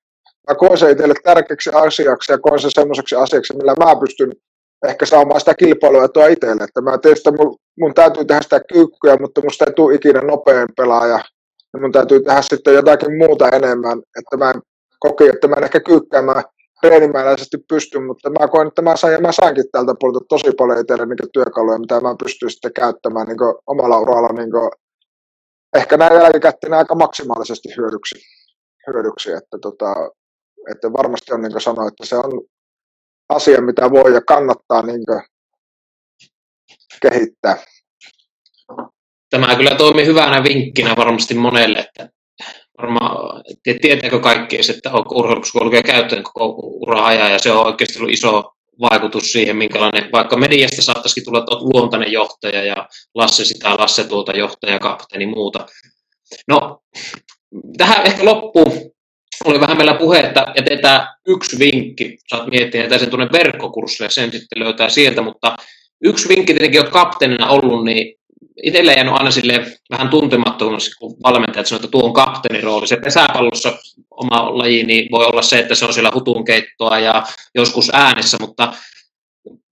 Mä 0.48 0.54
koin 0.54 0.78
sen 0.78 0.90
itselle 0.90 1.14
tärkeäksi 1.24 1.70
asiaksi 1.74 2.32
ja 2.32 2.38
koin 2.38 2.60
sen 2.60 2.70
semmoiseksi 2.74 3.14
asiaksi, 3.14 3.56
millä 3.56 3.74
mä 3.78 4.00
pystyn 4.00 4.32
ehkä 4.88 5.06
saamaan 5.06 5.40
sitä 5.40 5.54
kilpailua 5.54 6.08
tuo 6.08 6.26
itselle. 6.26 6.64
Että 6.64 6.80
mä 6.80 6.98
tein 6.98 7.16
sitä, 7.16 7.30
mun, 7.30 7.56
mun 7.80 7.94
täytyy 7.94 8.24
tehdä 8.24 8.42
sitä 8.42 8.60
kyykkyä, 8.72 9.16
mutta 9.20 9.40
musta 9.44 9.64
ei 9.64 9.72
tule 9.72 9.94
ikinä 9.94 10.20
nopein 10.20 10.68
pelaaja. 10.76 11.20
Ja 11.72 11.80
mun 11.80 11.92
täytyy 11.92 12.20
tehdä 12.22 12.42
sitten 12.42 12.74
jotakin 12.74 13.18
muuta 13.18 13.48
enemmän, 13.48 13.98
että 14.18 14.36
mä 14.36 14.54
koki, 15.00 15.28
että 15.28 15.48
mä 15.48 15.54
en 15.56 15.64
ehkä 15.64 15.80
kyykkäämään 15.80 16.42
treenimääräisesti 16.80 17.56
pysty, 17.68 17.98
mutta 17.98 18.30
mä 18.30 18.48
koen, 18.48 18.68
että 18.68 18.82
mä 18.82 18.96
sain, 18.96 19.12
ja 19.12 19.20
mä 19.20 19.32
sainkin 19.32 19.64
tältä 19.72 19.94
puolelta 20.00 20.24
tosi 20.28 20.52
paljon 20.58 20.80
itselle 20.80 21.06
niin 21.06 21.32
työkaluja, 21.32 21.78
mitä 21.78 22.00
mä 22.00 22.14
pystyn 22.22 22.50
sitten 22.50 22.72
käyttämään 22.72 23.26
niin 23.26 23.38
omalla 23.66 24.00
uralla 24.00 24.28
niin 24.28 24.50
kuin, 24.50 24.70
ehkä 25.76 25.96
näin 25.96 26.14
jälkikäteen 26.14 26.74
aika 26.74 26.94
maksimaalisesti 26.94 27.68
hyödyksi, 27.76 28.14
hyödyksi 28.86 29.32
että, 29.32 29.58
tota, 29.62 29.94
että 30.70 30.92
varmasti 30.92 31.34
on 31.34 31.42
niin 31.42 31.52
kuin 31.52 31.62
sanoin, 31.62 31.88
että 31.88 32.06
se 32.06 32.16
on 32.16 32.42
asia, 33.28 33.62
mitä 33.62 33.90
voi 33.90 34.14
ja 34.14 34.20
kannattaa 34.20 34.82
niin 34.82 35.06
kuin, 35.06 35.22
kehittää. 37.02 37.56
Tämä 39.30 39.56
kyllä 39.56 39.74
toimii 39.74 40.06
hyvänä 40.06 40.42
vinkkinä 40.44 40.96
varmasti 40.96 41.34
monelle, 41.34 41.78
että 41.78 42.08
varmaan, 42.78 43.42
tietääkö 43.80 44.18
kaikki 44.18 44.58
että 44.76 44.90
on 44.92 45.04
urheilupsykologia 45.14 45.82
käyttöön 45.82 46.22
koko 46.22 46.54
ura 46.56 47.04
ajan, 47.04 47.32
ja 47.32 47.38
se 47.38 47.52
on 47.52 47.66
oikeasti 47.66 47.98
ollut 47.98 48.12
iso 48.12 48.42
vaikutus 48.80 49.32
siihen, 49.32 49.56
minkälainen, 49.56 50.12
vaikka 50.12 50.36
mediasta 50.36 50.82
saattaisikin 50.82 51.24
tulla 51.24 51.44
luontainen 51.60 52.12
johtaja 52.12 52.64
ja 52.64 52.88
Lasse 53.14 53.44
sitä, 53.44 53.70
Lasse 53.78 54.04
tuolta 54.04 54.32
johtaja, 54.32 54.78
kapteeni 54.78 55.26
muuta. 55.26 55.66
No, 56.48 56.82
tähän 57.76 58.06
ehkä 58.06 58.24
loppuun 58.24 58.90
oli 59.44 59.60
vähän 59.60 59.76
meillä 59.76 59.94
puhetta, 59.94 60.46
ja 60.56 60.62
teetään 60.62 61.08
yksi 61.26 61.58
vinkki, 61.58 62.18
saat 62.28 62.46
miettiä, 62.46 62.82
että 62.82 62.98
sen 62.98 63.10
tuonne 63.10 63.28
verkkokurssille, 63.32 64.10
sen 64.10 64.32
sitten 64.32 64.64
löytää 64.64 64.88
sieltä, 64.88 65.22
mutta 65.22 65.56
yksi 66.04 66.28
vinkki 66.28 66.52
tietenkin, 66.52 66.80
olet 66.80 66.92
kapteenina 66.92 67.48
ollut, 67.48 67.84
niin 67.84 68.19
itsellä 68.62 68.92
jäänyt 68.92 69.14
aina 69.16 69.30
sille 69.30 69.66
vähän 69.90 70.08
tuntemattomaksi, 70.08 70.90
kun 70.98 71.16
valmentajat 71.24 71.66
sanoo, 71.66 71.78
että 71.78 71.90
tuo 71.90 72.04
on 72.04 72.12
kapteenin 72.12 72.62
rooli. 72.62 72.86
Se 72.86 72.96
pesäpallossa 72.96 73.78
oma 74.10 74.58
laji 74.58 74.82
niin 74.82 75.10
voi 75.10 75.26
olla 75.26 75.42
se, 75.42 75.58
että 75.58 75.74
se 75.74 75.84
on 75.84 75.94
siellä 75.94 76.10
hutunkeittoa 76.14 76.98
ja 76.98 77.22
joskus 77.54 77.90
äänessä, 77.94 78.36
mutta 78.40 78.72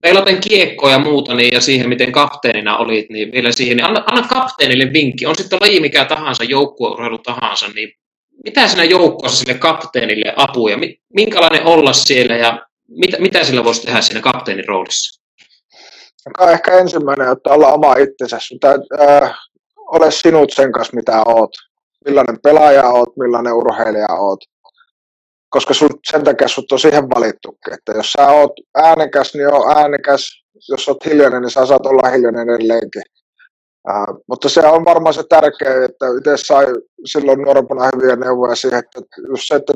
peilaten 0.01 0.37
kiekkoa 0.41 0.91
ja 0.91 0.99
muuta 0.99 1.33
niin, 1.33 1.53
ja 1.53 1.61
siihen, 1.61 1.89
miten 1.89 2.11
kapteenina 2.11 2.77
olit, 2.77 3.09
niin 3.09 3.31
vielä 3.31 3.51
siihen, 3.51 3.77
niin 3.77 3.85
anna, 3.85 4.03
anna 4.05 4.27
kapteenille 4.27 4.93
vinkki. 4.93 5.25
On 5.25 5.35
sitten 5.35 5.59
laji 5.61 5.79
mikä 5.79 6.05
tahansa, 6.05 6.43
joukkueurheilu 6.43 7.17
tahansa, 7.17 7.67
niin 7.67 7.91
mitä 8.45 8.67
siinä 8.67 8.83
joukkueessa 8.83 9.39
sille 9.39 9.53
kapteenille 9.53 10.33
apuja, 10.35 10.77
minkälainen 11.13 11.65
olla 11.65 11.93
siellä 11.93 12.35
ja 12.35 12.65
mitä, 12.87 13.17
mitä 13.19 13.43
sillä 13.43 13.63
voisi 13.63 13.85
tehdä 13.85 14.01
siinä 14.01 14.21
kapteenin 14.21 14.67
roolissa? 14.67 15.18
Joka 16.25 16.43
on 16.43 16.51
ehkä 16.51 16.77
ensimmäinen, 16.77 17.31
että 17.31 17.49
olla 17.49 17.73
oma 17.73 17.95
itsensä. 17.95 18.37
Mitä, 18.53 18.75
äh, 19.01 19.35
ole 19.87 20.11
sinut 20.11 20.51
sen 20.51 20.71
kanssa, 20.71 20.95
mitä 20.95 21.23
oot. 21.25 21.51
Millainen 22.05 22.39
pelaaja 22.43 22.89
oot, 22.89 23.17
millainen 23.17 23.53
urheilija 23.53 24.15
oot. 24.19 24.39
Koska 25.49 25.73
sun, 25.73 25.89
sen 26.11 26.23
takia 26.23 26.47
sut 26.47 26.71
on 26.71 26.79
siihen 26.79 27.09
valittu. 27.09 27.57
Että 27.71 27.91
jos 27.91 28.11
sä 28.11 28.27
oot 28.27 28.51
äänekäs, 28.75 29.33
niin 29.33 29.53
oo 29.53 29.75
äänekäs. 29.75 30.43
Jos 30.69 30.87
oot 30.87 31.05
hiljainen, 31.05 31.41
niin 31.41 31.51
sä 31.51 31.65
saat 31.65 31.85
olla 31.85 32.09
hiljainen 32.09 32.49
edelleenkin. 32.49 33.01
Äh, 33.89 34.05
mutta 34.27 34.49
se 34.49 34.59
on 34.59 34.85
varmaan 34.85 35.13
se 35.13 35.23
tärkeä, 35.29 35.85
että 35.85 36.05
itse 36.17 36.37
sai 36.37 36.65
silloin 37.05 37.41
nuorempana 37.41 37.89
hyviä 37.95 38.15
neuvoja 38.15 38.55
siihen, 38.55 38.79
että 38.79 39.01
just 39.27 39.43
se, 39.47 39.55
että 39.55 39.73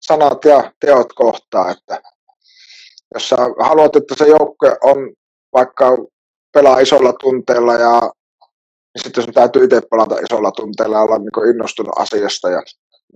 sanat 0.00 0.44
ja 0.44 0.72
teot 0.80 1.12
kohtaa, 1.12 1.70
että 1.70 2.02
jos 3.14 3.28
sä 3.28 3.36
haluat, 3.60 3.96
että 3.96 4.14
se 4.14 4.28
joukkue 4.28 4.76
on 4.82 5.12
vaikka 5.54 5.96
pelaa 6.54 6.78
isolla 6.78 7.12
tunteella 7.12 7.74
ja 7.74 8.00
niin 8.94 9.02
sitten 9.04 9.24
sun 9.24 9.34
täytyy 9.34 9.64
itse 9.64 9.80
pelata 9.90 10.14
isolla 10.14 10.52
tunteella 10.52 10.96
ja 10.96 11.02
olla 11.02 11.18
niin 11.18 11.50
innostunut 11.54 11.98
asiasta. 11.98 12.50
Ja, 12.50 12.62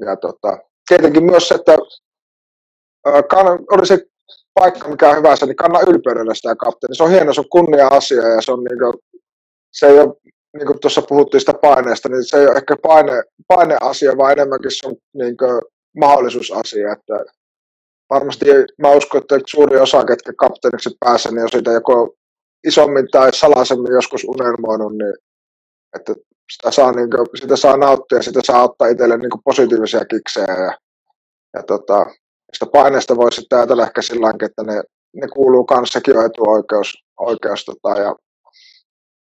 ja 0.07 0.17
tota, 0.17 0.59
tietenkin 0.89 1.25
myös 1.25 1.49
se, 1.49 1.55
että 1.55 1.79
kann, 3.31 3.65
oli 3.73 3.87
se 3.87 4.07
paikka, 4.55 4.89
mikä 4.89 5.11
on 5.11 5.17
hyvässä, 5.17 5.47
niin 5.47 5.57
kanna 5.57 5.81
ylpeydellä 5.89 6.35
sitä 6.35 6.57
kapteeni. 6.57 6.95
Se 6.95 7.03
on 7.03 7.11
hieno, 7.11 7.33
se 7.33 7.41
on 7.41 7.49
kunnia-asia 7.49 8.29
ja 8.29 8.43
se 8.43 8.53
on 8.53 8.65
niin 8.65 8.79
kuin, 8.79 8.93
se 9.73 9.87
ei 9.87 9.99
ole, 10.01 10.15
niin 10.57 10.67
kuin 10.67 10.81
tuossa 10.81 11.03
puhuttiin 11.03 11.41
sitä 11.41 11.55
paineesta, 11.55 12.09
niin 12.09 12.25
se 12.25 12.37
ei 12.37 12.47
ole 12.47 12.57
ehkä 12.57 12.77
paine, 12.83 13.23
paineasia, 13.49 14.17
vaan 14.17 14.33
enemmänkin 14.33 14.71
se 14.71 14.87
on 14.87 14.95
niin 15.15 15.37
kuin, 15.37 15.61
mahdollisuusasia. 15.97 16.93
Että 16.93 17.25
varmasti 18.11 18.47
mä 18.79 18.91
uskon, 18.93 19.21
että 19.21 19.39
suuri 19.47 19.79
osa, 19.79 20.05
ketkä 20.05 20.33
kapteeniksi 20.37 20.97
pääsee, 21.01 21.33
niin 21.33 21.43
on 21.43 21.49
siitä 21.53 21.71
joko 21.71 22.15
isommin 22.67 23.09
tai 23.11 23.33
salaisemmin 23.33 23.93
joskus 23.93 24.25
unelmoinut, 24.25 24.93
niin 24.93 25.15
että 25.97 26.15
sitä 26.53 26.71
saa, 26.71 26.93
niin 26.93 27.11
kuin, 27.11 27.27
sitä 27.41 27.57
saa 27.57 27.77
nauttia, 27.77 28.23
sitä 28.23 28.41
saa 28.45 28.65
ottaa 28.65 28.89
itselle 28.89 29.17
niin 29.17 29.31
positiivisia 29.45 30.05
kiksejä 30.05 30.55
ja, 30.65 30.79
ja 31.55 31.63
tota, 31.63 32.07
sitä 32.53 32.67
paineesta 32.73 33.17
voi 33.17 33.33
sitten 33.33 33.59
ajatella 33.59 33.83
ehkä 33.83 34.03
sillä 34.03 34.33
että 34.45 34.63
ne, 34.63 34.83
ne 35.17 35.29
kuuluu 35.29 35.65
kanssakin 35.65 36.15
jo 36.15 36.23
etuoikeus 36.23 37.05
oikeus, 37.21 37.65
tota, 37.65 38.01
ja 38.01 38.17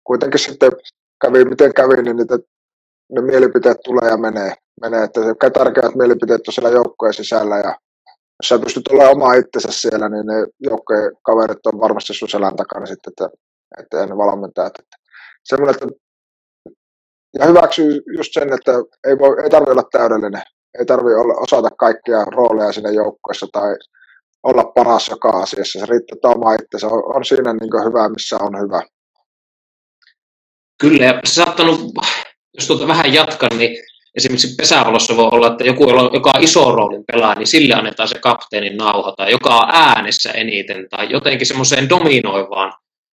kuitenkin 0.04 0.40
sitten 0.40 0.72
kävi 1.20 1.44
miten 1.44 1.74
kävi, 1.74 2.02
niin 2.02 2.16
niitä, 2.16 2.38
ne 3.12 3.20
mielipiteet 3.20 3.78
tulee 3.84 4.10
ja 4.10 4.16
menee, 4.16 4.54
menee 4.80 5.04
että 5.04 5.20
tärkeät 5.50 5.94
mielipiteet 5.94 6.48
on 6.48 6.54
siellä 6.54 6.70
joukkojen 6.70 7.14
sisällä 7.14 7.58
ja 7.58 7.78
jos 8.40 8.48
sä 8.48 8.58
pystyt 8.58 8.88
olemaan 8.88 9.16
oma 9.16 9.34
itsensä 9.34 9.72
siellä, 9.72 10.08
niin 10.08 10.26
ne 10.26 10.46
joukkojen 10.70 11.12
kaverit 11.22 11.66
on 11.66 11.80
varmasti 11.80 12.14
sun 12.14 12.28
selän 12.28 12.56
takana 12.56 12.86
sitten, 12.86 13.12
että, 13.12 13.28
että 13.80 14.06
ne 14.06 14.16
valmentajat. 14.16 14.78
Että 14.78 14.96
semmoinen, 15.44 15.74
että 15.74 15.86
ja 17.38 17.46
hyväksyy 17.46 18.00
just 18.16 18.32
sen, 18.32 18.52
että 18.52 18.72
ei, 19.08 19.18
voi, 19.18 19.42
ei 19.42 19.50
tarvitse 19.50 19.72
olla 19.72 19.88
täydellinen. 19.92 20.42
Ei 20.78 20.86
tarvitse 20.86 21.16
olla, 21.16 21.34
osata 21.34 21.70
kaikkia 21.78 22.24
rooleja 22.24 22.72
siinä 22.72 22.90
joukkueessa 22.90 23.46
tai 23.52 23.76
olla 24.42 24.64
paras 24.64 25.08
joka 25.08 25.28
asiassa. 25.28 25.80
Se 25.80 25.86
riittää, 25.86 26.14
että 26.14 26.28
oma 26.28 26.54
itse. 26.54 26.78
Se 26.78 26.86
on, 26.86 27.16
on 27.16 27.24
siinä 27.24 27.52
niin 27.52 27.84
hyvä, 27.84 28.08
missä 28.08 28.36
on 28.40 28.60
hyvä. 28.62 28.82
Kyllä, 30.80 31.04
ja 31.04 31.20
saattanut, 31.24 31.80
jos 32.54 32.66
tuota 32.66 32.86
vähän 32.86 33.14
jatkan, 33.14 33.58
niin 33.58 33.84
esimerkiksi 34.16 34.54
pesävalossa 34.54 35.16
voi 35.16 35.28
olla, 35.32 35.46
että 35.46 35.64
joku, 35.64 35.90
joka 36.12 36.32
on 36.34 36.42
iso 36.42 36.72
roolin 36.72 37.04
pelaa, 37.12 37.34
niin 37.34 37.46
sille 37.46 37.74
annetaan 37.74 38.08
se 38.08 38.18
kapteenin 38.18 38.76
nauha, 38.76 39.12
tai 39.16 39.30
joka 39.30 39.56
on 39.56 39.68
äänessä 39.72 40.30
eniten, 40.30 40.86
tai 40.90 41.10
jotenkin 41.10 41.46
semmoiseen 41.46 41.88
dominoivaan 41.88 42.72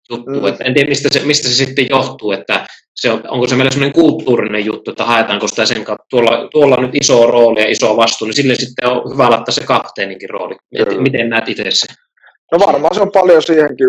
juttuun. 0.09 0.41
Mm. 0.41 0.47
Että 0.47 0.63
en 0.63 0.73
tiedä, 0.73 0.89
mistä 0.89 1.09
se, 1.11 1.19
mistä 1.25 1.47
se 1.47 1.53
sitten 1.53 1.87
johtuu, 1.89 2.31
että 2.31 2.67
se 2.95 3.11
on, 3.11 3.23
onko 3.27 3.47
se 3.47 3.55
meillä 3.55 3.71
semmoinen 3.71 3.93
kulttuurinen 3.93 4.65
juttu, 4.65 4.91
että 4.91 5.05
haetaanko 5.05 5.47
sitä 5.47 5.65
sen 5.65 5.83
kautta, 5.83 6.05
tuolla, 6.09 6.47
tuolla 6.51 6.75
on 6.75 6.83
nyt 6.83 6.95
iso 7.01 7.27
rooli 7.27 7.61
ja 7.61 7.69
iso 7.69 7.97
vastuu, 7.97 8.27
niin 8.27 8.35
sille 8.35 8.55
sitten 8.55 8.89
on 8.89 9.13
hyvä 9.13 9.29
laittaa 9.29 9.53
se 9.53 9.63
kapteeninkin 9.63 10.29
rooli. 10.29 10.55
Kyllä. 10.77 11.01
Miten 11.01 11.29
näet 11.29 11.49
itse 11.49 11.63
se? 11.69 11.87
No 12.51 12.59
varmaan 12.59 12.95
se 12.95 13.01
on 13.01 13.11
paljon 13.11 13.43
siihenkin. 13.43 13.87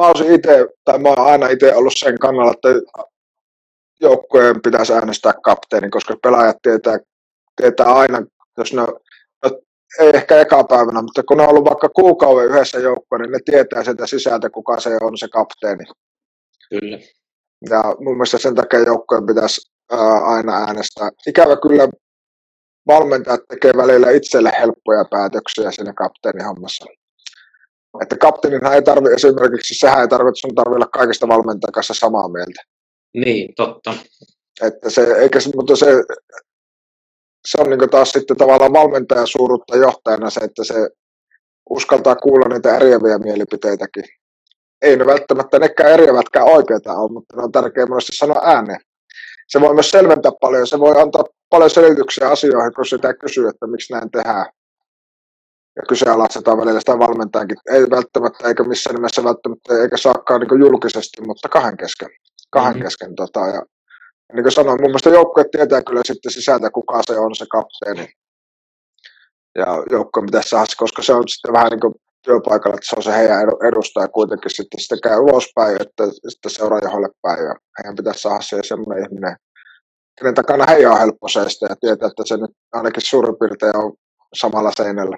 Mä 0.00 0.06
olisin 0.06 0.34
itse, 0.34 0.66
tai 0.84 0.98
mä 0.98 1.08
oon 1.08 1.26
aina 1.26 1.48
itse 1.48 1.74
ollut 1.74 1.92
sen 1.96 2.18
kannalla, 2.18 2.52
että 2.52 2.68
joukkojen 4.00 4.62
pitäisi 4.62 4.92
äänestää 4.92 5.32
kapteeni, 5.44 5.90
koska 5.90 6.14
pelaajat 6.22 6.56
tietää, 6.62 6.98
tietää 7.56 7.86
aina, 7.86 8.22
jos 8.58 8.72
ne, 8.72 8.82
no, 8.82 9.60
ei 9.98 10.10
ehkä 10.14 10.40
eka 10.40 10.64
päivänä, 10.64 11.02
mutta 11.02 11.22
kun 11.22 11.36
ne 11.36 11.42
on 11.42 11.48
ollut 11.48 11.64
vaikka 11.64 11.88
kuukauden 11.88 12.48
yhdessä 12.48 12.78
joukkoon, 12.78 13.20
niin 13.20 13.32
ne 13.32 13.38
tietää 13.44 13.84
sieltä 13.84 14.06
sisältä, 14.06 14.50
kuka 14.50 14.80
se 14.80 14.96
on 15.00 15.18
se 15.18 15.28
kapteeni. 15.28 15.84
Kyllä. 16.70 16.98
Ja 17.70 17.82
mun 18.00 18.16
mielestä 18.16 18.38
sen 18.38 18.54
takia 18.54 18.78
joukkojen 18.78 19.26
pitäisi 19.26 19.70
ää, 19.92 20.24
aina 20.24 20.56
äänestää. 20.56 21.10
Ikävä 21.26 21.56
kyllä 21.56 21.88
valmentajat 22.86 23.40
tekee 23.48 23.72
välillä 23.76 24.10
itselle 24.10 24.52
helppoja 24.60 25.04
päätöksiä 25.10 25.70
siinä 25.70 25.92
kapteenihommassa. 25.92 26.84
Että 28.02 28.16
kapteeninhan 28.16 28.74
ei 28.74 28.82
tarvi 28.82 29.12
esimerkiksi, 29.14 29.74
sehän 29.74 30.00
ei 30.00 30.08
tarvitse, 30.08 30.40
sun 30.40 30.54
tarvitse 30.54 30.74
olla 30.76 30.86
kaikista 30.86 31.28
valmentajan 31.28 31.72
kanssa 31.72 31.94
samaa 31.94 32.28
mieltä. 32.28 32.62
Niin, 33.24 33.54
totta. 33.56 33.94
Että 34.62 34.90
se, 34.90 35.02
eikä, 35.02 35.38
mutta 35.56 35.76
se, 35.76 35.86
se 37.46 37.60
on 37.60 37.70
niin 37.70 37.90
taas 37.90 38.10
sitten 38.10 38.36
tavallaan 38.36 38.72
valmentajan 38.72 39.26
suuruutta 39.26 39.76
johtajana 39.76 40.30
se, 40.30 40.40
että 40.40 40.64
se 40.64 40.74
uskaltaa 41.70 42.16
kuulla 42.16 42.48
niitä 42.48 42.76
eriäviä 42.76 43.18
mielipiteitäkin. 43.18 44.04
Ei 44.82 44.96
ne 44.96 45.06
välttämättä 45.06 45.58
nekään 45.58 45.92
eriävätkään 45.92 46.46
oikeita 46.46 46.92
ole, 46.92 47.12
mutta 47.12 47.36
ne 47.36 47.42
on 47.42 47.52
tärkeää 47.52 47.86
monesti 47.86 48.16
sanoa 48.16 48.42
ääneen. 48.44 48.80
Se 49.48 49.60
voi 49.60 49.74
myös 49.74 49.90
selventää 49.90 50.32
paljon, 50.40 50.66
se 50.66 50.78
voi 50.78 51.00
antaa 51.00 51.24
paljon 51.50 51.70
selityksiä 51.70 52.28
asioihin, 52.28 52.74
kun 52.74 52.86
sitä 52.86 53.14
kysyy, 53.14 53.48
että 53.48 53.66
miksi 53.66 53.92
näin 53.92 54.10
tehdään. 54.10 54.46
Ja 55.76 55.82
kyseenalaistetaan 55.88 56.58
välillä 56.58 56.80
sitä 56.80 56.98
valmentajankin. 56.98 57.56
Ei 57.70 57.82
välttämättä, 57.90 58.48
eikä 58.48 58.64
missään 58.64 58.94
nimessä 58.94 59.24
välttämättä, 59.24 59.82
eikä 59.82 59.96
saakaan 59.96 60.40
niin 60.40 60.60
julkisesti, 60.60 61.22
mutta 61.26 61.48
kahden 61.48 61.76
kesken 61.76 62.08
kahden 62.50 62.72
mm-hmm. 62.72 62.84
kesken. 62.84 63.14
Tota, 63.14 63.40
ja, 63.40 63.62
niin 64.32 64.42
kuin 64.42 64.52
sanoin, 64.52 64.80
mun 64.80 64.90
mielestä 64.90 65.10
joukkue 65.10 65.44
tietää 65.52 65.82
kyllä 65.82 66.02
sitten 66.04 66.32
sisältä, 66.32 66.70
kuka 66.70 67.02
se 67.02 67.18
on 67.18 67.34
se 67.34 67.46
kapteeni. 67.50 68.12
Ja 69.58 69.66
joukkue 69.90 70.22
pitäisi 70.26 70.48
saada, 70.48 70.66
koska 70.76 71.02
se 71.02 71.12
on 71.12 71.28
sitten 71.28 71.52
vähän 71.52 71.70
niin 71.70 71.80
kuin 71.80 71.94
työpaikalla, 72.22 72.74
että 72.74 72.88
se 72.88 72.96
on 72.96 73.02
se 73.02 73.16
heidän 73.16 73.40
edustaja 73.68 74.08
kuitenkin 74.08 74.50
sitten, 74.50 74.80
sitten 74.80 75.00
käy 75.00 75.18
ulospäin, 75.18 75.82
että 75.82 76.04
sitten 76.28 76.50
seuraajaholle 76.50 77.08
päin. 77.22 77.44
Ja 77.44 77.54
heidän 77.78 77.96
pitäisi 77.96 78.20
saada 78.20 78.40
se 78.40 78.58
semmoinen 78.62 79.04
ihminen, 79.04 79.36
kenen 80.18 80.34
takana 80.34 80.64
heidän 80.68 80.92
on 80.92 80.98
helppo 80.98 81.28
seistä 81.28 81.66
ja 81.70 81.76
tietää, 81.80 82.08
että 82.08 82.22
se 82.26 82.36
nyt 82.36 82.50
ainakin 82.72 83.02
suurin 83.02 83.36
piirtein 83.38 83.76
on 83.76 83.92
samalla 84.34 84.72
seinällä. 84.76 85.16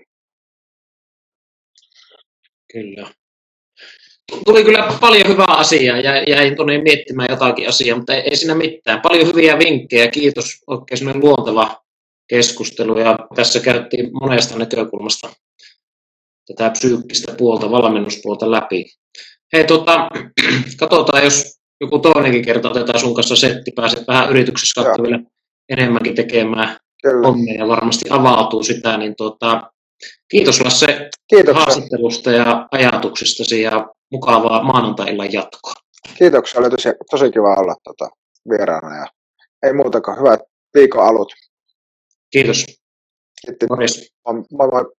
Kyllä 2.73 3.11
tuli 4.45 4.65
kyllä 4.65 4.93
paljon 5.01 5.29
hyvää 5.29 5.47
asiaa 5.49 5.99
ja 5.99 6.23
jäin 6.23 6.57
tuonne 6.57 6.83
miettimään 6.83 7.29
jotakin 7.31 7.69
asiaa, 7.69 7.97
mutta 7.97 8.15
ei, 8.15 8.21
ei 8.21 8.37
siinä 8.37 8.55
mitään. 8.55 9.01
Paljon 9.01 9.27
hyviä 9.27 9.59
vinkkejä, 9.59 10.09
kiitos. 10.09 10.45
Oikein 10.67 11.21
luonteva 11.21 11.77
keskustelu 12.29 12.99
ja 12.99 13.19
tässä 13.35 13.61
käytiin 13.61 14.11
monesta 14.21 14.59
näkökulmasta 14.59 15.29
tätä 16.47 16.71
psyykkistä 16.71 17.35
puolta, 17.39 17.71
valmennuspuolta 17.71 18.51
läpi. 18.51 18.85
Hei, 19.53 19.65
tota, 19.65 20.09
katsotaan, 20.81 21.25
jos 21.25 21.59
joku 21.81 21.99
toinenkin 21.99 22.45
kerta 22.45 22.71
otetaan 22.71 23.01
sun 23.01 23.15
kanssa 23.15 23.37
setti, 23.37 23.71
pääset 23.75 24.09
vähän 24.09 24.31
yrityksessä 24.31 24.83
kautta 24.83 25.03
vielä 25.03 25.19
enemmänkin 25.69 26.15
tekemään 26.15 26.77
Kyllä. 27.03 27.29
ja 27.59 27.69
varmasti 27.69 28.05
avautuu 28.11 28.63
sitä, 28.63 28.97
niin 28.97 29.15
tota, 29.17 29.73
kiitos 30.29 30.61
Lasse 30.61 31.11
Kiitoksia. 31.29 31.65
haastattelusta 31.65 32.31
ja 32.31 32.69
ajatuksistasi 32.71 33.63
ja 33.63 33.87
mukavaa 34.13 34.63
maanantai-illan 34.65 35.33
jatkoa. 35.33 35.73
Kiitoksia, 36.19 36.61
oli 36.61 36.71
tosi, 36.71 36.89
tosi 37.11 37.31
kiva 37.33 37.55
olla 37.55 37.75
tuota, 37.85 38.09
vieraana 38.51 38.97
ja 38.97 39.07
ei 39.63 39.73
muuta 39.73 40.01
kuin 40.01 40.19
hyvät 40.19 40.41
viikon 40.75 41.07
alut. 41.07 41.33
Kiitos. 42.31 42.67
Kiitti. 43.47 43.67
Morjens. 43.71 44.11
Moi 44.27 44.69
moi. 44.69 44.93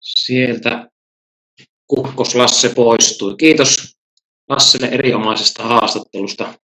Sieltä 0.00 0.91
Kukkos 1.94 2.34
Lasse 2.34 2.68
poistui. 2.68 3.36
Kiitos 3.36 3.96
Lasselle 4.48 4.86
erinomaisesta 4.86 5.62
haastattelusta 5.62 6.54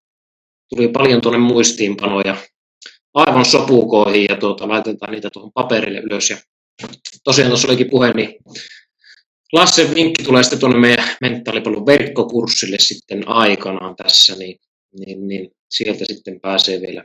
tuli 0.69 0.89
paljon 0.89 1.21
tuonne 1.21 1.39
muistiinpanoja 1.39 2.37
aivan 3.15 3.45
sopukoihin 3.45 4.27
ja 4.29 4.37
tuota, 4.37 4.69
laitetaan 4.69 5.13
niitä 5.13 5.31
tuohon 5.33 5.53
paperille 5.55 5.99
ylös. 5.99 6.31
Ja 6.31 6.37
tosiaan 7.25 7.51
tuossa 7.51 7.69
olikin 7.69 7.91
puhe, 7.91 8.13
niin 8.13 8.35
Lassen 9.53 9.95
vinkki 9.95 10.25
tulee 10.25 10.43
sitten 10.43 10.61
tuonne 10.61 10.79
meidän 10.79 11.17
mentaalipalvelun 11.21 11.87
verkkokurssille 11.87 12.77
sitten 12.79 13.29
aikanaan 13.29 13.97
tässä, 13.97 14.35
niin, 14.35 14.57
niin, 14.99 15.29
niin 15.29 15.51
sieltä 15.71 16.05
sitten 16.05 16.41
pääsee 16.41 16.81
vielä 16.81 17.05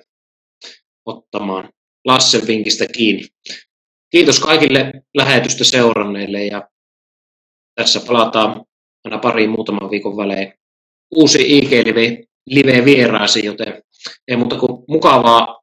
ottamaan 1.06 1.70
Lassen 2.06 2.48
vinkistä 2.48 2.86
kiinni. 2.88 3.28
Kiitos 4.12 4.40
kaikille 4.40 4.92
lähetystä 5.18 5.64
seuranneille 5.64 6.46
ja 6.46 6.73
tässä 7.76 8.00
palataan 8.08 8.66
aina 9.04 9.18
pariin 9.18 9.50
muutaman 9.50 9.92
viikon 9.92 10.18
välein. 10.18 10.54
Uusi 11.16 11.58
IG-live 11.58 12.24
live-vieraasi, 12.46 13.46
joten 13.46 13.84
ei 14.28 14.38
muuta 14.38 14.58
kuin 14.58 14.84
mukavaa 14.88 15.62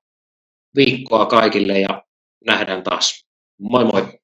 viikkoa 0.77 1.27
kaikille 1.27 1.81
ja 1.81 2.03
nähdään 2.47 2.83
taas. 2.83 3.27
Moi 3.61 3.85
moi! 3.85 4.20